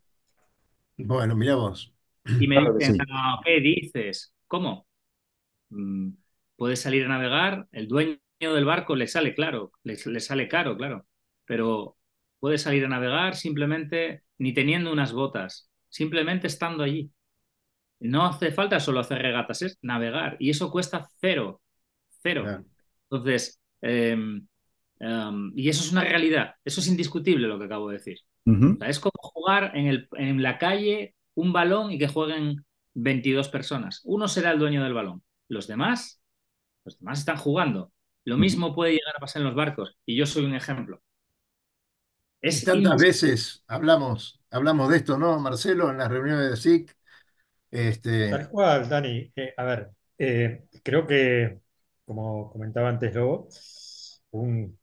Bueno, 0.98 1.36
mirá 1.36 1.56
vos. 1.56 1.94
Y 2.38 2.48
me 2.48 2.60
Claro 2.60 2.78
dicen, 2.78 2.96
sí. 2.96 3.08
"No, 3.08 3.40
¿qué 3.44 3.60
dices? 3.62 4.34
¿Cómo? 4.48 4.88
Mm, 5.72 6.12
Puedes 6.56 6.82
salir 6.82 7.06
a 7.06 7.10
navegar, 7.10 7.68
el 7.72 7.88
dueño 7.88 8.18
del 8.40 8.66
barco 8.66 8.96
le 8.96 9.08
sale 9.08 9.34
claro, 9.34 9.72
le, 9.84 9.98
le 10.06 10.20
sale 10.20 10.48
caro, 10.48 10.78
claro, 10.78 11.06
pero 11.46 11.98
puedes 12.40 12.62
salir 12.62 12.86
a 12.86 12.90
navegar 12.90 13.36
simplemente 13.36 14.24
ni 14.38 14.54
teniendo 14.54 14.92
unas 14.92 15.14
botas, 15.14 15.70
simplemente 15.90 16.48
estando 16.48 16.84
allí. 16.84 17.12
No 18.00 18.26
hace 18.26 18.52
falta 18.52 18.80
solo 18.80 19.00
hacer 19.00 19.22
regatas, 19.22 19.62
es 19.62 19.80
navegar 19.82 20.38
y 20.40 20.50
eso 20.50 20.72
cuesta 20.72 21.08
cero, 21.22 21.62
cero. 22.22 22.44
Claro. 22.44 22.66
Entonces, 23.10 23.62
eh, 23.82 24.16
um, 24.16 25.52
y 25.56 25.70
eso 25.70 25.84
es 25.84 25.92
una 25.92 26.04
realidad, 26.04 26.56
eso 26.64 26.82
es 26.82 26.88
indiscutible 26.88 27.48
lo 27.48 27.58
que 27.58 27.66
acabo 27.66 27.90
de 27.90 27.98
decir. 27.98 28.20
Ujú. 28.46 28.74
O 28.74 28.78
sea, 28.78 28.90
es 28.90 29.00
como 29.00 29.14
jugar 29.18 29.72
en, 29.76 29.88
el, 29.88 30.08
en 30.14 30.44
la 30.44 30.58
calle 30.58 31.16
un 31.34 31.54
balón 31.54 31.92
y 31.92 31.98
que 31.98 32.08
jueguen 32.08 32.66
22 32.94 33.50
personas. 33.50 34.02
Uno 34.04 34.28
será 34.28 34.52
el 34.52 34.60
dueño 34.60 34.84
del 34.84 34.94
balón. 34.94 35.24
Los 35.48 35.68
demás, 35.68 36.22
los 36.86 37.00
demás 37.00 37.20
están 37.20 37.38
jugando. 37.38 37.92
Lo 38.26 38.38
mismo 38.38 38.74
puede 38.76 38.94
llegar 38.94 39.16
a 39.18 39.20
pasar 39.20 39.42
en 39.42 39.48
los 39.50 39.56
barcos 39.56 39.98
y 40.06 40.16
yo 40.18 40.26
soy 40.26 40.46
un 40.46 40.56
ejemplo. 40.56 41.02
Es 42.42 42.64
tantas 42.64 42.98
veces 42.98 43.64
hablamos, 43.68 44.42
hablamos 44.52 44.90
de 44.90 44.98
esto, 44.98 45.18
¿no, 45.18 45.40
Marcelo? 45.40 45.90
En 45.92 45.98
las 45.98 46.10
reuniones 46.10 46.50
de 46.50 46.54
SIC. 46.58 46.98
Tal 48.28 48.48
Este, 48.50 48.50
cual, 48.50 48.88
Dani. 48.90 49.32
Eh, 49.36 49.54
a 49.58 49.64
ver, 49.64 49.92
eh, 50.18 50.66
creo 50.84 51.06
que, 51.06 51.60
como 52.06 52.50
comentaba 52.52 52.90
antes 52.90 53.14
Lobo, 53.14 53.48
un 54.32 54.78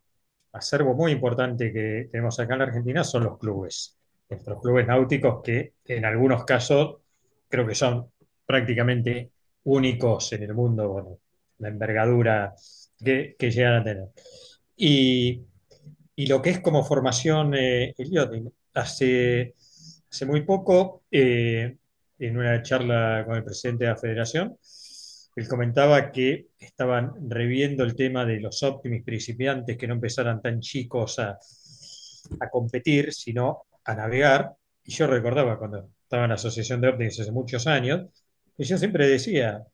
acervo 0.53 0.95
muy 0.95 1.13
importante 1.13 1.73
que 1.73 2.09
tenemos 2.11 2.39
acá 2.41 2.55
en 2.55 2.59
la 2.61 2.65
Argentina 2.67 3.05
son 3.05 3.25
los 3.25 3.39
clubes. 3.39 3.99
Nuestros 4.29 4.61
clubes 4.63 4.87
náuticos 4.87 5.43
que 5.43 5.75
en 5.87 6.05
algunos 6.05 6.45
casos 6.45 6.99
creo 7.49 7.67
que 7.67 7.75
son 7.75 8.11
prácticamente 8.47 9.33
únicos 9.65 10.33
en 10.33 10.43
el 10.45 10.55
mundo, 10.55 10.89
bueno, 10.89 11.19
la 11.63 11.69
envergadura 11.69 12.55
que, 13.03 13.37
llegan 13.39 13.75
a 13.75 13.85
tener. 13.85 14.09
Y, 14.77 15.43
lo 16.17 16.41
que 16.43 16.51
es 16.51 16.61
como 16.61 16.85
formación, 16.85 17.55
eh, 17.55 17.95
Eliot, 17.99 18.31
hace, 18.75 19.55
hace 20.11 20.27
muy 20.27 20.43
poco, 20.43 21.03
eh, 21.11 21.77
en 22.19 22.37
una 22.37 22.63
charla 22.63 23.25
con 23.27 23.37
el 23.37 23.45
presidente 23.45 23.85
de 23.85 23.91
la 23.91 23.97
federación, 23.97 24.57
él 25.35 25.49
comentaba 25.49 26.13
que 26.13 26.49
estaban 26.59 27.13
reviendo 27.29 27.85
el 27.85 27.97
tema 27.97 28.25
de 28.27 28.39
los 28.39 28.63
Optimis 28.63 29.03
principiantes 29.03 29.77
que 29.79 29.87
no 29.89 29.95
empezaran 29.95 30.43
tan 30.43 30.61
chicos 30.61 31.19
a, 31.19 31.39
a 32.41 32.51
competir, 32.51 33.13
sino 33.13 33.65
a 33.85 33.95
navegar. 33.95 34.53
Y 34.85 34.93
yo 34.93 35.07
recordaba 35.07 35.59
cuando 35.59 35.89
estaba 36.03 36.25
en 36.25 36.31
la 36.31 36.35
Asociación 36.35 36.81
de 36.81 36.89
Optimis 36.89 37.21
hace 37.21 37.33
muchos 37.33 37.67
años, 37.67 38.07
que 38.57 38.65
yo 38.65 38.77
siempre 38.77 39.09
decía, 39.09 39.65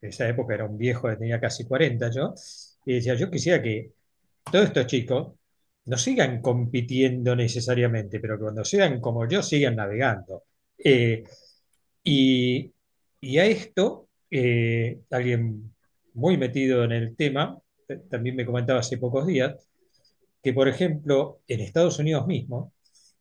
en 0.00 0.08
esa 0.08 0.28
época 0.28 0.54
era 0.54 0.64
un 0.64 0.78
viejo 0.78 1.14
tenía 1.16 1.40
casi 1.40 1.64
40 1.64 2.10
yo, 2.10 2.34
y 2.84 2.94
decía, 2.94 3.14
yo 3.14 3.30
quisiera 3.30 3.62
que 3.62 3.92
todos 4.50 4.66
estos 4.66 4.86
chicos 4.86 5.34
no 5.86 5.96
sigan 5.98 6.40
compitiendo 6.42 7.36
necesariamente, 7.36 8.20
pero 8.20 8.36
que 8.36 8.42
cuando 8.42 8.64
sean 8.64 9.00
como 9.00 9.28
yo 9.28 9.42
sigan 9.42 9.76
navegando. 9.76 10.44
Eh, 10.78 11.24
y, 12.04 12.72
y 13.20 13.38
a 13.38 13.46
esto, 13.46 14.08
eh, 14.30 15.00
alguien 15.10 15.74
muy 16.14 16.36
metido 16.36 16.84
en 16.84 16.92
el 16.92 17.16
tema, 17.16 17.58
eh, 17.88 18.00
también 18.10 18.36
me 18.36 18.46
comentaba 18.46 18.80
hace 18.80 18.98
pocos 18.98 19.26
días, 19.26 19.68
que 20.42 20.52
por 20.52 20.68
ejemplo 20.68 21.40
en 21.48 21.60
Estados 21.60 21.98
Unidos 21.98 22.26
mismo 22.26 22.72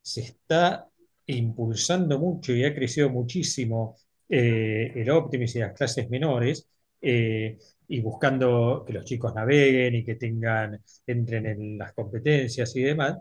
se 0.02 0.22
está 0.22 0.88
impulsando 1.28 2.20
mucho 2.20 2.54
y 2.54 2.64
ha 2.66 2.76
crecido 2.76 3.10
muchísimo 3.10 3.98
eh, 4.30 4.92
el 4.96 5.10
Optimis 5.12 5.56
y 5.56 5.60
las 5.60 5.74
clases 5.74 6.10
menores, 6.10 6.68
eh, 7.02 7.58
y 7.88 8.00
buscando 8.02 8.84
que 8.86 8.94
los 8.94 9.06
chicos 9.06 9.34
naveguen 9.36 9.96
y 9.96 10.04
que 10.06 10.16
tengan, 10.16 10.82
entren 11.08 11.46
en 11.48 11.78
las 11.78 11.94
competencias 11.94 12.76
y 12.76 12.84
demás, 12.84 13.18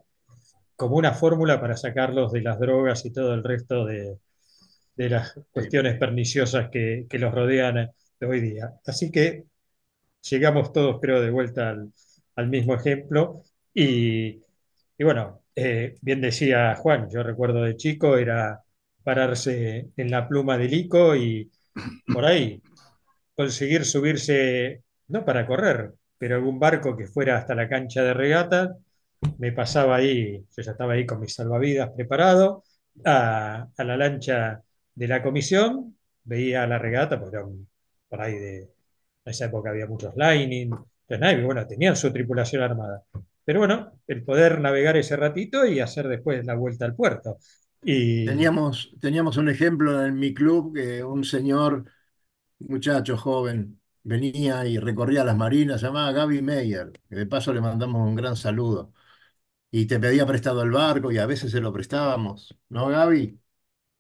como 0.77 0.97
una 0.97 1.13
fórmula 1.15 1.61
para 1.61 1.77
sacarlos 1.77 2.33
de 2.33 2.43
las 2.43 2.59
drogas 2.61 3.05
y 3.07 3.13
todo 3.13 3.35
el 3.35 3.45
resto 3.45 3.85
de, 3.87 4.19
de 4.97 5.11
las 5.11 5.35
cuestiones 5.53 5.99
perniciosas 5.99 6.71
que, 6.71 7.07
que 7.09 7.19
los 7.19 7.35
rodean 7.35 7.91
hoy 8.21 8.41
día. 8.41 8.75
Así 8.87 9.11
que 9.11 9.45
llegamos 10.31 10.73
todos, 10.73 11.01
creo, 11.01 11.21
de 11.23 11.31
vuelta 11.31 11.71
al, 11.71 11.93
al 12.37 12.49
mismo 12.49 12.75
ejemplo. 12.75 13.43
Y, 13.75 14.43
y 14.99 15.05
bueno, 15.05 15.43
eh, 15.57 15.97
bien 16.03 16.23
decía 16.23 16.77
Juan, 16.77 17.09
yo 17.11 17.23
recuerdo 17.25 17.63
de 17.65 17.77
chico, 17.77 18.19
era 18.19 18.64
pararse 19.05 19.91
en 19.97 20.11
la 20.11 20.29
pluma 20.29 20.59
del 20.59 20.75
ICO 20.75 21.17
y 21.17 21.51
por 22.11 22.25
ahí 22.27 22.63
conseguir 23.37 23.85
subirse, 23.85 24.83
no 25.09 25.25
para 25.25 25.47
correr, 25.47 25.93
pero 26.19 26.37
algún 26.37 26.59
barco 26.59 26.97
que 26.97 27.07
fuera 27.07 27.39
hasta 27.39 27.55
la 27.55 27.69
cancha 27.69 28.03
de 28.03 28.15
regata, 28.15 28.77
me 29.39 29.53
pasaba 29.53 29.97
ahí, 29.97 30.39
yo 30.57 30.63
ya 30.63 30.73
estaba 30.73 30.95
ahí 30.95 31.07
con 31.07 31.21
mis 31.21 31.35
salvavidas 31.35 31.91
preparado, 31.97 32.65
a, 33.05 33.69
a 33.77 33.85
la 33.85 33.97
lancha 33.97 34.63
de 34.95 35.09
la 35.09 35.23
comisión, 35.23 35.97
veía 36.25 36.67
la 36.67 36.79
regata, 36.79 37.19
porque 37.21 37.37
era 37.37 37.47
un- 37.47 37.69
por 38.09 38.21
ahí 38.23 38.35
de, 38.39 38.59
en 38.63 38.71
esa 39.25 39.47
época 39.47 39.71
había 39.71 39.87
muchos 39.87 40.15
lining, 40.17 40.71
entonces, 40.73 41.21
nadie, 41.21 41.43
bueno, 41.45 41.67
tenían 41.67 41.97
su 41.97 42.13
tripulación 42.13 42.63
armada. 42.63 43.03
Pero 43.45 43.61
bueno, 43.61 43.93
el 44.07 44.25
poder 44.25 44.61
navegar 44.61 44.97
ese 44.97 45.17
ratito 45.17 45.67
y 45.67 45.81
hacer 45.81 46.09
después 46.09 46.45
la 46.47 46.55
vuelta 46.55 46.85
al 46.87 46.95
puerto. 46.97 47.39
Teníamos, 48.23 48.95
teníamos 49.01 49.37
un 49.37 49.49
ejemplo 49.51 50.05
en 50.07 50.19
mi 50.19 50.33
club 50.33 50.75
que 50.75 51.05
un 51.05 51.25
señor, 51.25 51.85
muchacho 52.61 53.17
joven, 53.19 53.81
venía 54.05 54.67
y 54.67 54.79
recorría 54.79 55.25
las 55.25 55.37
marinas, 55.37 55.81
se 55.81 55.87
llamaba 55.89 56.13
Gaby 56.13 56.43
Meyer, 56.43 56.93
que 57.09 57.17
de 57.17 57.27
paso 57.27 57.53
le 57.55 57.61
mandamos 57.63 58.03
un 58.09 58.15
gran 58.17 58.37
saludo. 58.37 58.93
Y 59.71 59.87
te 59.87 60.01
pedía 60.01 60.27
prestado 60.27 60.63
el 60.63 60.71
barco 60.73 61.13
y 61.13 61.19
a 61.19 61.27
veces 61.27 61.53
se 61.53 61.61
lo 61.61 61.73
prestábamos, 61.73 62.57
¿no, 62.71 62.89
Gaby? 62.89 63.41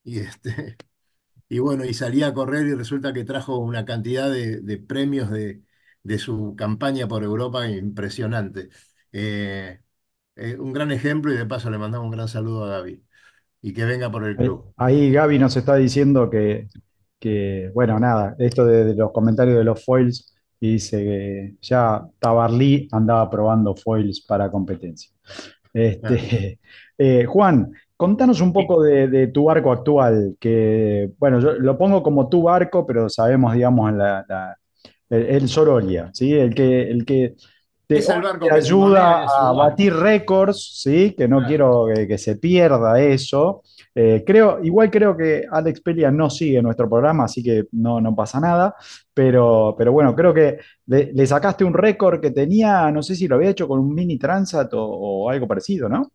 Y, 0.05 0.21
este, 0.21 0.77
y 1.49 1.59
bueno, 1.61 1.85
y 1.85 1.95
salía 1.95 2.29
a 2.29 2.35
correr 2.35 2.67
y 2.67 2.75
resulta 2.75 3.13
que 3.13 3.25
trajo 3.25 3.59
una 3.59 3.85
cantidad 3.85 4.31
de, 4.31 4.61
de 4.61 4.79
premios 4.79 5.31
de, 5.31 5.63
de 6.03 6.19
su 6.19 6.55
campaña 6.57 7.09
por 7.09 7.25
Europa 7.25 7.69
impresionante. 7.69 8.71
Eh, 9.13 9.81
eh, 10.37 10.57
un 10.59 10.73
gran 10.73 10.93
ejemplo 10.93 11.33
y 11.33 11.37
de 11.39 11.47
paso 11.47 11.71
le 11.71 11.79
mandamos 11.79 12.07
un 12.07 12.13
gran 12.13 12.29
saludo 12.29 12.65
a 12.65 12.69
Gaby 12.71 13.05
y 13.65 13.75
que 13.75 13.85
venga 13.85 14.11
por 14.13 14.25
el 14.25 14.37
Ahí, 14.37 14.51
club. 14.51 14.75
ahí 14.77 15.13
Gaby 15.13 15.39
nos 15.39 15.57
está 15.57 15.77
diciendo 15.77 16.29
que, 16.31 16.69
que, 17.21 17.71
bueno, 17.75 17.99
nada, 18.01 18.35
esto 18.39 18.65
de, 18.67 18.85
de 18.85 18.95
los 18.95 19.13
comentarios 19.13 19.57
de 19.57 19.65
los 19.65 19.85
foils, 19.85 20.33
y 20.61 20.73
dice 20.75 20.99
que 21.05 21.55
ya 21.61 22.03
Tabarly 22.19 22.89
andaba 22.93 23.29
probando 23.31 23.75
foils 23.77 24.23
para 24.27 24.51
competencia. 24.51 25.11
Este, 25.73 26.61
eh, 26.99 27.25
Juan, 27.27 27.73
contanos 27.97 28.41
un 28.41 28.53
poco 28.53 28.83
de, 28.83 29.09
de 29.09 29.29
tu 29.29 29.45
barco 29.45 29.73
actual, 29.73 30.37
que, 30.41 31.11
bueno, 31.19 31.41
yo 31.41 31.53
lo 31.55 31.79
pongo 31.79 32.03
como 32.03 32.29
tu 32.29 32.43
barco, 32.43 32.87
pero 32.87 33.09
sabemos, 33.09 33.55
digamos, 33.55 33.93
la, 33.93 34.25
la- 34.29 34.57
el, 35.11 35.23
el 35.27 35.49
Sororia, 35.49 36.11
¿sí? 36.15 36.33
El 36.35 36.55
que, 36.55 36.91
el 36.91 37.05
que 37.05 37.35
te, 37.87 38.05
ayuda 38.51 39.25
a 39.25 39.53
batir 39.53 39.95
récords, 39.95 40.81
¿sí? 40.83 41.15
Que 41.17 41.29
no 41.29 41.39
Claro. 41.39 41.47
quiero 41.47 41.87
que, 41.95 42.07
que 42.09 42.19
se 42.19 42.37
pierda 42.37 43.01
eso. 43.01 43.63
Eh, 43.95 44.23
creo, 44.27 44.63
igual 44.65 44.91
creo 44.91 45.17
que 45.17 45.45
Alex 45.51 45.81
Pelia 45.81 46.11
no 46.11 46.29
sigue 46.31 46.61
nuestro 46.63 46.89
programa, 46.89 47.25
así 47.25 47.43
que 47.43 47.65
no, 47.73 48.01
no 48.01 48.15
pasa 48.15 48.41
nada. 48.41 48.75
Pero, 49.13 49.75
pero 49.79 49.93
bueno, 49.93 50.15
creo 50.15 50.35
que 50.35 50.59
le, 50.87 51.13
le 51.13 51.27
sacaste 51.27 51.65
un 51.65 51.75
récord 51.75 52.21
que 52.21 52.31
tenía, 52.33 52.91
no 52.91 53.03
sé 53.03 53.15
si 53.15 53.29
lo 53.29 53.37
había 53.37 53.51
hecho 53.51 53.69
con 53.69 53.81
un 53.81 53.95
mini 53.95 54.19
Transat 54.19 54.73
o, 54.75 54.83
o 54.85 55.31
algo 55.31 55.47
parecido, 55.49 55.89
¿no? 55.89 56.11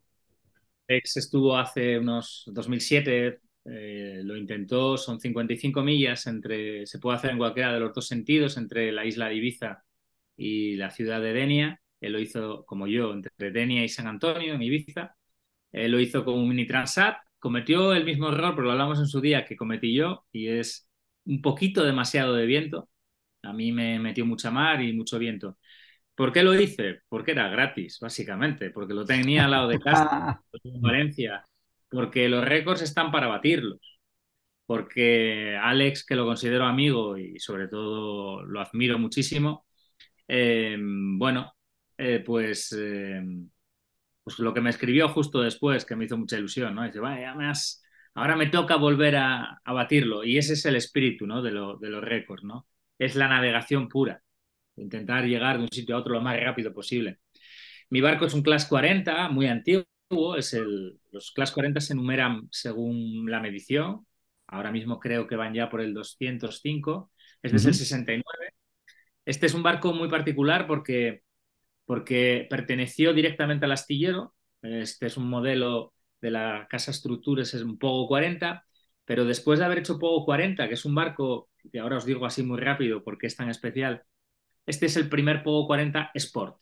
Ex 0.88 1.18
estuvo 1.18 1.56
hace 1.58 2.00
unos 2.00 2.44
2007, 2.48 3.42
eh, 3.66 4.22
lo 4.24 4.36
intentó, 4.36 4.98
son 4.98 5.20
55 5.20 5.84
millas 5.84 6.26
entre, 6.28 6.86
se 6.88 7.00
puede 7.00 7.18
hacer 7.18 7.32
en 7.32 7.38
cualquiera 7.38 7.74
de 7.74 7.80
los 7.80 7.94
dos 7.94 8.08
sentidos, 8.08 8.58
entre 8.58 8.92
la 8.92 9.06
isla 9.06 9.28
de 9.28 9.36
Ibiza 9.36 9.84
y 10.40 10.76
la 10.78 10.90
ciudad 10.90 11.22
de 11.22 11.34
Denia. 11.34 11.82
Él 12.00 12.14
lo 12.14 12.20
hizo 12.20 12.66
como 12.66 12.88
yo, 12.88 13.14
entre 13.14 13.52
Denia 13.52 13.84
y 13.84 13.90
San 13.90 14.08
Antonio, 14.08 14.54
en 14.54 14.62
Ibiza. 14.62 15.16
Él 15.72 15.92
lo 15.92 16.00
hizo 16.00 16.24
con 16.26 16.36
un 16.36 16.48
mini 16.48 16.66
Transat, 16.66 17.18
cometió 17.40 17.94
el 17.94 18.06
mismo 18.06 18.30
error, 18.30 18.56
pero 18.56 18.68
lo 18.68 18.72
hablamos 18.72 19.00
en 19.00 19.08
su 19.08 19.22
día, 19.22 19.46
que 19.46 19.58
cometí 19.58 19.94
yo, 19.94 20.26
y 20.32 20.48
es 20.48 20.90
un 21.26 21.42
poquito 21.42 21.84
demasiado 21.84 22.34
de 22.36 22.46
viento. 22.46 22.90
A 23.44 23.54
mí 23.54 23.72
me 23.72 24.00
metió 24.00 24.26
mucha 24.26 24.50
mar 24.52 24.82
y 24.82 24.94
mucho 24.94 25.20
viento. 25.20 25.58
¿Por 26.16 26.32
qué 26.34 26.44
lo 26.44 26.60
hice? 26.60 27.02
Porque 27.10 27.32
era 27.32 27.50
gratis, 27.50 28.00
básicamente, 28.02 28.72
porque 28.72 28.94
lo 28.94 29.06
tenía 29.06 29.46
al 29.46 29.52
lado 29.52 29.68
de 29.68 29.80
casa, 29.80 30.42
en 30.64 30.82
Valencia, 30.82 31.46
porque 31.90 32.30
los 32.30 32.46
récords 32.46 32.82
están 32.82 33.12
para 33.12 33.28
batirlos, 33.28 33.80
porque 34.66 35.58
Alex, 35.62 36.06
que 36.06 36.16
lo 36.16 36.26
considero 36.26 36.66
amigo 36.66 37.18
y 37.18 37.40
sobre 37.40 37.68
todo 37.68 38.44
lo 38.44 38.62
admiro 38.62 39.00
muchísimo, 39.00 39.66
eh, 40.30 40.78
bueno, 40.82 41.54
eh, 41.98 42.24
pues, 42.26 42.74
eh, 42.80 43.22
pues 44.24 44.40
lo 44.40 44.54
que 44.54 44.62
me 44.62 44.70
escribió 44.70 45.10
justo 45.10 45.42
después, 45.42 45.86
que 45.86 45.96
me 45.96 46.06
hizo 46.06 46.18
mucha 46.18 46.38
ilusión, 46.38 46.76
¿no? 46.76 46.84
Dice, 46.84 47.00
vaya, 47.00 47.34
me 47.36 47.48
has- 47.50 47.84
ahora 48.16 48.36
me 48.36 48.48
toca 48.48 48.76
volver 48.76 49.16
a, 49.18 49.60
a 49.64 49.74
batirlo, 49.74 50.24
y 50.24 50.38
ese 50.38 50.54
es 50.54 50.66
el 50.66 50.76
espíritu, 50.76 51.26
¿no? 51.28 51.42
De, 51.42 51.52
lo- 51.52 51.78
de 51.78 51.90
los 51.90 52.04
récords, 52.04 52.44
¿no? 52.44 52.68
Es 52.98 53.16
la 53.16 53.28
navegación 53.28 53.88
pura 53.90 54.22
intentar 54.78 55.26
llegar 55.26 55.58
de 55.58 55.64
un 55.66 55.70
sitio 55.72 55.96
a 55.96 56.00
otro 56.00 56.14
lo 56.16 56.22
más 56.22 56.40
rápido 56.42 56.74
posible. 56.74 57.20
Mi 57.90 58.02
barco 58.02 58.26
es 58.26 58.34
un 58.34 58.42
Class 58.44 58.66
40, 58.68 59.30
muy 59.30 59.48
antiguo. 59.48 59.86
Es 60.38 60.54
el, 60.54 61.00
los 61.12 61.32
Class 61.32 61.52
40 61.52 61.82
se 61.82 61.94
enumeran 61.94 62.48
según 62.52 63.30
la 63.30 63.40
medición. 63.40 64.06
Ahora 64.48 64.72
mismo 64.72 65.00
creo 65.00 65.28
que 65.28 65.36
van 65.36 65.54
ya 65.54 65.70
por 65.70 65.82
el 65.82 65.94
205. 65.94 67.12
Este 67.42 67.58
es 67.58 67.66
el 67.66 67.74
Ujú. 67.74 67.76
69. 67.76 68.54
Este 69.30 69.46
es 69.46 69.54
un 69.54 69.62
barco 69.62 69.94
muy 69.94 70.10
particular 70.10 70.66
porque, 70.66 71.22
perteneció 72.50 73.14
directamente 73.14 73.66
al 73.66 73.74
astillero. 73.74 74.34
Este 74.64 75.06
es 75.06 75.18
un 75.18 75.30
modelo 75.30 75.94
de 76.20 76.32
la 76.32 76.68
Casa 76.68 76.90
Estructures, 76.90 77.54
es 77.54 77.62
un 77.62 77.78
Pogo 77.78 78.08
40. 78.08 78.66
Pero 79.06 79.26
después 79.26 79.60
de 79.60 79.66
haber 79.66 79.78
hecho 79.80 80.00
Pogo 80.00 80.26
40, 80.26 80.68
que 80.68 80.74
es 80.74 80.84
un 80.84 80.96
barco, 80.96 81.52
que 81.72 81.78
ahora 81.78 81.98
os 81.98 82.06
digo 82.06 82.26
así 82.26 82.42
muy 82.42 82.60
rápido 82.60 83.04
porque 83.04 83.28
es 83.28 83.36
tan 83.36 83.50
especial, 83.50 84.02
este 84.66 84.88
es 84.88 84.98
el 84.98 85.10
primer 85.10 85.44
Pogo 85.44 85.68
40 85.68 86.10
Sport. 86.16 86.60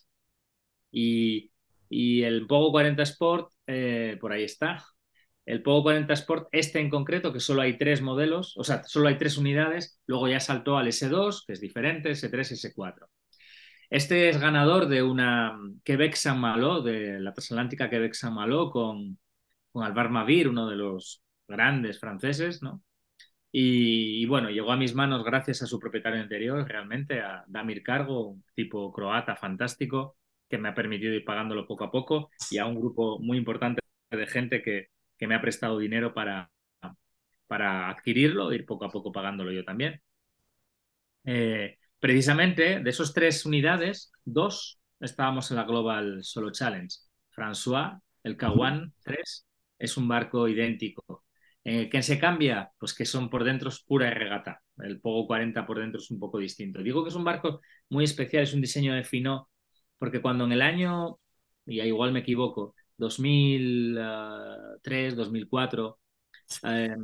Y, 0.91 1.53
y 1.89 2.24
el 2.24 2.47
Pogo 2.47 2.72
40 2.72 3.01
Sport, 3.03 3.53
eh, 3.65 4.18
por 4.20 4.34
ahí 4.34 4.43
está. 4.43 4.86
El 5.47 5.63
Pogo 5.63 5.83
40 5.83 6.13
Sport, 6.13 6.49
este 6.51 6.79
en 6.81 6.89
concreto, 6.89 7.31
que 7.31 7.39
solo 7.39 7.61
hay 7.61 7.77
tres 7.77 8.01
modelos, 8.01 8.53
o 8.57 8.65
sea, 8.65 8.83
solo 8.83 9.07
hay 9.07 9.17
tres 9.17 9.37
unidades, 9.37 9.97
luego 10.05 10.27
ya 10.27 10.41
saltó 10.41 10.77
al 10.77 10.87
S2, 10.87 11.45
que 11.47 11.53
es 11.53 11.61
diferente, 11.61 12.11
S3, 12.11 12.51
S4. 12.51 13.07
Este 13.89 14.27
es 14.27 14.39
ganador 14.41 14.89
de 14.89 15.03
una 15.03 15.57
Quebec 15.85 16.15
Saint 16.15 16.37
Malo, 16.37 16.81
de 16.81 17.21
la 17.21 17.33
transatlántica 17.33 17.89
Quebec 17.89 18.13
Saint 18.13 18.35
Malo, 18.35 18.69
con, 18.69 19.17
con 19.71 19.85
Alvar 19.85 20.09
Mavir, 20.09 20.49
uno 20.49 20.67
de 20.69 20.75
los 20.75 21.23
grandes 21.47 21.97
franceses, 21.97 22.61
¿no? 22.61 22.83
Y, 23.49 24.21
y, 24.21 24.25
bueno, 24.25 24.49
llegó 24.49 24.73
a 24.73 24.77
mis 24.77 24.93
manos 24.95 25.23
gracias 25.23 25.61
a 25.61 25.67
su 25.67 25.79
propietario 25.79 26.21
anterior, 26.21 26.67
realmente, 26.67 27.21
a 27.21 27.45
Damir 27.47 27.83
Cargo, 27.83 28.27
un 28.31 28.43
tipo 28.53 28.91
croata 28.91 29.37
fantástico, 29.37 30.17
que 30.49 30.57
me 30.57 30.67
ha 30.67 30.75
permitido 30.75 31.13
ir 31.13 31.23
pagándolo 31.23 31.65
poco 31.65 31.85
a 31.85 31.91
poco, 31.91 32.31
y 32.51 32.57
a 32.57 32.65
un 32.65 32.75
grupo 32.75 33.17
muy 33.19 33.37
importante 33.37 33.79
de 34.11 34.27
gente 34.27 34.61
que, 34.61 34.89
que 35.18 35.28
me 35.28 35.36
ha 35.36 35.41
prestado 35.41 35.80
dinero 35.80 36.13
para, 36.13 36.51
para 37.47 37.89
adquirirlo, 37.89 38.53
ir 38.53 38.65
poco 38.65 38.86
a 38.86 38.89
poco 38.91 39.11
pagándolo 39.11 39.51
yo 39.51 39.63
también. 39.63 40.01
Eh, 41.24 41.78
precisamente, 41.99 42.80
de 42.80 42.89
esos 42.89 43.13
tres 43.13 43.45
unidades, 43.45 44.11
dos 44.24 44.80
estábamos 44.99 45.51
en 45.51 45.57
la 45.57 45.63
Global 45.63 46.24
Solo 46.24 46.51
Challenge. 46.51 46.95
François, 47.30 47.99
el 48.24 48.38
K1 48.38 48.93
3, 49.03 49.47
es 49.80 49.97
un 49.97 50.07
barco 50.07 50.47
idéntico. 50.47 51.26
Eh, 51.63 51.89
¿Qué 51.89 52.01
se 52.01 52.20
cambia? 52.20 52.72
Pues 52.80 52.93
que 52.93 53.05
son 53.05 53.30
por 53.30 53.43
dentro 53.43 53.70
es 53.70 53.84
pura 53.84 54.09
regata. 54.09 54.61
El 54.78 55.01
Pogo 55.01 55.28
40 55.28 55.65
por 55.65 55.80
dentro 55.80 55.99
es 55.99 56.09
un 56.11 56.20
poco 56.20 56.39
distinto. 56.39 56.82
Digo 56.82 57.03
que 57.03 57.09
es 57.09 57.15
un 57.15 57.26
barco 57.26 57.61
muy 57.89 58.05
especial, 58.05 58.43
es 58.43 58.53
un 58.53 58.61
diseño 58.61 58.93
de 58.93 59.03
Finó, 59.03 59.49
porque 59.97 60.22
cuando 60.22 60.45
en 60.45 60.53
el 60.53 60.61
año, 60.61 61.20
y 61.65 61.82
igual 61.82 62.13
me 62.13 62.20
equivoco, 62.20 62.76
2003, 62.97 65.15
2004, 65.15 65.99
eh, 66.63 66.95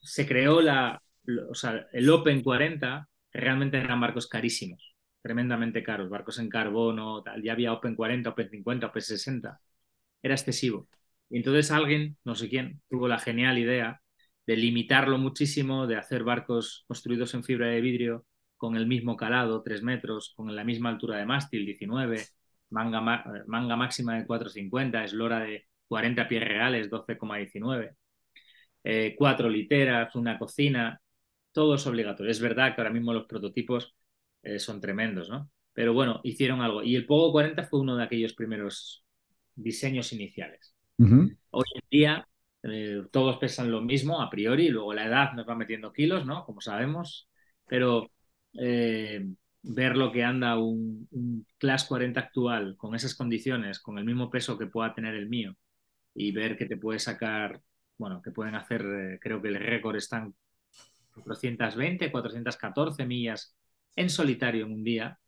se 0.00 0.26
creó 0.26 0.60
la, 0.60 1.02
o 1.48 1.54
sea, 1.54 1.86
el 1.92 2.08
Open 2.10 2.42
40, 2.42 3.08
que 3.30 3.40
realmente 3.40 3.78
eran 3.78 4.00
barcos 4.00 4.26
carísimos, 4.28 4.94
tremendamente 5.22 5.82
caros, 5.82 6.08
barcos 6.10 6.38
en 6.38 6.48
carbono, 6.48 7.22
tal. 7.22 7.42
ya 7.42 7.52
había 7.52 7.72
Open 7.72 7.94
40, 7.94 8.30
Open 8.30 8.50
50, 8.50 8.86
Open 8.86 9.02
60, 9.02 9.60
era 10.22 10.34
excesivo. 10.34 10.88
Y 11.28 11.38
entonces 11.38 11.70
alguien, 11.70 12.16
no 12.24 12.34
sé 12.34 12.48
quién, 12.48 12.82
tuvo 12.88 13.08
la 13.08 13.18
genial 13.18 13.58
idea 13.58 14.00
de 14.46 14.56
limitarlo 14.56 15.18
muchísimo, 15.18 15.86
de 15.86 15.96
hacer 15.96 16.24
barcos 16.24 16.84
construidos 16.88 17.34
en 17.34 17.44
fibra 17.44 17.68
de 17.68 17.80
vidrio 17.80 18.26
con 18.56 18.76
el 18.76 18.86
mismo 18.86 19.16
calado, 19.16 19.62
3 19.62 19.82
metros, 19.82 20.32
con 20.36 20.54
la 20.54 20.64
misma 20.64 20.90
altura 20.90 21.18
de 21.18 21.26
mástil, 21.26 21.64
19, 21.64 22.26
manga, 22.70 23.00
manga 23.46 23.76
máxima 23.76 24.16
de 24.16 24.26
4,50, 24.26 25.04
eslora 25.04 25.40
de 25.40 25.66
40 25.88 26.28
pies 26.28 26.44
reales, 26.44 26.90
12,19, 26.90 27.96
eh, 28.84 29.14
cuatro 29.18 29.48
literas, 29.48 30.14
una 30.14 30.38
cocina, 30.38 31.00
todo 31.52 31.74
es 31.74 31.86
obligatorio. 31.86 32.30
Es 32.30 32.40
verdad 32.40 32.74
que 32.74 32.80
ahora 32.80 32.92
mismo 32.92 33.12
los 33.12 33.26
prototipos 33.26 33.94
eh, 34.42 34.58
son 34.58 34.80
tremendos, 34.80 35.28
¿no? 35.28 35.50
Pero 35.72 35.92
bueno, 35.94 36.20
hicieron 36.24 36.60
algo. 36.60 36.82
Y 36.82 36.96
el 36.96 37.06
Pogo 37.06 37.32
40 37.32 37.64
fue 37.64 37.80
uno 37.80 37.96
de 37.96 38.04
aquellos 38.04 38.34
primeros 38.34 39.04
diseños 39.54 40.12
iniciales. 40.12 40.74
Uh 40.98 41.04
-huh. 41.06 41.36
Hoy 41.50 41.64
en 41.74 41.82
día 41.90 42.28
eh, 42.62 43.02
todos 43.10 43.38
pesan 43.38 43.70
lo 43.70 43.80
mismo 43.80 44.20
a 44.20 44.30
priori, 44.30 44.68
luego 44.68 44.92
la 44.92 45.06
edad 45.06 45.32
nos 45.32 45.48
va 45.48 45.54
metiendo 45.54 45.92
kilos, 45.92 46.26
¿no? 46.26 46.44
Como 46.44 46.60
sabemos, 46.60 47.28
pero 47.66 48.10
eh, 48.54 49.26
ver 49.62 49.96
lo 49.96 50.10
que 50.10 50.24
anda 50.24 50.58
un, 50.58 51.06
un, 51.10 51.46
Class 51.58 51.84
40 51.84 52.18
actual 52.18 52.76
con 52.76 52.94
esas 52.94 53.14
condiciones, 53.14 53.80
con 53.80 53.98
el 53.98 54.04
mismo 54.04 54.30
peso 54.30 54.56
que 54.56 54.66
pueda 54.66 54.94
tener 54.94 55.14
el 55.14 55.28
mío, 55.28 55.56
y 56.14 56.32
ver 56.32 56.56
que 56.56 56.66
te 56.66 56.76
puede 56.76 56.98
sacar, 56.98 57.60
bueno, 57.98 58.20
que 58.22 58.30
pueden 58.30 58.54
hacer, 58.54 58.82
eh, 58.82 59.18
creo 59.20 59.40
que 59.40 59.48
el 59.48 59.56
récord 59.56 59.96
están 59.96 60.34
420, 61.24 62.10
414 62.10 63.06
millas 63.06 63.54
en 63.96 64.10
solitario 64.10 64.66
en 64.66 64.72
un 64.72 64.84
día. 64.84 65.18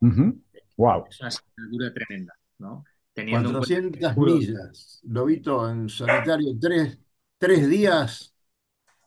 Uh 0.00 0.08
-huh. 0.08 0.42
Wow. 0.76 1.06
Es 1.08 1.20
una 1.20 1.28
asignatura 1.28 1.92
tremenda, 1.92 2.34
¿no? 2.58 2.84
Teniendo 3.12 3.50
400 3.50 4.16
millas, 4.16 5.00
Lobito, 5.02 5.68
en 5.68 5.88
solitario, 5.88 6.56
tres, 6.60 6.98
tres 7.36 7.68
días 7.68 8.34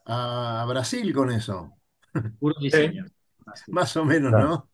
a 0.05 0.65
Brasil 0.67 1.13
con 1.13 1.31
eso. 1.31 1.73
Puro 2.39 2.55
diseño. 2.59 3.05
Más 3.67 3.95
o 3.97 4.05
menos, 4.05 4.31
claro. 4.31 4.47
¿no? 4.47 4.69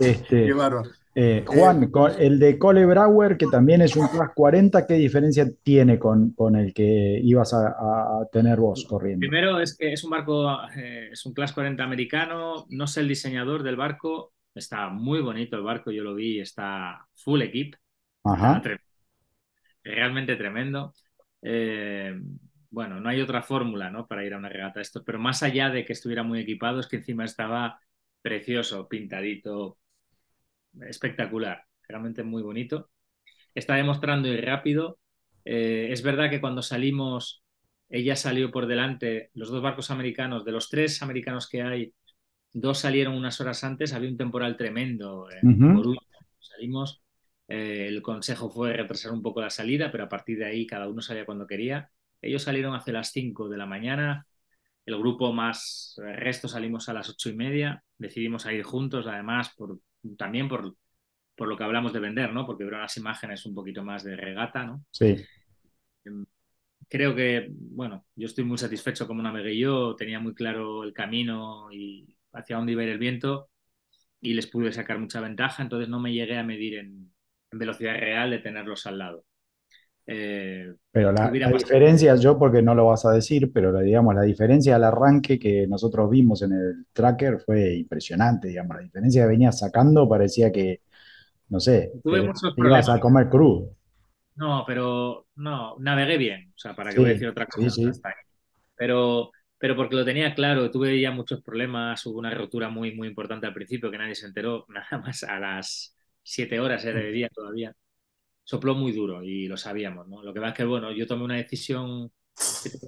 Este, 0.00 0.46
Qué 0.46 0.52
bárbaro. 0.52 0.90
Eh, 1.18 1.44
Juan, 1.46 1.84
eh, 1.84 1.90
con 1.90 2.12
el 2.18 2.38
de 2.38 2.58
Cole 2.58 2.84
Brauer, 2.84 3.38
que 3.38 3.46
también 3.46 3.80
es 3.80 3.96
un 3.96 4.06
Class 4.08 4.32
40, 4.34 4.86
¿qué 4.86 4.94
diferencia 4.94 5.46
tiene 5.62 5.98
con, 5.98 6.32
con 6.32 6.56
el 6.56 6.74
que 6.74 7.18
ibas 7.22 7.54
a, 7.54 7.68
a, 7.68 8.26
tener 8.30 8.58
vos 8.58 8.84
corriendo? 8.84 9.20
Primero 9.20 9.58
es 9.58 9.74
que 9.78 9.94
es 9.94 10.04
un 10.04 10.10
barco, 10.10 10.58
eh, 10.76 11.08
es 11.12 11.24
un 11.24 11.32
Class 11.32 11.54
40 11.54 11.82
americano, 11.82 12.66
no 12.68 12.86
sé 12.86 13.00
el 13.00 13.08
diseñador 13.08 13.62
del 13.62 13.76
barco, 13.76 14.34
está 14.54 14.90
muy 14.90 15.22
bonito 15.22 15.56
el 15.56 15.62
barco, 15.62 15.90
yo 15.90 16.02
lo 16.02 16.14
vi, 16.14 16.38
está 16.38 17.06
full 17.14 17.40
equip, 17.40 17.76
Ajá. 18.24 18.62
Realmente 19.82 20.36
tremendo. 20.36 20.92
Eh, 21.40 22.20
bueno, 22.70 23.00
no 23.00 23.08
hay 23.08 23.20
otra 23.20 23.42
fórmula 23.42 23.88
¿no? 23.88 24.06
para 24.06 24.24
ir 24.24 24.34
a 24.34 24.38
una 24.38 24.48
regata 24.48 24.80
esto, 24.80 25.04
pero 25.04 25.18
más 25.18 25.42
allá 25.42 25.70
de 25.70 25.84
que 25.84 25.92
estuviera 25.92 26.22
muy 26.22 26.40
equipado, 26.40 26.80
es 26.80 26.88
que 26.88 26.96
encima 26.96 27.24
estaba 27.24 27.80
precioso, 28.26 28.88
pintadito, 28.88 29.78
espectacular, 30.80 31.62
realmente 31.86 32.24
muy 32.24 32.42
bonito. 32.42 32.90
Está 33.54 33.76
demostrando 33.76 34.26
ir 34.26 34.44
rápido. 34.44 34.98
Eh, 35.44 35.90
es 35.92 36.02
verdad 36.02 36.28
que 36.28 36.40
cuando 36.40 36.60
salimos, 36.60 37.44
ella 37.88 38.16
salió 38.16 38.50
por 38.50 38.66
delante, 38.66 39.30
los 39.34 39.48
dos 39.48 39.62
barcos 39.62 39.92
americanos, 39.92 40.44
de 40.44 40.50
los 40.50 40.68
tres 40.68 41.02
americanos 41.02 41.48
que 41.48 41.62
hay, 41.62 41.94
dos 42.52 42.80
salieron 42.80 43.14
unas 43.14 43.40
horas 43.40 43.62
antes, 43.62 43.92
había 43.92 44.10
un 44.10 44.16
temporal 44.16 44.56
tremendo 44.56 45.28
en 45.30 45.56
sea, 46.10 46.26
salimos. 46.40 47.00
Eh, 47.46 47.86
el 47.86 48.02
consejo 48.02 48.50
fue 48.50 48.72
retrasar 48.72 49.12
un 49.12 49.22
poco 49.22 49.40
la 49.40 49.50
salida, 49.50 49.92
pero 49.92 50.02
a 50.02 50.08
partir 50.08 50.38
de 50.38 50.46
ahí 50.46 50.66
cada 50.66 50.88
uno 50.88 51.00
salía 51.00 51.24
cuando 51.26 51.46
quería. 51.46 51.92
Ellos 52.20 52.42
salieron 52.42 52.74
hacia 52.74 52.92
las 52.92 53.12
5 53.12 53.48
de 53.48 53.56
la 53.56 53.66
mañana, 53.66 54.26
el 54.84 54.98
grupo 54.98 55.32
más 55.32 55.94
el 55.98 56.16
resto 56.16 56.48
salimos 56.48 56.88
a 56.88 56.92
las 56.92 57.08
ocho 57.08 57.28
y 57.28 57.36
media, 57.36 57.84
decidimos 57.98 58.46
ir 58.46 58.62
juntos, 58.62 59.06
además 59.06 59.54
por, 59.56 59.78
también 60.16 60.48
por, 60.48 60.74
por 61.34 61.48
lo 61.48 61.56
que 61.56 61.64
hablamos 61.64 61.92
de 61.92 62.00
vender, 62.00 62.32
¿no? 62.32 62.46
Porque 62.46 62.64
vieron 62.64 62.80
las 62.80 62.96
imágenes 62.96 63.44
un 63.46 63.54
poquito 63.54 63.82
más 63.82 64.04
de 64.04 64.16
regata, 64.16 64.64
¿no? 64.64 64.84
Sí. 64.90 65.16
Creo 66.88 67.14
que, 67.14 67.48
bueno, 67.50 68.06
yo 68.14 68.26
estoy 68.26 68.44
muy 68.44 68.58
satisfecho 68.58 69.06
como 69.06 69.22
navegué 69.22 69.58
yo, 69.58 69.96
tenía 69.96 70.20
muy 70.20 70.34
claro 70.34 70.84
el 70.84 70.92
camino 70.92 71.72
y 71.72 72.16
hacia 72.32 72.56
dónde 72.56 72.72
iba 72.72 72.82
a 72.82 72.84
ir 72.84 72.90
el 72.90 72.98
viento 72.98 73.50
y 74.20 74.34
les 74.34 74.46
pude 74.46 74.72
sacar 74.72 74.98
mucha 74.98 75.20
ventaja, 75.20 75.62
entonces 75.62 75.88
no 75.88 76.00
me 76.00 76.12
llegué 76.12 76.38
a 76.38 76.44
medir 76.44 76.78
en, 76.78 77.12
en 77.50 77.58
velocidad 77.58 77.94
real 77.94 78.30
de 78.30 78.38
tenerlos 78.38 78.86
al 78.86 78.98
lado. 78.98 79.24
Eh, 80.06 80.74
Pero 80.92 81.12
la, 81.12 81.30
la 81.38 81.50
diferencia, 81.52 82.16
yo 82.16 82.38
porque 82.38 82.62
no 82.62 82.74
lo 82.74 82.86
vas 82.86 83.04
a 83.04 83.12
decir, 83.12 83.52
pero 83.52 83.70
la, 83.70 83.80
digamos, 83.82 84.14
la 84.14 84.22
diferencia 84.22 84.76
al 84.76 84.84
arranque 84.84 85.38
que 85.38 85.66
nosotros 85.66 86.08
vimos 86.10 86.40
en 86.42 86.52
el 86.52 86.86
tracker 86.92 87.38
fue 87.40 87.74
impresionante, 87.76 88.48
digamos, 88.48 88.76
la 88.76 88.82
diferencia 88.82 89.22
que 89.22 89.28
venía 89.28 89.52
sacando 89.52 90.08
parecía 90.08 90.50
que, 90.50 90.80
no 91.50 91.60
sé, 91.60 91.92
Tuve 92.02 92.22
que 92.22 92.22
muchos 92.22 92.54
ibas 92.56 92.88
problemas. 92.88 92.90
a 92.90 93.00
comer 93.00 93.28
crudo. 93.30 93.70
No, 94.34 94.64
pero 94.66 95.28
no, 95.36 95.76
navegué 95.78 96.18
bien. 96.18 96.52
O 96.54 96.58
sea, 96.58 96.74
para 96.76 96.92
qué 96.92 96.98
Sí, 96.98 97.00
voy 97.00 97.08
a 97.08 97.12
decir 97.12 97.28
otra 97.28 97.46
sí, 97.48 97.70
cosa. 97.70 97.70
sí. 97.70 97.92
Ahí. 98.02 98.12
Pero, 98.76 99.32
pero 99.58 99.76
porque 99.76 99.96
lo 99.96 100.04
tenía 100.04 100.34
claro, 100.34 100.70
tuve 100.70 101.00
ya 101.00 101.10
muchos 101.12 101.42
problemas, 101.42 102.04
hubo 102.06 102.18
una 102.18 102.34
rotura 102.34 102.68
muy, 102.70 102.94
muy 102.94 103.08
importante 103.08 103.46
al 103.46 103.54
principio 103.54 103.90
que 103.90 103.98
nadie 103.98 104.14
se 104.16 104.26
enteró, 104.26 104.66
nada 104.70 104.98
más 105.04 105.22
a 105.24 105.38
las 105.40 105.96
siete 106.22 106.60
horas 106.60 106.84
era 106.84 107.00
de 107.00 107.12
día 107.12 107.28
todavía. 107.34 107.74
Sopló 108.46 108.74
muy 108.76 108.92
duro 108.92 109.24
y 109.24 109.48
lo 109.48 109.58
sabíamos, 109.58 110.08
¿no? 110.08 110.22
Lo 110.24 110.34
que 110.34 110.40
pasa 110.40 110.52
es 110.52 110.58
que, 110.58 110.64
bueno, 110.66 110.92
yo 110.92 111.06
tomé 111.08 111.24
una 111.24 111.36
decisión 111.36 112.12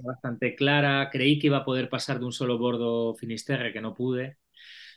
bastante 0.03 0.55
clara, 0.55 1.09
creí 1.11 1.39
que 1.39 1.47
iba 1.47 1.57
a 1.57 1.65
poder 1.65 1.89
pasar 1.89 2.19
de 2.19 2.25
un 2.25 2.31
solo 2.33 2.57
bordo 2.57 3.15
Finisterre, 3.15 3.73
que 3.73 3.81
no 3.81 3.93
pude. 3.93 4.37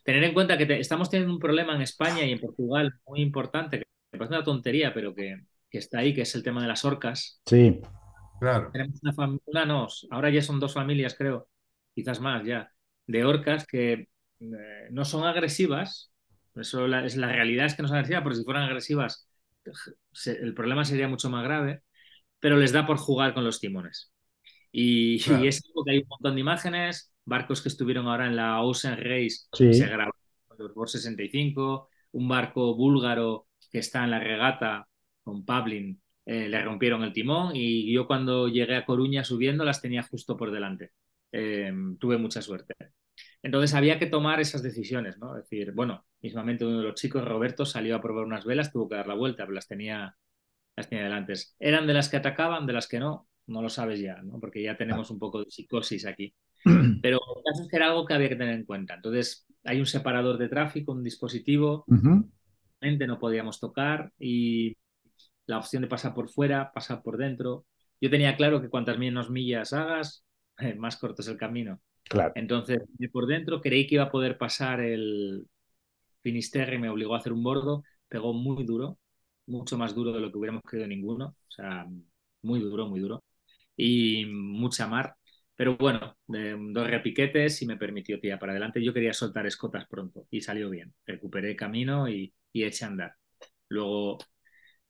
Tener 0.04 0.24
en 0.24 0.34
cuenta 0.34 0.58
que 0.58 0.66
te- 0.66 0.80
estamos 0.80 1.10
teniendo 1.10 1.34
un 1.34 1.40
problema 1.40 1.74
en 1.76 1.82
España 1.82 2.24
y 2.24 2.32
en 2.32 2.40
Portugal 2.40 2.94
muy 3.06 3.22
importante, 3.22 3.78
que 3.80 3.84
me 4.12 4.18
parece 4.20 4.36
una 4.36 4.44
tontería, 4.44 4.94
pero 4.94 5.14
que, 5.14 5.42
que 5.70 5.78
está 5.78 6.00
ahí, 6.00 6.14
que 6.14 6.22
es 6.22 6.34
el 6.36 6.42
tema 6.44 6.62
de 6.62 6.68
las 6.68 6.84
orcas. 6.84 7.42
Sí, 7.46 7.80
Claro. 8.38 8.72
Tenemos 8.72 9.00
una 9.02 9.12
familia, 9.12 9.64
no, 9.66 9.86
ahora 10.10 10.30
ya 10.30 10.40
son 10.42 10.58
dos 10.60 10.72
familias, 10.74 11.14
creo, 11.14 11.48
quizás 11.94 12.20
más 12.20 12.44
ya, 12.44 12.72
de 13.06 13.24
orcas 13.24 13.66
que 13.66 14.08
eh, 14.40 14.88
no 14.90 15.04
son 15.04 15.24
agresivas. 15.24 16.12
Eso 16.54 16.86
la, 16.88 17.04
es, 17.04 17.16
la 17.16 17.28
realidad 17.32 17.66
es 17.66 17.74
que 17.74 17.82
no 17.82 17.88
son 17.88 17.98
agresivas, 17.98 18.22
porque 18.22 18.38
si 18.38 18.44
fueran 18.44 18.62
agresivas, 18.64 19.28
se- 20.12 20.38
el 20.38 20.54
problema 20.54 20.84
sería 20.84 21.08
mucho 21.08 21.30
más 21.30 21.44
grave, 21.44 21.82
pero 22.40 22.56
les 22.56 22.72
da 22.72 22.86
por 22.86 22.96
jugar 22.98 23.34
con 23.34 23.44
los 23.44 23.60
timones. 23.60 24.12
Y, 24.72 25.20
Claro. 25.20 25.44
y 25.44 25.48
es 25.48 25.62
algo 25.66 25.84
que 25.84 25.92
hay 25.92 25.98
un 25.98 26.08
montón 26.08 26.34
de 26.34 26.40
imágenes, 26.40 27.12
barcos 27.24 27.62
que 27.62 27.68
estuvieron 27.68 28.06
ahora 28.08 28.26
en 28.26 28.36
la 28.36 28.62
Ocean 28.62 28.96
Race, 28.98 29.46
Sí. 29.52 29.72
se 29.74 29.86
grabaron 29.86 30.12
los 30.58 30.74
Bor 30.74 30.88
65, 30.88 31.88
un 32.12 32.28
barco 32.28 32.74
búlgaro 32.76 33.48
que 33.70 33.78
está 33.78 34.04
en 34.04 34.10
la 34.12 34.20
regata 34.20 34.86
con 35.22 35.44
Pavlin, 35.44 36.00
eh, 36.26 36.48
le 36.48 36.62
rompieron 36.62 37.02
el 37.02 37.12
timón 37.12 37.52
y 37.56 37.92
yo 37.92 38.06
cuando 38.06 38.48
llegué 38.48 38.76
a 38.76 38.84
Coruña 38.84 39.24
subiendo 39.24 39.64
las 39.64 39.80
tenía 39.82 40.02
justo 40.02 40.36
por 40.36 40.50
delante. 40.52 40.92
Eh, 41.32 41.72
tuve 41.98 42.18
mucha 42.18 42.42
suerte. 42.42 42.74
Entonces 43.42 43.74
había 43.74 43.98
que 43.98 44.06
tomar 44.06 44.40
esas 44.40 44.62
decisiones, 44.62 45.18
¿no? 45.18 45.36
Es 45.36 45.42
decir, 45.44 45.72
bueno, 45.72 46.04
mismamente 46.20 46.64
uno 46.64 46.78
de 46.78 46.84
los 46.84 46.94
chicos, 46.94 47.24
Roberto, 47.24 47.66
salió 47.66 47.96
a 47.96 48.00
probar 48.00 48.24
unas 48.24 48.44
velas, 48.44 48.72
tuvo 48.72 48.88
que 48.88 48.94
dar 48.94 49.08
la 49.08 49.14
vuelta, 49.14 49.44
pero 49.44 49.54
las 49.54 49.66
tenía, 49.66 50.16
las 50.76 50.88
tenía 50.88 51.04
delante. 51.04 51.34
¿Eran 51.58 51.86
de 51.86 51.94
las 51.94 52.08
que 52.08 52.16
atacaban, 52.16 52.66
de 52.66 52.72
las 52.72 52.86
que 52.86 53.00
no? 53.00 53.28
No 53.46 53.60
lo 53.60 53.68
sabes 53.68 54.00
ya, 54.00 54.22
¿no? 54.22 54.38
Porque 54.38 54.62
ya 54.62 54.76
tenemos 54.76 55.10
un 55.10 55.18
poco 55.18 55.40
de 55.40 55.50
psicosis 55.50 56.06
aquí. 56.06 56.32
Pero 57.02 57.18
el 57.18 57.42
caso 57.44 57.62
es 57.64 57.68
que 57.68 57.76
era 57.76 57.88
algo 57.88 58.06
que 58.06 58.14
había 58.14 58.28
que 58.28 58.36
tener 58.36 58.54
en 58.54 58.64
cuenta. 58.64 58.94
Entonces, 58.94 59.46
hay 59.64 59.80
un 59.80 59.86
separador 59.86 60.38
de 60.38 60.48
tráfico, 60.48 60.92
un 60.92 61.02
dispositivo, 61.02 61.84
realmente 62.80 63.06
no 63.08 63.18
podíamos 63.18 63.58
tocar 63.58 64.12
y 64.18 64.76
la 65.46 65.58
opción 65.58 65.82
de 65.82 65.88
pasar 65.88 66.14
por 66.14 66.28
fuera, 66.28 66.72
pasar 66.72 67.02
por 67.02 67.16
dentro. 67.16 67.66
Yo 68.00 68.10
tenía 68.10 68.36
claro 68.36 68.62
que 68.62 68.68
cuantas 68.68 68.98
menos 68.98 69.30
millas 69.30 69.72
hagas, 69.72 70.24
más 70.76 70.96
corto 70.96 71.22
es 71.22 71.28
el 71.28 71.36
camino. 71.36 71.80
Claro. 72.12 72.34
Entonces, 72.34 72.80
de 72.98 73.08
por 73.08 73.26
dentro 73.26 73.60
creí 73.60 73.86
que 73.86 73.96
iba 73.96 74.04
a 74.04 74.10
poder 74.10 74.38
pasar 74.38 74.80
el 74.80 75.46
Finisterre, 76.22 76.78
me 76.78 76.88
obligó 76.90 77.14
a 77.14 77.18
hacer 77.18 77.32
un 77.32 77.42
bordo, 77.42 77.84
pegó 78.08 78.32
muy 78.34 78.64
duro, 78.64 78.98
mucho 79.46 79.76
más 79.78 79.94
duro 79.94 80.12
de 80.12 80.20
lo 80.20 80.30
que 80.32 80.38
hubiéramos 80.38 80.62
creído 80.64 80.86
ninguno, 80.88 81.36
o 81.48 81.50
sea, 81.50 81.86
muy 82.42 82.60
duro, 82.60 82.88
muy 82.88 83.00
duro, 83.00 83.24
y 83.76 84.26
mucha 84.26 84.86
mar. 84.88 85.16
Pero 85.56 85.76
bueno, 85.76 86.16
de- 86.26 86.56
dos 86.72 86.88
repiquetes 86.90 87.62
y 87.62 87.66
me 87.66 87.76
permitió 87.76 88.20
tirar 88.20 88.38
para 88.38 88.52
adelante. 88.52 88.82
Yo 88.84 88.94
quería 88.94 89.12
soltar 89.14 89.46
escotas 89.46 89.86
pronto 89.88 90.26
y 90.30 90.40
salió 90.40 90.70
bien. 90.70 90.94
Recuperé 91.06 91.56
camino 91.56 92.08
y, 92.08 92.34
y 92.52 92.64
eché 92.64 92.84
a 92.86 92.88
andar. 92.88 93.14
Luego 93.68 94.18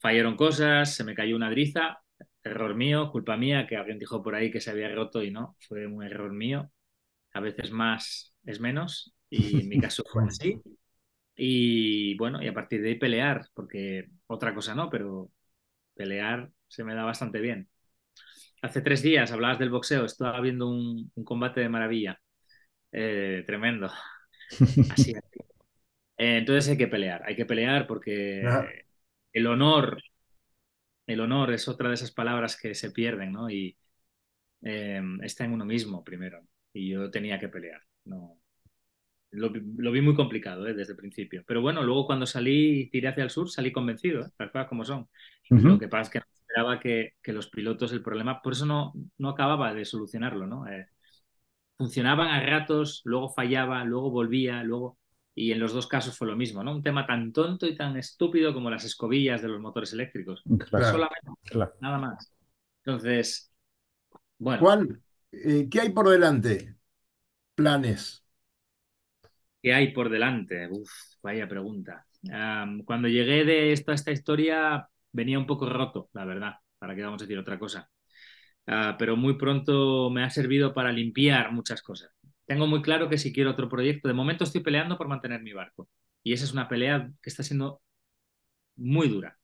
fallaron 0.01 0.37
cosas, 0.37 0.95
se 0.95 1.05
me 1.05 1.15
cayó 1.15 1.37
una 1.37 1.51
driza, 1.51 1.99
error 2.43 2.75
mío, 2.75 3.11
culpa 3.13 3.37
mía, 3.37 3.67
que 3.67 3.77
alguien 3.77 3.99
dijo 3.99 4.23
por 4.23 4.35
ahí 4.35 4.51
que 4.51 4.61
se 4.61 4.71
había 4.71 4.95
roto 4.95 5.23
y 5.23 5.31
no, 5.31 5.57
fue 5.69 5.87
un 5.87 6.03
error 6.03 6.33
mío. 6.33 6.71
A 7.35 7.41
veces 7.41 7.71
más 7.73 8.35
es 8.45 8.61
menos 8.61 9.15
y 9.31 9.61
en 9.63 9.69
mi 9.69 9.79
caso 9.79 10.05
fue 10.13 10.25
así. 10.27 10.63
Y 11.37 12.17
bueno, 12.19 12.43
y 12.43 12.49
a 12.49 12.55
partir 12.55 12.83
de 12.83 12.91
ahí 12.91 12.95
pelear, 12.99 13.47
porque 13.55 14.11
otra 14.27 14.55
cosa 14.55 14.75
no, 14.75 14.91
pero 14.91 15.31
pelear 15.95 16.51
se 16.69 16.85
me 16.85 16.95
da 16.95 17.05
bastante 17.05 17.41
bien. 17.41 17.69
Hace 18.63 18.81
tres 18.83 19.03
días 19.03 19.33
hablabas 19.33 19.59
del 19.59 19.71
boxeo, 19.71 20.05
estaba 20.05 20.41
viendo 20.41 20.69
un, 20.71 21.11
un 21.15 21.25
combate 21.25 21.61
de 21.61 21.69
maravilla, 21.69 22.21
Eh, 22.93 23.45
tremendo. 23.47 23.89
Así, 24.89 25.15
así. 25.17 25.41
Eh, 26.19 26.39
entonces 26.39 26.71
hay 26.71 26.79
que 26.79 26.89
pelear, 26.89 27.23
hay 27.27 27.37
que 27.37 27.47
pelear 27.47 27.87
porque 27.87 28.43
Ajá. 28.43 28.75
el 29.33 29.47
honor, 29.49 30.03
el 31.07 31.21
honor 31.21 31.53
es 31.53 31.69
otra 31.69 31.89
de 31.89 31.95
esas 31.95 32.13
palabras 32.13 32.57
que 32.57 32.75
se 32.75 32.91
pierden, 32.91 33.33
¿no? 33.33 33.51
Y 33.51 33.77
eh, 34.63 35.03
está 35.23 35.45
en 35.47 35.53
uno 35.55 35.65
mismo 35.67 36.05
primero. 36.05 36.43
Y 36.73 36.91
yo 36.91 37.11
tenía 37.11 37.39
que 37.41 37.49
pelear. 37.49 37.83
No, 38.05 38.39
lo, 39.33 39.51
vi- 39.51 39.63
lo 39.79 39.93
vi 39.93 40.01
muy 40.03 40.15
complicado 40.15 40.67
¿eh? 40.69 40.75
desde 40.75 40.93
el 40.93 40.99
principio. 40.99 41.45
Pero 41.47 41.63
bueno, 41.63 41.83
luego 41.83 42.07
cuando 42.07 42.27
salí 42.27 42.83
y 42.83 42.91
tiré 42.91 43.09
hacia 43.09 43.25
el 43.25 43.31
sur, 43.31 43.51
salí 43.51 43.73
convencido, 43.73 44.27
¿eh? 44.27 44.31
las 44.39 44.51
cosas 44.51 44.69
como 44.69 44.85
son. 44.85 45.09
Ujú. 45.51 45.71
Lo 45.71 45.79
que 45.79 45.89
pasa 45.89 46.03
es 46.05 46.11
que 46.11 46.19
no 46.21 46.27
esperaba 46.35 46.81
que, 46.81 47.15
que 47.23 47.33
los 47.33 47.49
pilotos 47.51 47.93
el 47.93 48.03
problema, 48.03 48.43
por 48.43 48.55
eso 48.55 48.67
no, 48.67 48.93
no 49.19 49.31
acababa 49.31 49.75
de 49.75 49.85
solucionarlo, 49.85 50.47
¿no? 50.47 50.67
Eh, 50.69 50.89
funcionaban 51.79 52.29
a 52.29 52.41
ratos, 52.47 53.03
luego 53.05 53.31
fallaba, 53.31 53.85
luego 53.85 54.11
volvía, 54.11 54.63
luego... 54.65 54.99
Y 55.35 55.53
en 55.53 55.61
los 55.61 55.73
dos 55.73 55.87
casos 55.87 56.17
fue 56.19 56.27
lo 56.29 56.37
mismo, 56.37 56.63
¿no? 56.63 56.73
Un 56.73 56.83
tema 56.83 57.07
tan 57.07 57.33
tonto 57.33 57.67
y 57.67 57.75
tan 57.75 57.97
estúpido 57.97 58.53
como 58.53 58.71
las 58.71 58.85
escobillas 58.85 59.41
de 59.41 59.49
los 59.49 59.61
motores 59.61 59.93
eléctricos. 59.95 60.47
Claro, 60.69 60.91
Solamente, 60.91 61.31
claro. 61.45 61.75
nada 61.81 61.99
más. 61.99 62.33
Entonces, 62.85 63.51
bueno, 64.39 64.65
Juan, 64.65 65.03
eh, 65.33 65.69
¿qué 65.71 65.81
hay 65.81 65.91
por 65.91 66.09
delante? 66.09 66.77
Planes. 67.57 68.25
¿qué 69.63 69.75
hay 69.75 69.93
por 69.93 70.09
delante? 70.11 70.69
Uf, 70.71 70.91
vaya 71.23 71.49
pregunta. 71.49 72.07
Cuando 72.85 73.09
llegué 73.09 73.45
de 73.45 73.73
esta, 73.73 73.93
esta 73.95 74.13
historia 74.13 74.89
venía 75.13 75.39
un 75.39 75.47
poco 75.47 75.69
roto, 75.69 76.09
la 76.13 76.25
verdad, 76.25 76.55
para 76.79 76.95
qué 76.95 77.03
vamos 77.03 77.21
a 77.23 77.25
decir 77.25 77.39
otra 77.39 77.59
cosa. 77.59 77.89
Ah, 78.67 78.97
pero 78.99 79.17
muy 79.17 79.37
pronto 79.39 80.11
me 80.11 80.25
ha 80.25 80.31
servido 80.31 80.75
para 80.75 80.93
limpiar 80.93 81.53
muchas 81.53 81.83
cosas. 81.83 82.11
Tengo 82.47 82.67
muy 82.67 82.83
claro 82.83 83.09
que 83.09 83.19
si 83.19 83.33
quiero 83.33 83.53
otro 83.53 83.69
proyecto, 83.69 84.09
de 84.09 84.15
momento 84.15 84.45
estoy 84.45 84.63
peleando 84.63 84.99
por 84.99 85.09
mantener 85.09 85.43
mi 85.43 85.53
barco. 85.53 85.89
Y 86.23 86.33
esa 86.33 86.45
es 86.45 86.53
una 86.53 86.69
pelea 86.69 87.11
que 87.23 87.31
está 87.31 87.43
siendo 87.43 87.83
muy 88.77 89.09
dura, 89.09 89.39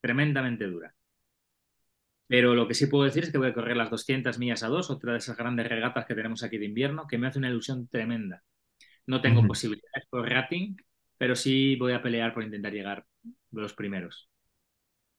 tremendamente 0.00 0.66
dura. 0.66 0.94
Pero 2.28 2.54
lo 2.54 2.68
que 2.68 2.74
sí 2.74 2.86
puedo 2.86 3.04
decir 3.04 3.24
es 3.24 3.32
que 3.32 3.38
voy 3.38 3.48
a 3.48 3.54
correr 3.54 3.76
las 3.76 3.90
200 3.90 4.38
millas 4.38 4.62
a 4.62 4.68
dos, 4.68 4.90
otra 4.90 5.12
de 5.12 5.18
esas 5.18 5.36
grandes 5.36 5.66
regatas 5.66 6.04
que 6.06 6.14
tenemos 6.14 6.42
aquí 6.42 6.58
de 6.58 6.66
invierno, 6.66 7.06
que 7.08 7.16
me 7.18 7.26
hace 7.26 7.38
una 7.38 7.48
ilusión 7.48 7.88
tremenda. 7.88 8.42
No 9.06 9.22
tengo 9.22 9.46
posibilidades 9.46 10.04
por 10.10 10.28
rating, 10.28 10.76
pero 11.16 11.34
sí 11.34 11.76
voy 11.76 11.94
a 11.94 12.02
pelear 12.02 12.34
por 12.34 12.44
intentar 12.44 12.72
llegar 12.72 13.06
de 13.22 13.62
los 13.62 13.72
primeros. 13.72 14.28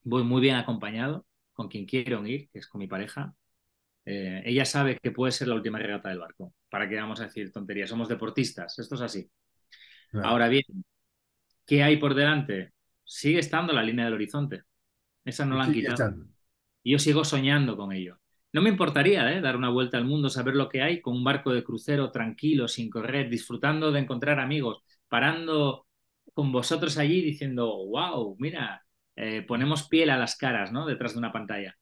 Voy 0.03 0.23
muy 0.23 0.39
bien 0.39 0.55
acompañado 0.55 1.25
con 1.53 1.67
quien 1.67 1.87
quiero 1.87 2.25
ir, 2.27 2.47
que 2.51 2.59
es 2.59 2.67
con 2.67 2.79
mi 2.79 2.87
pareja. 2.87 3.33
Eh, 4.05 4.43
ella 4.45 4.65
sabe 4.65 4.99
que 5.01 5.11
puede 5.11 5.31
ser 5.31 5.47
la 5.47 5.55
última 5.55 5.79
regata 5.79 6.09
del 6.09 6.19
barco. 6.19 6.53
¿Para 6.69 6.87
qué 6.87 6.95
vamos 6.95 7.19
a 7.19 7.23
decir 7.23 7.51
tonterías? 7.51 7.89
Somos 7.89 8.07
deportistas, 8.07 8.77
esto 8.77 8.95
es 8.95 9.01
así. 9.01 9.29
Claro. 10.11 10.27
Ahora 10.27 10.47
bien, 10.47 10.63
¿qué 11.65 11.81
hay 11.81 11.97
por 11.97 12.13
delante? 12.13 12.71
Sigue 13.03 13.39
estando 13.39 13.73
la 13.73 13.83
línea 13.83 14.05
del 14.05 14.13
horizonte. 14.13 14.61
Esa 15.25 15.45
no 15.45 15.55
la 15.55 15.63
han 15.63 15.73
quitado. 15.73 16.15
Y 16.83 16.91
yo 16.93 16.99
sigo 16.99 17.23
soñando 17.23 17.77
con 17.77 17.91
ello. 17.91 18.19
No 18.51 18.61
me 18.61 18.69
importaría 18.69 19.31
¿eh? 19.31 19.41
dar 19.41 19.55
una 19.55 19.69
vuelta 19.69 19.97
al 19.97 20.05
mundo, 20.05 20.29
saber 20.29 20.55
lo 20.55 20.69
que 20.69 20.81
hay 20.81 21.01
con 21.01 21.15
un 21.15 21.23
barco 21.23 21.51
de 21.51 21.63
crucero 21.63 22.11
tranquilo, 22.11 22.67
sin 22.67 22.89
correr, 22.89 23.29
disfrutando 23.29 23.91
de 23.91 23.99
encontrar 23.99 24.39
amigos, 24.39 24.83
parando 25.07 25.85
con 26.33 26.51
vosotros 26.51 26.97
allí 26.97 27.21
diciendo, 27.21 27.67
wow, 27.87 28.35
mira, 28.39 28.83
eh, 29.15 29.43
ponemos 29.43 29.87
piel 29.87 30.09
a 30.09 30.17
las 30.17 30.35
caras, 30.35 30.71
¿no? 30.71 30.85
Detrás 30.85 31.13
de 31.13 31.19
una 31.19 31.31
pantalla. 31.31 31.75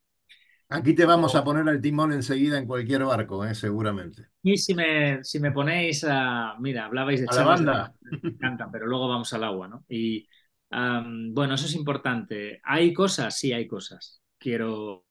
Aquí 0.69 0.93
te 0.93 1.05
vamos 1.05 1.33
a 1.35 1.43
poner 1.45 1.67
el 1.69 1.79
timón 1.79 2.11
enseguida 2.11 2.57
en 2.57 2.67
cualquier 2.67 3.05
barco, 3.05 3.45
¿eh? 3.45 3.55
seguramente. 3.55 4.27
Y 4.43 4.57
si 4.57 4.73
me, 4.73 5.23
si 5.23 5.39
me 5.39 5.51
ponéis 5.51 6.03
a, 6.03 6.55
mira, 6.59 6.85
hablabais 6.85 7.21
de 7.21 7.27
A 7.29 7.35
la 7.35 7.43
banda. 7.45 7.93
me 8.01 8.29
encantan, 8.31 8.69
pero 8.71 8.85
luego 8.85 9.07
vamos 9.07 9.31
al 9.31 9.45
agua, 9.45 9.69
¿no? 9.69 9.85
Y 9.87 10.27
am, 10.71 11.33
bueno, 11.33 11.53
eso 11.53 11.65
es 11.67 11.75
importante. 11.75 12.59
¿Hay 12.65 12.93
cosas? 12.93 13.37
Sí, 13.37 13.53
hay 13.53 13.65
cosas. 13.65 14.21
Quiero, 14.37 15.05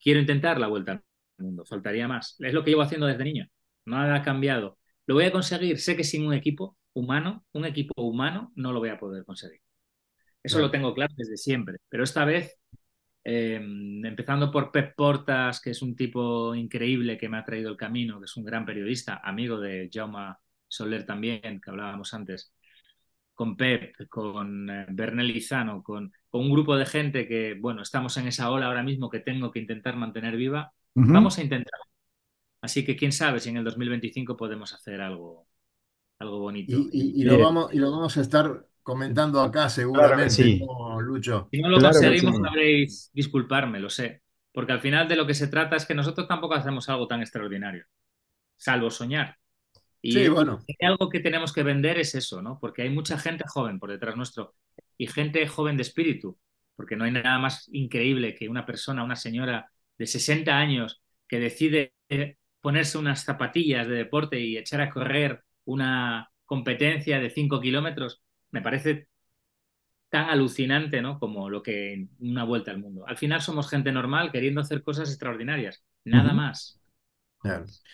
quiero 0.00 0.20
intentar 0.20 0.58
la 0.58 0.68
vuelta 0.68 0.92
al 0.92 1.02
mundo, 1.38 1.64
faltaría 1.64 2.08
más. 2.08 2.36
Es 2.40 2.52
lo 2.52 2.64
que 2.64 2.70
llevo 2.70 2.82
haciendo 2.82 3.06
desde 3.06 3.24
niño. 3.24 3.46
Nada 3.84 4.16
ha 4.16 4.22
cambiado. 4.22 4.78
¿Lo 5.06 5.14
voy 5.14 5.24
a 5.24 5.32
conseguir? 5.32 5.78
Sé 5.78 5.96
que 5.96 6.04
sin 6.04 6.26
un 6.26 6.34
equipo 6.34 6.76
humano, 6.92 7.44
un 7.52 7.64
equipo 7.64 8.02
humano, 8.02 8.52
no 8.56 8.72
lo 8.72 8.80
voy 8.80 8.88
a 8.88 8.98
poder 8.98 9.24
conseguir. 9.24 9.60
Eso 10.42 10.60
lo 10.60 10.70
tengo 10.70 10.94
claro 10.94 11.12
desde 11.16 11.36
siempre. 11.36 11.78
Pero 11.88 12.04
esta 12.04 12.24
vez, 12.24 12.58
eh, 13.24 13.56
empezando 13.56 14.50
por 14.50 14.70
Pep 14.70 14.94
Portas, 14.94 15.60
que 15.60 15.70
es 15.70 15.82
un 15.82 15.96
tipo 15.96 16.54
increíble 16.54 17.18
que 17.18 17.28
me 17.28 17.38
ha 17.38 17.44
traído 17.44 17.70
el 17.70 17.76
camino, 17.76 18.20
que 18.20 18.26
es 18.26 18.36
un 18.36 18.44
gran 18.44 18.64
periodista, 18.64 19.20
amigo 19.24 19.58
de 19.58 19.90
Jaume 19.92 20.34
Soler 20.68 21.04
también, 21.04 21.60
que 21.60 21.70
hablábamos 21.70 22.14
antes, 22.14 22.52
con 23.34 23.56
Pep, 23.56 24.08
con 24.08 24.70
eh, 24.70 24.86
Bernel 24.90 25.28
Lizano, 25.28 25.82
con, 25.82 26.12
con 26.36 26.44
un 26.46 26.50
grupo 26.52 26.76
de 26.76 26.86
gente 26.86 27.26
que, 27.28 27.54
bueno, 27.60 27.82
estamos 27.82 28.16
en 28.16 28.28
esa 28.28 28.50
ola 28.50 28.66
ahora 28.66 28.82
mismo 28.82 29.10
que 29.10 29.20
tengo 29.20 29.50
que 29.50 29.60
intentar 29.60 29.96
mantener 29.96 30.36
viva. 30.36 30.72
Vamos 30.94 31.38
a 31.38 31.42
intentar. 31.42 31.80
Así 32.60 32.84
que 32.84 32.96
quién 32.96 33.12
sabe 33.12 33.40
si 33.40 33.50
en 33.50 33.58
el 33.58 33.64
2025 33.64 34.36
podemos 34.36 34.72
hacer 34.74 35.00
algo, 35.00 35.48
algo 36.18 36.38
bonito. 36.40 36.72
Y, 36.72 36.90
y- 36.92 37.22
y 37.22 37.24
lo 37.24 37.38
vamos, 37.38 37.72
y 37.72 37.78
lo 37.78 37.90
vamos 37.90 38.16
a 38.16 38.20
estar 38.22 38.66
comentando 38.82 39.40
acá 39.40 39.68
seguramente, 39.68 40.30
sí. 40.34 40.60
¿no, 40.60 41.00
Lucho? 41.00 41.48
Si 41.50 41.60
no 41.60 41.68
lo 41.68 41.78
Claro 41.78 41.94
conseguimos, 41.94 42.36
sí. 42.36 42.42
sabréis 42.42 43.10
disculparme, 43.12 43.80
lo 43.80 43.90
sé. 43.90 44.22
Porque 44.52 44.72
al 44.72 44.80
final 44.80 45.08
de 45.08 45.16
lo 45.16 45.26
que 45.26 45.34
se 45.34 45.48
trata 45.48 45.76
es 45.76 45.86
que 45.86 45.94
nosotros 45.94 46.26
tampoco 46.28 46.54
hacemos 46.54 46.88
algo 46.88 47.06
tan 47.06 47.20
extraordinario, 47.20 47.86
salvo 48.56 48.90
soñar. 48.90 49.36
Y 50.02 50.12
Sí, 50.12 50.28
bueno. 50.28 50.60
algo 50.80 51.10
que 51.10 51.20
tenemos 51.20 51.52
que 51.52 51.62
vender 51.64 51.98
es 51.98 52.14
eso, 52.14 52.42
¿no? 52.42 52.58
Porque 52.60 52.82
hay 52.82 52.90
mucha 52.90 53.18
gente 53.18 53.44
joven 53.48 53.78
por 53.80 53.90
detrás 53.90 54.16
nuestro 54.16 54.54
y 54.98 55.06
gente 55.06 55.46
joven 55.46 55.76
de 55.76 55.82
espíritu, 55.82 56.38
porque 56.76 56.96
no 56.96 57.04
hay 57.04 57.12
nada 57.12 57.38
más 57.38 57.68
increíble 57.72 58.34
que 58.34 58.48
una 58.48 58.66
persona, 58.66 59.04
una 59.04 59.16
señora 59.16 59.70
de 59.98 60.06
60 60.06 60.58
años 60.58 61.02
que 61.28 61.40
decide 61.40 61.94
ponerse 62.60 62.98
unas 62.98 63.24
zapatillas 63.24 63.86
de 63.88 63.94
deporte 63.94 64.40
y 64.40 64.56
echar 64.56 64.80
a 64.80 64.90
correr 64.90 65.42
una 65.64 66.30
competencia 66.44 67.18
de 67.20 67.30
5 67.30 67.60
kilómetros. 67.60 68.22
Me 68.50 68.62
parece 68.62 69.08
tan 70.08 70.28
alucinante, 70.30 71.02
¿no? 71.02 71.18
Como 71.18 71.50
lo 71.50 71.62
que 71.62 72.06
una 72.20 72.44
vuelta 72.44 72.70
al 72.70 72.78
mundo. 72.78 73.06
Al 73.06 73.16
final 73.16 73.40
somos 73.40 73.68
gente 73.68 73.92
normal 73.92 74.30
queriendo 74.32 74.60
hacer 74.60 74.82
cosas 74.82 75.08
extraordinarias, 75.10 75.82
nada 76.04 76.32
más. 76.32 76.80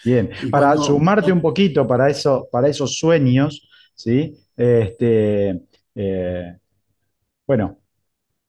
Bien, 0.04 0.28
para 0.50 0.68
cuando- 0.68 0.82
sumarte 0.84 1.32
un 1.32 1.40
poquito 1.40 1.86
para 1.86 2.08
eso, 2.10 2.48
para 2.50 2.68
esos 2.68 2.96
sueños, 2.98 3.68
¿sí? 3.94 4.32
Este, 4.56 5.60
eh, 5.94 6.56
bueno, 7.52 7.78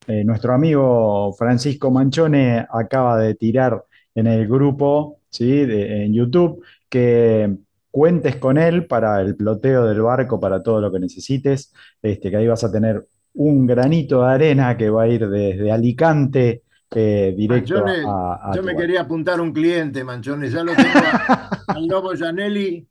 eh, 0.08 0.24
nuestro 0.26 0.54
amigo 0.54 1.34
Francisco 1.34 1.92
Manchone 1.92 2.66
acaba 2.72 3.20
de 3.20 3.36
tirar 3.36 3.84
en 4.16 4.28
el 4.28 4.48
grupo, 4.48 5.20
¿sí? 5.30 5.66
de- 5.66 6.06
en 6.06 6.14
YouTube, 6.14 6.64
que 6.90 7.56
cuentes 7.92 8.38
con 8.38 8.58
él 8.58 8.88
para 8.88 9.22
el 9.22 9.36
ploteo 9.36 9.86
del 9.86 10.02
barco, 10.02 10.40
para 10.40 10.64
todo 10.64 10.82
lo 10.82 10.92
que 10.92 11.00
necesites, 11.00 11.74
este, 12.02 12.32
que 12.32 12.38
ahí 12.38 12.48
vas 12.48 12.64
a 12.64 12.72
tener 12.72 13.08
un 13.36 13.68
granito 13.68 14.24
de 14.24 14.34
arena 14.34 14.78
que 14.78 14.90
va 14.90 15.04
a 15.04 15.08
ir 15.10 15.28
desde 15.30 15.72
Alicante 15.72 16.64
eh, 16.94 17.34
directo 17.38 17.84
Manchone, 17.84 17.98
a, 18.04 18.54
a 18.54 18.56
yo 18.56 18.64
me 18.64 18.76
quería 18.76 19.02
apuntar 19.02 19.42
un 19.42 19.52
cliente, 19.54 20.04
Manchone. 20.04 20.50
Ya 20.50 20.64
lo 20.64 20.78
tengo 20.78 21.08
a- 21.08 21.18
al 21.74 21.88
Lobo 21.88 22.12
Janelli 22.18 22.88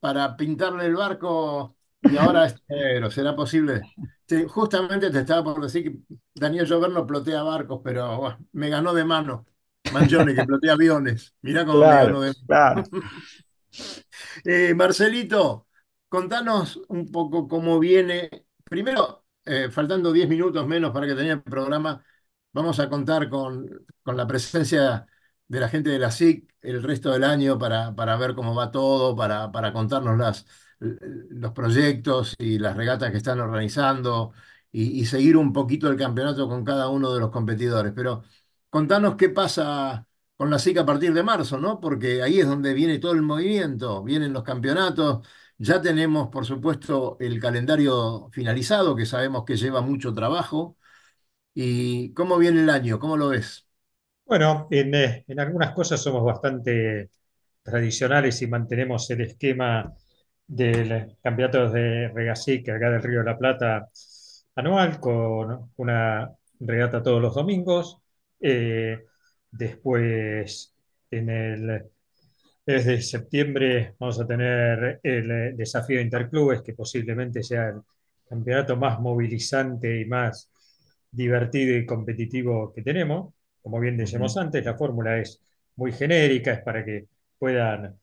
para 0.00 0.36
pintarle 0.36 0.86
el 0.86 0.96
barco 0.96 1.76
y 2.04 2.16
ahora 2.16 2.46
es. 2.46 2.56
¿Será 3.14 3.36
posible? 3.36 3.88
Sí, 4.28 4.44
justamente 4.46 5.10
te 5.10 5.20
estaba 5.20 5.42
por 5.42 5.62
decir 5.62 5.84
que 5.84 6.16
Daniel 6.34 6.66
Llover 6.66 6.90
no 6.90 7.06
plotea 7.06 7.42
barcos, 7.42 7.80
pero 7.82 8.18
bueno, 8.18 8.38
me 8.52 8.68
ganó 8.68 8.92
de 8.92 9.04
mano. 9.04 9.46
Manchone, 9.90 10.34
que 10.34 10.44
plotea 10.44 10.74
aviones. 10.74 11.34
Mirá 11.40 11.64
cómo 11.64 11.80
me 11.80 11.86
ganó 11.86 12.20
de 12.20 12.34
claro. 12.46 12.82
Eh, 14.44 14.74
Marcelito, 14.74 15.68
contanos 16.08 16.80
un 16.88 17.10
poco 17.10 17.46
cómo 17.46 17.78
viene. 17.78 18.46
Primero, 18.64 19.24
eh, 19.44 19.70
faltando 19.70 20.12
10 20.12 20.28
minutos 20.28 20.66
menos 20.66 20.90
para 20.92 21.06
que 21.06 21.14
termine 21.14 21.34
el 21.34 21.42
programa, 21.42 22.02
vamos 22.52 22.80
a 22.80 22.88
contar 22.88 23.28
con, 23.28 23.86
con 24.02 24.16
la 24.16 24.26
presencia 24.26 25.06
de 25.46 25.60
la 25.60 25.68
gente 25.68 25.90
de 25.90 25.98
la 25.98 26.10
SIC 26.10 26.48
el 26.60 26.82
resto 26.82 27.12
del 27.12 27.24
año 27.24 27.58
para, 27.58 27.94
para 27.94 28.16
ver 28.16 28.34
cómo 28.34 28.54
va 28.54 28.70
todo, 28.70 29.14
para, 29.16 29.50
para 29.52 29.72
contarnos 29.72 30.18
las, 30.18 30.46
los 30.80 31.52
proyectos 31.52 32.34
y 32.38 32.58
las 32.58 32.76
regatas 32.76 33.10
que 33.10 33.16
están 33.18 33.40
organizando 33.40 34.32
y, 34.70 35.04
seguir 35.06 35.36
un 35.36 35.52
poquito 35.52 35.88
el 35.88 35.96
campeonato 35.96 36.48
con 36.48 36.64
cada 36.64 36.88
uno 36.88 37.12
de 37.12 37.20
los 37.20 37.30
competidores. 37.30 37.92
Pero 37.94 38.22
contanos 38.70 39.16
qué 39.16 39.30
pasa 39.30 40.06
con 40.36 40.50
la 40.50 40.58
SIC 40.58 40.78
a 40.78 40.86
partir 40.86 41.12
de 41.12 41.22
marzo, 41.22 41.58
¿no? 41.58 41.80
Porque 41.80 42.22
ahí 42.22 42.40
es 42.40 42.46
donde 42.46 42.74
viene 42.74 42.98
todo 42.98 43.12
el 43.12 43.22
movimiento, 43.22 44.04
vienen 44.04 44.32
los 44.32 44.44
campeonatos, 44.44 45.26
ya 45.58 45.80
tenemos, 45.82 46.28
por 46.28 46.46
supuesto, 46.46 47.16
el 47.20 47.40
calendario 47.40 48.28
finalizado, 48.30 48.94
que 48.94 49.06
sabemos 49.06 49.44
que 49.44 49.56
lleva 49.56 49.80
mucho 49.80 50.14
trabajo. 50.14 50.76
¿Y 51.54 52.12
cómo 52.14 52.38
viene 52.38 52.62
el 52.62 52.70
año? 52.70 53.00
¿Cómo 53.00 53.16
lo 53.16 53.30
ves? 53.30 53.66
Bueno, 54.24 54.68
en, 54.70 54.94
eh, 54.94 55.24
en 55.26 55.40
algunas 55.40 55.72
cosas 55.72 56.00
somos 56.00 56.24
bastante 56.24 57.10
tradicionales 57.62 58.40
y 58.42 58.46
mantenemos 58.46 59.10
el 59.10 59.22
esquema 59.22 59.92
del 60.48 61.16
campeonato 61.22 61.70
de 61.70 62.08
Regasic 62.08 62.68
acá 62.70 62.90
del 62.90 63.02
Río 63.02 63.20
de 63.20 63.24
la 63.26 63.38
Plata 63.38 63.86
anual 64.56 64.98
con 65.00 65.70
una 65.76 66.30
regata 66.60 67.02
todos 67.02 67.22
los 67.22 67.34
domingos. 67.34 67.98
Eh, 68.40 69.04
después, 69.50 70.74
en 71.10 71.28
el 71.30 71.90
desde 72.68 73.00
septiembre 73.00 73.94
vamos 73.98 74.20
a 74.20 74.26
tener 74.26 75.00
el 75.02 75.30
eh, 75.30 75.52
desafío 75.54 76.02
interclubes, 76.02 76.60
que 76.60 76.74
posiblemente 76.74 77.42
sea 77.42 77.68
el 77.70 77.80
campeonato 78.28 78.76
más 78.76 79.00
movilizante 79.00 80.00
y 80.02 80.04
más 80.04 80.50
divertido 81.10 81.74
y 81.76 81.86
competitivo 81.86 82.70
que 82.74 82.82
tenemos. 82.82 83.32
Como 83.62 83.80
bien 83.80 83.96
decíamos 83.96 84.36
antes, 84.36 84.62
la 84.64 84.76
fórmula 84.76 85.18
es 85.18 85.40
muy 85.76 85.92
genérica, 85.92 86.52
es 86.52 86.62
para 86.62 86.84
que 86.84 87.06
puedan, 87.38 87.98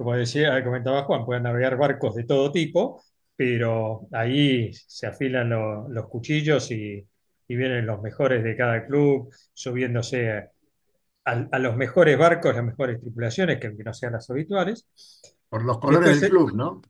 como 0.00 0.16
decía, 0.16 0.62
comentaba 0.64 1.04
Juan, 1.04 1.26
puedan 1.26 1.42
navegar 1.44 1.76
barcos 1.76 2.14
de 2.16 2.24
todo 2.24 2.50
tipo, 2.50 3.02
pero 3.36 4.08
ahí 4.12 4.72
se 4.72 5.06
afilan 5.06 5.50
lo- 5.50 5.88
los 5.90 6.08
cuchillos 6.08 6.70
y, 6.70 7.06
y 7.48 7.56
vienen 7.56 7.84
los 7.86 8.00
mejores 8.00 8.42
de 8.42 8.56
cada 8.56 8.86
club 8.86 9.30
subiéndose 9.52 10.30
a, 10.32 10.50
a 11.52 11.58
los 11.58 11.76
mejores 11.76 12.18
barcos, 12.18 12.54
las 12.54 12.64
mejores 12.64 13.00
tripulaciones, 13.00 13.60
que 13.60 13.70
no 13.70 13.94
sean 13.94 14.14
las 14.14 14.30
habituales. 14.30 14.88
Por 15.48 15.64
los 15.64 15.78
colores 15.78 16.18
después, 16.18 16.20
del 16.20 16.30
club, 16.30 16.52
¿no? 16.54 16.82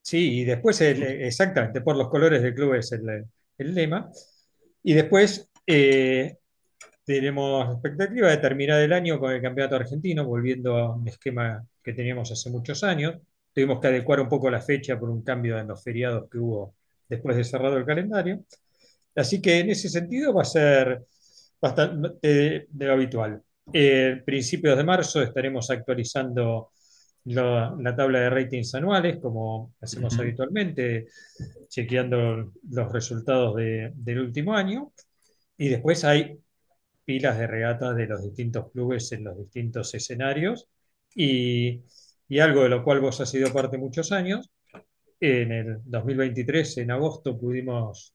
Sí, 0.00 0.40
y 0.40 0.44
después, 0.44 0.80
el- 0.80 1.02
exactamente, 1.02 1.80
por 1.82 1.96
los 1.96 2.08
colores 2.08 2.42
del 2.42 2.54
club 2.54 2.74
es 2.74 2.92
el, 2.92 3.26
el 3.58 3.74
lema. 3.74 4.10
Y 4.82 4.94
después 4.94 5.50
eh, 5.66 6.38
tenemos 7.04 7.72
expectativa 7.74 8.30
de 8.30 8.38
terminar 8.38 8.80
el 8.82 8.92
año 8.92 9.18
con 9.20 9.32
el 9.32 9.42
campeonato 9.42 9.76
argentino, 9.76 10.26
volviendo 10.26 10.76
a 10.78 10.94
un 10.96 11.08
esquema 11.08 11.64
que 11.88 11.94
teníamos 11.94 12.30
hace 12.32 12.50
muchos 12.50 12.84
años. 12.84 13.16
Tuvimos 13.54 13.80
que 13.80 13.88
adecuar 13.88 14.20
un 14.20 14.28
poco 14.28 14.50
la 14.50 14.60
fecha 14.60 14.98
por 14.98 15.10
un 15.10 15.22
cambio 15.22 15.58
en 15.58 15.68
los 15.68 15.82
feriados 15.82 16.28
que 16.30 16.38
hubo 16.38 16.74
después 17.08 17.36
de 17.36 17.44
cerrado 17.44 17.76
el 17.78 17.86
calendario. 17.86 18.44
Así 19.16 19.40
que 19.42 19.58
en 19.60 19.70
ese 19.70 19.88
sentido 19.88 20.32
va 20.34 20.42
a 20.42 20.44
ser 20.44 21.04
bastante 21.60 22.10
de, 22.22 22.66
de 22.70 22.86
lo 22.86 22.92
habitual. 22.92 23.42
Eh, 23.72 24.22
principios 24.24 24.76
de 24.76 24.84
marzo 24.84 25.22
estaremos 25.22 25.70
actualizando 25.70 26.70
la, 27.24 27.74
la 27.78 27.96
tabla 27.96 28.20
de 28.20 28.30
ratings 28.30 28.74
anuales, 28.74 29.18
como 29.20 29.74
hacemos 29.80 30.14
Ujú. 30.14 30.22
habitualmente, 30.22 31.06
chequeando 31.68 32.52
los 32.70 32.92
resultados 32.92 33.56
de- 33.56 33.92
del 33.94 34.20
último 34.20 34.54
año. 34.54 34.92
Y 35.58 35.68
después 35.70 36.04
hay 36.04 36.38
pilas 37.04 37.38
de 37.38 37.46
regatas 37.46 37.96
de 37.96 38.06
los 38.06 38.22
distintos 38.24 38.70
clubes 38.72 39.12
en 39.12 39.24
los 39.24 39.38
distintos 39.38 39.94
escenarios. 39.94 40.68
Y, 41.14 41.82
y 42.28 42.38
algo 42.38 42.62
de 42.62 42.68
lo 42.68 42.84
cual 42.84 43.00
vos 43.00 43.20
has 43.20 43.30
sido 43.30 43.52
parte 43.52 43.78
muchos 43.78 44.12
años. 44.12 44.50
En 45.20 45.52
el 45.52 45.78
2023, 45.84 46.78
en 46.78 46.90
agosto, 46.92 47.38
pudimos 47.38 48.14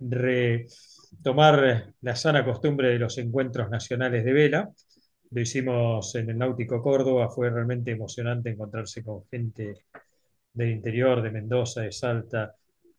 retomar 0.00 1.94
la 2.00 2.16
sana 2.16 2.44
costumbre 2.44 2.88
de 2.90 2.98
los 2.98 3.16
encuentros 3.18 3.70
nacionales 3.70 4.24
de 4.24 4.32
vela. 4.32 4.70
Lo 5.30 5.40
hicimos 5.40 6.14
en 6.16 6.30
el 6.30 6.38
Náutico 6.38 6.82
Córdoba, 6.82 7.30
fue 7.30 7.50
realmente 7.50 7.90
emocionante 7.92 8.50
encontrarse 8.50 9.02
con 9.02 9.24
gente 9.30 9.74
del 10.52 10.70
interior, 10.70 11.22
de 11.22 11.30
Mendoza, 11.30 11.82
de 11.82 11.92
Salta, 11.92 12.54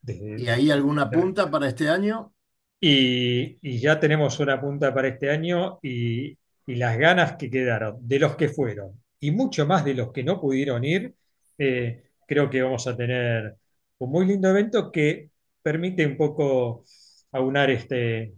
¿Y 0.07 0.47
ahí 0.49 0.69
alguna 0.69 1.09
punta 1.09 1.49
para 1.49 1.67
este 1.67 1.89
año? 1.89 2.31
y, 2.79 3.57
y 3.61 3.79
ya 3.79 3.99
tenemos 3.99 4.39
una 4.39 4.59
punta 4.61 4.93
para 4.93 5.07
este 5.07 5.29
año 5.31 5.79
y, 5.81 6.37
y 6.67 6.75
las 6.75 6.97
ganas 6.97 7.35
que 7.37 7.49
quedaron 7.49 7.97
de 8.07 8.19
los 8.19 8.35
que 8.35 8.49
fueron 8.49 9.01
y 9.19 9.31
mucho 9.31 9.65
más 9.65 9.85
de 9.85 9.93
los 9.95 10.11
que 10.11 10.23
no 10.23 10.39
pudieron 10.39 10.83
ir, 10.83 11.15
eh, 11.57 12.03
creo 12.27 12.49
que 12.49 12.61
vamos 12.61 12.87
a 12.87 12.95
tener 12.97 13.55
un 13.99 14.11
muy 14.11 14.25
lindo 14.25 14.49
evento 14.49 14.91
que 14.91 15.31
permite 15.61 16.05
un 16.05 16.17
poco 16.17 16.83
aunar 17.31 17.69
este, 17.71 18.35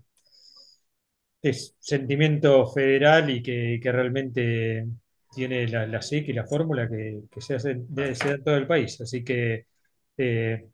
este 1.42 1.76
sentimiento 1.80 2.68
federal 2.68 3.30
y 3.30 3.42
que, 3.44 3.80
realmente 3.84 4.88
tiene 5.34 5.68
la, 5.68 5.86
la 5.88 6.02
SIC 6.02 6.30
y 6.30 6.34
la 6.34 6.46
fórmula 6.46 6.88
que, 6.90 7.22
se 7.40 7.56
hace 7.56 7.72
en 7.72 8.44
todo 8.44 8.58
el 8.58 8.68
país. 8.68 9.00
Así 9.02 9.24
que 9.24 9.68
eh, 10.18 10.68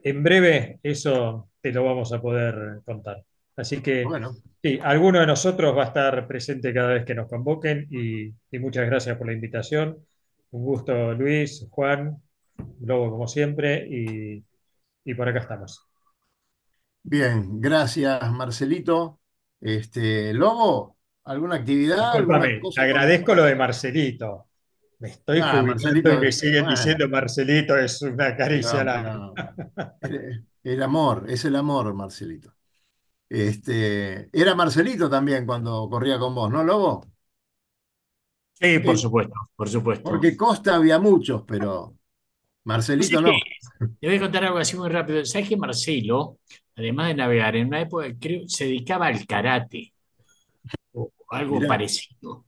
en 0.00 0.22
breve 0.22 0.80
eso 0.82 1.50
te 1.60 1.72
lo 1.72 1.84
vamos 1.84 2.12
a 2.12 2.20
poder 2.20 2.82
contar. 2.84 3.24
Así 3.58 3.82
que 3.82 4.08
Bueno, 4.08 4.34
sí, 4.62 4.80
alguno 4.82 5.20
de 5.20 5.26
nosotros 5.28 5.76
va 5.76 5.84
a 5.84 5.86
estar 5.88 6.26
presente 6.28 6.74
cada 6.74 6.94
vez 6.94 7.06
que 7.06 7.14
nos 7.16 7.28
convoquen 7.28 7.88
y, 7.90 8.28
y 8.52 8.60
muchas 8.60 8.86
gracias 8.88 9.18
por 9.18 9.28
la 9.28 9.34
invitación. 9.34 9.98
Un 10.52 10.64
gusto, 10.64 11.14
Luis, 11.14 11.66
Juan, 11.70 12.16
Lobo 12.82 13.10
como 13.12 13.28
siempre 13.28 13.86
y, 13.90 14.44
y 15.04 15.14
por 15.14 15.28
acá 15.28 15.40
estamos. 15.40 15.82
bien, 17.02 17.60
gracias 17.60 18.30
Marcelito. 18.32 19.20
Este, 19.60 20.32
Lobo, 20.34 20.98
¿alguna 21.24 21.56
actividad? 21.56 22.14
¿Alguna 22.16 22.58
cosa? 22.60 22.82
agradezco 22.82 23.34
lo 23.34 23.44
de 23.44 23.54
Marcelito. 23.56 24.48
Me 25.00 25.10
estoy 25.10 25.40
Ah, 25.40 25.62
Marcelito, 25.62 26.10
me 26.20 26.32
siguen 26.32 26.64
bueno. 26.64 26.70
diciendo 26.76 27.08
Marcelito, 27.08 27.76
es 27.78 28.02
una 28.02 28.36
caricia 28.36 28.84
No, 28.84 29.34
el 30.62 30.82
amor, 30.82 31.26
es 31.28 31.44
el 31.44 31.56
amor, 31.56 31.92
Marcelito. 31.94 32.54
Este, 33.30 34.30
era 34.38 34.54
Marcelito 34.54 35.10
también 35.10 35.46
cuando 35.46 35.88
corría 35.90 36.18
con 36.18 36.34
vos, 36.34 36.50
¿no, 36.50 36.64
Lobo? 36.64 37.06
Sí, 38.60 38.78
por 38.80 38.96
Eh, 38.96 38.98
supuesto, 38.98 39.34
por 39.56 39.68
supuesto. 39.70 40.10
Porque 40.10 40.36
Costa 40.36 40.76
había 40.76 40.98
muchos, 40.98 41.42
pero 41.46 41.96
Marcelito 42.64 43.20
no. 43.22 43.40
Te 44.00 44.06
voy 44.08 44.16
a 44.16 44.20
contar 44.20 44.44
algo 44.44 44.58
así 44.58 44.76
muy 44.76 44.88
rápido. 44.88 45.24
¿Sabes 45.24 45.48
que 45.48 45.56
Marcelo, 45.56 46.38
además 46.76 47.08
de 47.08 47.14
navegar, 47.14 47.56
en 47.56 47.68
una 47.68 47.80
época 47.82 48.06
creo 48.20 48.48
se 48.48 48.64
dedicaba 48.66 49.06
al 49.06 49.26
karate 49.26 49.92
o 50.92 51.10
algo 51.30 51.56
Mirá. 51.56 51.70
parecido? 51.70 52.46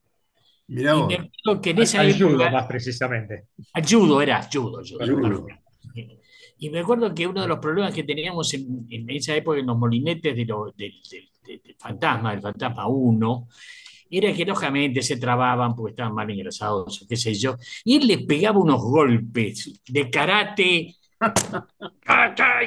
Mirá 0.68 0.94
Y 0.94 1.02
vos. 1.02 1.04
me 1.04 1.16
acuerdo 1.16 1.60
que 1.62 1.70
en 1.72 1.78
Al, 1.78 1.80
esa 1.80 1.98
al 1.98 2.12
judo, 2.18 2.48
época, 2.48 2.50
más 2.50 2.66
precisamente. 2.66 3.48
al 3.72 3.84
judo 3.84 4.22
era 4.22 4.42
judo, 4.52 4.80
judo, 4.84 5.00
Judo. 5.06 5.46
Y 6.62 6.68
me 6.70 6.80
acuerdo 6.80 7.12
que 7.14 7.26
uno 7.26 7.40
de 7.40 7.48
los 7.48 7.58
problemas 7.58 7.92
que 7.94 8.04
teníamos 8.04 8.52
en, 8.54 8.86
en 8.90 9.08
esa 9.10 9.34
época 9.34 9.58
en 9.58 9.66
los 9.66 9.78
molinetes 9.78 10.36
del, 10.36 10.52
fantasma, 11.78 12.32
del 12.32 12.42
fantasma 12.42 12.86
1, 12.86 13.48
era 14.10 14.32
que 14.32 14.44
lógicamente 14.44 15.00
se 15.02 15.16
trababan 15.16 15.74
porque 15.74 15.92
estaban 15.92 16.14
mal 16.14 16.30
ingresados 16.30 17.02
o 17.02 17.06
qué 17.08 17.16
sé 17.16 17.32
yo, 17.34 17.56
y 17.84 17.96
él 17.96 18.06
les 18.06 18.22
pegaba 18.24 18.58
unos 18.58 18.80
golpes 18.82 19.80
de 19.88 20.10
karate 20.10 20.94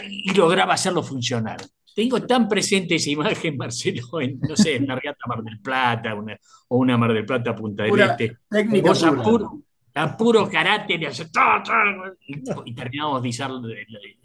y 0.09 0.33
lograba 0.33 0.73
hacerlo 0.73 1.03
funcionar. 1.03 1.57
Tengo 1.95 2.19
tan 2.23 2.47
presente 2.47 2.95
esa 2.95 3.11
imagen, 3.11 3.55
Marcelo, 3.57 4.19
en, 4.19 4.39
no 4.39 4.55
sé, 4.55 4.77
en 4.77 4.87
la 4.87 4.95
regata 4.95 5.27
Mar 5.27 5.43
del 5.43 5.59
Plata 5.59 6.15
una- 6.15 6.37
o 6.69 6.77
una 6.77 6.97
Mar 6.97 7.13
del 7.13 7.25
Plata 7.25 7.53
Punta 7.55 7.83
del 7.83 7.99
Este. 7.99 8.37
técnica 8.49 8.93
pura. 9.23 9.49
Puro, 9.93 10.05
a 10.05 10.17
puro 10.17 10.49
karate 10.49 10.97
le 10.97 11.07
hace 11.07 11.25
ta, 11.29 11.61
ta, 11.63 11.83
y, 12.27 12.41
y 12.65 12.75
terminamos 12.75 13.21
de 13.21 13.29
izar 13.29 13.51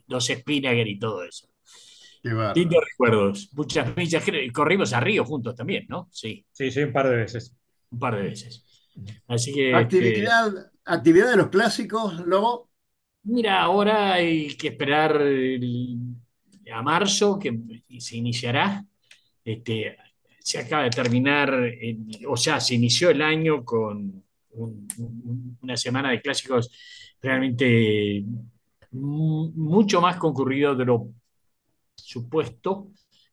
los 0.07 0.27
Spinnaker 0.27 0.87
y 0.87 0.99
todo 0.99 1.25
eso. 1.25 1.49
Lindos 2.55 2.85
recuerdos. 2.85 3.51
Muchas 3.55 3.97
millas. 3.97 4.25
Corrimos 4.53 4.93
a 4.93 5.01
Río 5.01 5.25
juntos 5.25 5.55
también, 5.55 5.87
¿no? 5.89 6.09
Sí, 6.11 6.45
Sí, 6.53 6.71
sí, 6.71 6.83
un 6.83 6.93
par 6.93 7.09
de 7.09 7.17
veces. 7.17 7.57
un 7.91 7.99
par 7.99 8.17
de 8.17 8.23
veces. 8.23 8.65
Así 9.29 9.53
que, 9.53 9.69
este, 9.71 9.77
Actividad, 9.77 10.53
actividad 10.85 11.31
de 11.31 11.37
los 11.37 11.49
clásicos, 11.49 12.27
Lobo. 12.27 12.69
mira, 13.23 13.61
ahora 13.63 14.15
hay 14.15 14.57
que 14.57 14.69
esperar 14.69 15.21
el- 15.23 15.99
a 16.73 16.83
marzo, 16.83 17.39
que 17.39 17.57
se 17.99 18.17
iniciará. 18.17 18.85
Este, 19.45 19.97
se 20.41 20.59
acaba 20.59 20.83
de 20.85 20.91
terminar, 20.91 21.53
el- 21.55 22.07
o 22.27 22.37
sea, 22.37 22.59
se 22.61 22.75
inició 22.75 23.11
el 23.11 23.23
año 23.23 23.65
con 23.65 24.25
un- 24.53 24.89
un- 24.99 25.59
una 25.63 25.77
semana 25.77 26.11
de 26.11 26.21
clásicos 26.21 26.71
realmente 27.21 28.25
mu- 28.93 29.51
mucho 29.55 30.01
más 30.01 30.17
concurrido 30.17 30.75
de 30.75 30.85
lo 30.85 31.09
supuesto, 31.95 32.89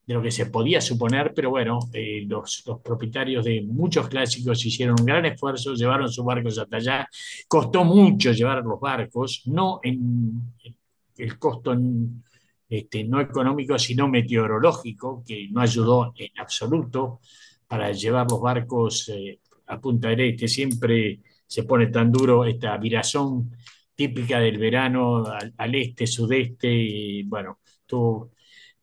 de 0.06 0.14
lo 0.14 0.22
que 0.22 0.32
se 0.32 0.48
podía 0.48 0.82
suponer, 0.82 1.34
pero 1.36 1.50
bueno, 1.50 1.80
eh, 1.94 2.26
los, 2.28 2.64
propietarios 2.84 3.46
de 3.46 3.62
muchos 3.64 4.08
clásicos 4.08 4.64
hicieron 4.66 4.96
un 5.00 5.06
gran 5.06 5.26
esfuerzo, 5.26 5.74
llevaron 5.74 6.12
sus 6.12 6.24
barcos 6.26 6.58
hasta 6.60 6.78
allá, 6.78 7.10
costó 7.48 7.84
mucho 7.84 8.32
llevar 8.32 8.64
los 8.64 8.80
barcos, 8.80 9.42
no 9.46 9.80
en 9.84 10.42
el 11.18 11.40
costo 11.40 11.76
este, 12.70 13.04
no 13.04 13.22
económico, 13.22 13.78
sino 13.80 14.08
meteorológico, 14.08 15.24
que 15.26 15.48
no 15.52 15.62
ayudó 15.62 16.14
en 16.18 16.30
absoluto 16.40 17.20
para 17.68 17.92
llevar 17.92 18.28
los 18.30 18.42
barcos 18.42 19.10
eh, 19.10 19.40
a 19.68 19.80
Punta 19.80 20.10
del 20.10 20.22
Este. 20.22 20.48
Siempre 20.48 21.22
se 21.48 21.64
pone 21.64 21.88
tan 21.88 22.12
duro 22.12 22.46
esta 22.46 22.78
virazón 22.78 23.52
típica 23.96 24.40
del 24.40 24.58
verano 24.58 25.26
al, 25.26 25.54
al 25.58 25.76
este, 25.76 26.06
sudeste, 26.08 26.72
y 26.72 27.24
bueno, 27.24 27.60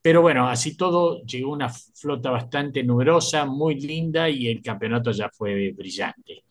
pero 0.01 0.21
bueno, 0.23 0.49
así 0.49 0.77
todo, 0.77 1.23
llegó 1.23 1.53
una 1.53 1.69
flota 1.69 2.31
bastante 2.31 2.83
numerosa, 2.83 3.45
muy 3.47 3.81
linda 3.81 4.29
y 4.29 4.49
el 4.49 4.63
campeonato 4.63 5.13
ya 5.13 5.31
fue 5.31 5.73
brillante. 5.73 6.45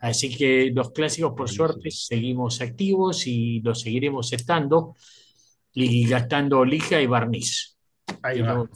Así 0.00 0.34
que 0.36 0.70
los 0.72 0.92
clásicos, 0.92 1.32
por 1.36 1.48
suerte, 1.48 1.90
seguimos 1.90 2.60
activos 2.60 3.26
y 3.26 3.60
los 3.60 3.80
seguiremos 3.80 4.32
estando 4.32 4.94
y 5.72 6.06
gastando 6.06 6.64
lija 6.64 7.00
y 7.00 7.06
barniz. 7.06 7.76
Ahí 8.22 8.40
va. 8.42 8.68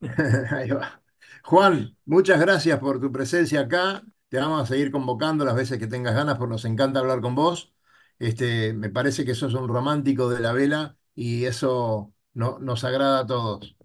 Ahí 0.50 0.70
va. 0.70 1.02
Juan, 1.42 1.96
muchas 2.06 2.40
gracias 2.40 2.78
por 2.78 3.00
tu 3.00 3.12
presencia 3.12 3.60
acá. 3.60 4.02
Te 4.34 4.40
vamos 4.40 4.62
a 4.62 4.66
seguir 4.66 4.90
convocando 4.90 5.44
las 5.44 5.54
veces 5.54 5.78
que 5.78 5.86
tengas 5.86 6.14
ganas, 6.14 6.38
porque 6.38 6.52
nos 6.52 6.64
encanta 6.64 6.98
hablar 7.00 7.20
con 7.20 7.34
vos. 7.36 7.72
Este, 8.18 8.72
me 8.74 8.90
parece 8.90 9.24
que 9.24 9.34
sos 9.34 9.54
un 9.54 9.68
romántico 9.68 10.28
de 10.30 10.40
la 10.40 10.52
vela 10.52 10.98
y 11.14 11.44
eso 11.44 12.12
no- 12.34 12.58
nos 12.58 12.82
agrada 12.84 13.20
a 13.20 13.26
todos. 13.26 13.76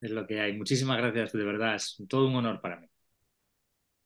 Es 0.00 0.10
lo 0.10 0.26
que 0.26 0.40
hay. 0.40 0.56
Muchísimas 0.56 0.98
gracias, 0.98 1.32
de 1.32 1.44
verdad. 1.44 1.76
Es 1.76 1.96
todo 2.08 2.26
un 2.28 2.34
honor 2.36 2.60
para 2.60 2.80
mí. 2.80 2.88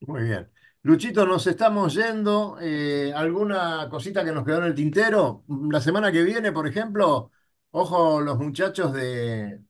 Muy 0.01 0.23
bien. 0.23 0.51
Luchito, 0.81 1.25
nos 1.25 1.47
estamos 1.47 1.93
yendo. 1.95 2.57
Eh, 2.61 3.13
¿alguna 3.15 3.87
cosita 3.89 4.23
que 4.25 4.31
nos 4.33 4.43
quedó 4.45 4.57
en 4.59 4.65
el 4.65 4.75
tintero? 4.75 5.45
La 5.71 5.79
semana 5.79 6.11
que 6.11 6.23
viene, 6.23 6.51
por 6.51 6.67
ejemplo, 6.67 7.31
ojo, 7.71 8.19
los 8.21 8.37
muchachos 8.37 8.91
de, 8.93 9.61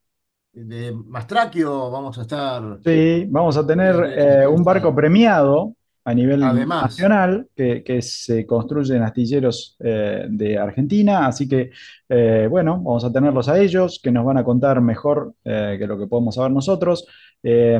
de 0.53 0.93
Mastraquio, 0.93 1.89
vamos 1.89 2.17
a 2.17 2.21
estar. 2.21 2.79
Sí, 2.83 3.25
vamos 3.29 3.57
a 3.57 3.65
tener 3.65 3.95
eh, 4.17 4.47
un 4.47 4.63
barco 4.63 4.93
premiado 4.93 5.75
a 6.05 6.13
nivel 6.13 6.43
Además. 6.43 6.83
nacional 6.83 7.47
que, 7.55 7.83
que 7.83 8.01
se 8.01 8.45
construye 8.45 8.95
en 8.95 9.03
astilleros 9.03 9.77
eh, 9.79 10.25
de 10.29 10.57
Argentina, 10.57 11.27
así 11.27 11.47
que 11.47 11.71
eh, 12.09 12.47
bueno, 12.49 12.73
vamos 12.83 13.05
a 13.05 13.11
tenerlos 13.11 13.47
a 13.47 13.59
ellos 13.59 13.99
que 14.03 14.11
nos 14.11 14.25
van 14.25 14.37
a 14.37 14.43
contar 14.43 14.81
mejor 14.81 15.33
eh, 15.45 15.77
que 15.79 15.87
lo 15.87 15.97
que 15.97 16.07
podemos 16.07 16.35
saber 16.35 16.51
nosotros. 16.51 17.07
Eh, 17.41 17.79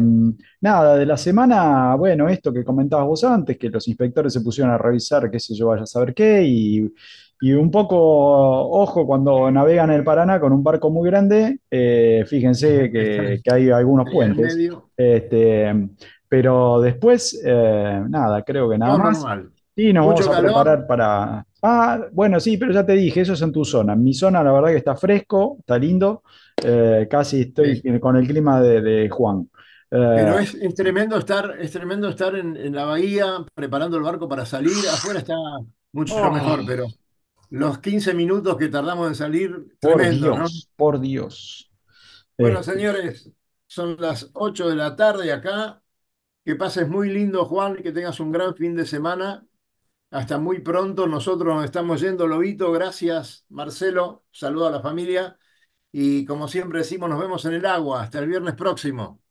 nada, 0.61 0.97
de 0.97 1.05
la 1.05 1.17
semana, 1.17 1.95
bueno, 1.95 2.29
esto 2.29 2.53
que 2.53 2.63
comentabas 2.63 3.05
vos 3.05 3.23
antes, 3.25 3.57
que 3.57 3.69
los 3.69 3.87
inspectores 3.87 4.31
se 4.33 4.41
pusieron 4.41 4.73
a 4.73 4.77
revisar 4.77 5.29
qué 5.29 5.39
sé 5.39 5.53
yo, 5.53 5.67
vaya 5.67 5.83
a 5.83 5.85
saber 5.85 6.13
qué, 6.13 6.43
y, 6.43 6.91
y 7.41 7.53
un 7.53 7.69
poco 7.69 7.97
ojo 7.97 9.05
cuando 9.05 9.51
navegan 9.51 9.91
el 9.91 10.03
Paraná 10.03 10.39
con 10.39 10.53
un 10.53 10.63
barco 10.63 10.89
muy 10.89 11.09
grande, 11.09 11.59
fíjense 12.25 12.89
que, 12.89 13.41
que 13.43 13.53
hay 13.53 13.69
algunos 13.69 14.09
puentes. 14.09 14.57
Este, 14.95 15.89
pero 16.37 16.81
después, 16.81 17.39
eh, 17.45 18.01
nada, 18.09 18.41
creo 18.43 18.67
que 18.69 18.77
nada 18.79 18.93
todo 18.93 19.03
más. 19.03 19.19
normal. 19.19 19.51
Y 19.75 19.93
nos 19.93 20.05
Mucho 20.05 20.23
vamos 20.23 20.27
a 20.27 20.31
calor. 20.31 20.51
preparar 20.51 20.87
para. 20.87 21.45
Ah, 21.61 22.07
bueno, 22.11 22.39
sí, 22.39 22.57
pero 22.57 22.71
ya 22.73 22.83
te 22.85 22.93
dije, 22.93 23.21
eso 23.21 23.33
es 23.33 23.41
en 23.43 23.51
tu 23.51 23.63
zona. 23.63 23.93
En 23.93 24.03
mi 24.03 24.13
zona, 24.15 24.43
la 24.43 24.51
verdad 24.51 24.69
que 24.69 24.77
está 24.77 24.95
fresco, 24.95 25.57
está 25.59 25.77
lindo. 25.77 26.23
eh, 26.65 27.07
casi 27.09 27.41
estoy 27.41 27.81
Sí. 27.81 27.99
con 27.99 28.15
el 28.17 28.27
clima 28.27 28.61
de, 28.61 28.81
de 28.81 29.09
Juan. 29.09 29.49
Eh, 29.91 30.13
Pero 30.15 30.39
es, 30.39 30.53
es 30.55 30.73
tremendo 30.75 31.17
estar, 31.17 31.55
es 31.59 31.71
tremendo 31.71 32.07
estar 32.09 32.35
en, 32.35 32.55
en 32.57 32.73
la 32.75 32.85
bahía 32.85 33.45
preparando 33.53 33.97
el 33.97 34.03
barco 34.03 34.27
para 34.29 34.45
salir. 34.45 34.71
Afuera 34.91 35.19
está 35.19 35.35
mucho 35.91 36.15
Oh. 36.15 36.31
mejor, 36.31 36.61
pero 36.65 36.87
los 37.51 37.79
15 37.79 38.13
minutos 38.15 38.57
que 38.57 38.69
tardamos 38.69 39.07
en 39.07 39.15
salir, 39.15 39.51
por 39.81 39.97
tremendo, 39.97 40.27
¿no? 40.35 40.47
Dios, 40.47 40.69
por 40.75 40.99
Dios. 40.99 41.71
Bueno, 42.37 42.61
Eh, 42.61 42.63
señores, 42.63 43.31
son 43.67 43.97
las 43.99 44.29
8 44.33 44.69
de 44.69 44.75
la 44.75 44.95
tarde 44.95 45.31
acá. 45.33 45.82
Que 46.45 46.55
pases 46.55 46.87
muy 46.89 47.09
lindo, 47.09 47.45
Juan, 47.45 47.75
que 47.77 47.91
tengas 47.91 48.19
un 48.19 48.31
gran 48.31 48.55
fin 48.55 48.75
de 48.75 48.85
semana. 48.85 49.45
Hasta 50.11 50.37
muy 50.37 50.59
pronto. 50.59 51.07
Nosotros 51.07 51.55
nos 51.55 51.65
estamos 51.65 52.01
yendo, 52.01 52.27
Lobito. 52.27 52.71
Gracias, 52.71 53.45
Marcelo. 53.49 54.25
Saludo 54.31 54.67
a 54.67 54.71
la 54.71 54.81
familia. 54.81 55.37
y 55.91 56.25
como 56.25 56.47
siempre 56.47 56.79
decimos, 56.79 57.09
nos 57.09 57.19
vemos 57.19 57.45
en 57.45 57.53
el 57.53 57.65
agua. 57.65 58.03
Hasta 58.03 58.19
el 58.19 58.27
viernes 58.27 58.55
próximo. 58.55 59.21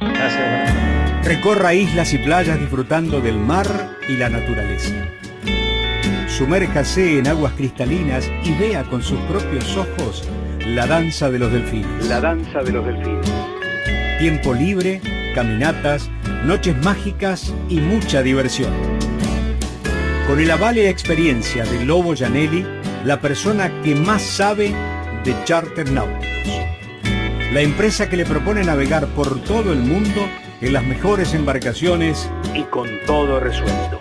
Gracias. 0.00 1.24
Recorra 1.24 1.74
islas 1.74 2.14
y 2.14 2.18
playas 2.18 2.58
disfrutando 2.58 3.20
del 3.20 3.38
mar 3.38 3.66
y 4.08 4.16
la 4.16 4.30
naturaleza. 4.30 4.94
Sumérjase 6.28 7.18
en 7.18 7.26
aguas 7.26 7.52
cristalinas 7.54 8.30
y 8.44 8.56
vea 8.58 8.84
con 8.84 9.02
sus 9.02 9.18
propios 9.22 9.76
ojos 9.76 10.26
la 10.60 10.86
danza 10.86 11.30
de 11.30 11.38
los 11.38 11.52
delfines. 11.52 12.06
La 12.08 12.20
danza 12.20 12.62
de 12.62 12.72
los 12.72 12.86
delfines. 12.86 13.30
Tiempo 14.18 14.54
libre, 14.54 15.00
caminatas, 15.34 16.10
noches 16.44 16.76
mágicas 16.82 17.52
y 17.68 17.76
mucha 17.80 18.22
diversión. 18.22 18.72
Con 20.26 20.40
el 20.40 20.50
aval 20.50 20.78
y 20.78 20.82
experiencia 20.82 21.64
de 21.64 21.84
Lobo 21.84 22.14
Janelli, 22.16 22.66
la 23.04 23.20
persona 23.20 23.82
que 23.82 23.94
más 23.94 24.22
sabe 24.22 24.74
de 25.24 25.34
charter 25.44 25.90
náuticos. 25.90 26.28
La 27.52 27.62
empresa 27.62 28.08
que 28.08 28.16
le 28.16 28.26
propone 28.26 28.62
navegar 28.62 29.06
por 29.08 29.42
todo 29.42 29.72
el 29.72 29.78
mundo 29.78 30.28
en 30.60 30.72
las 30.72 30.84
mejores 30.84 31.34
embarcaciones 31.34 32.28
Y 32.54 32.64
con 32.64 32.88
todo 33.06 33.40
resuelto. 33.40 34.00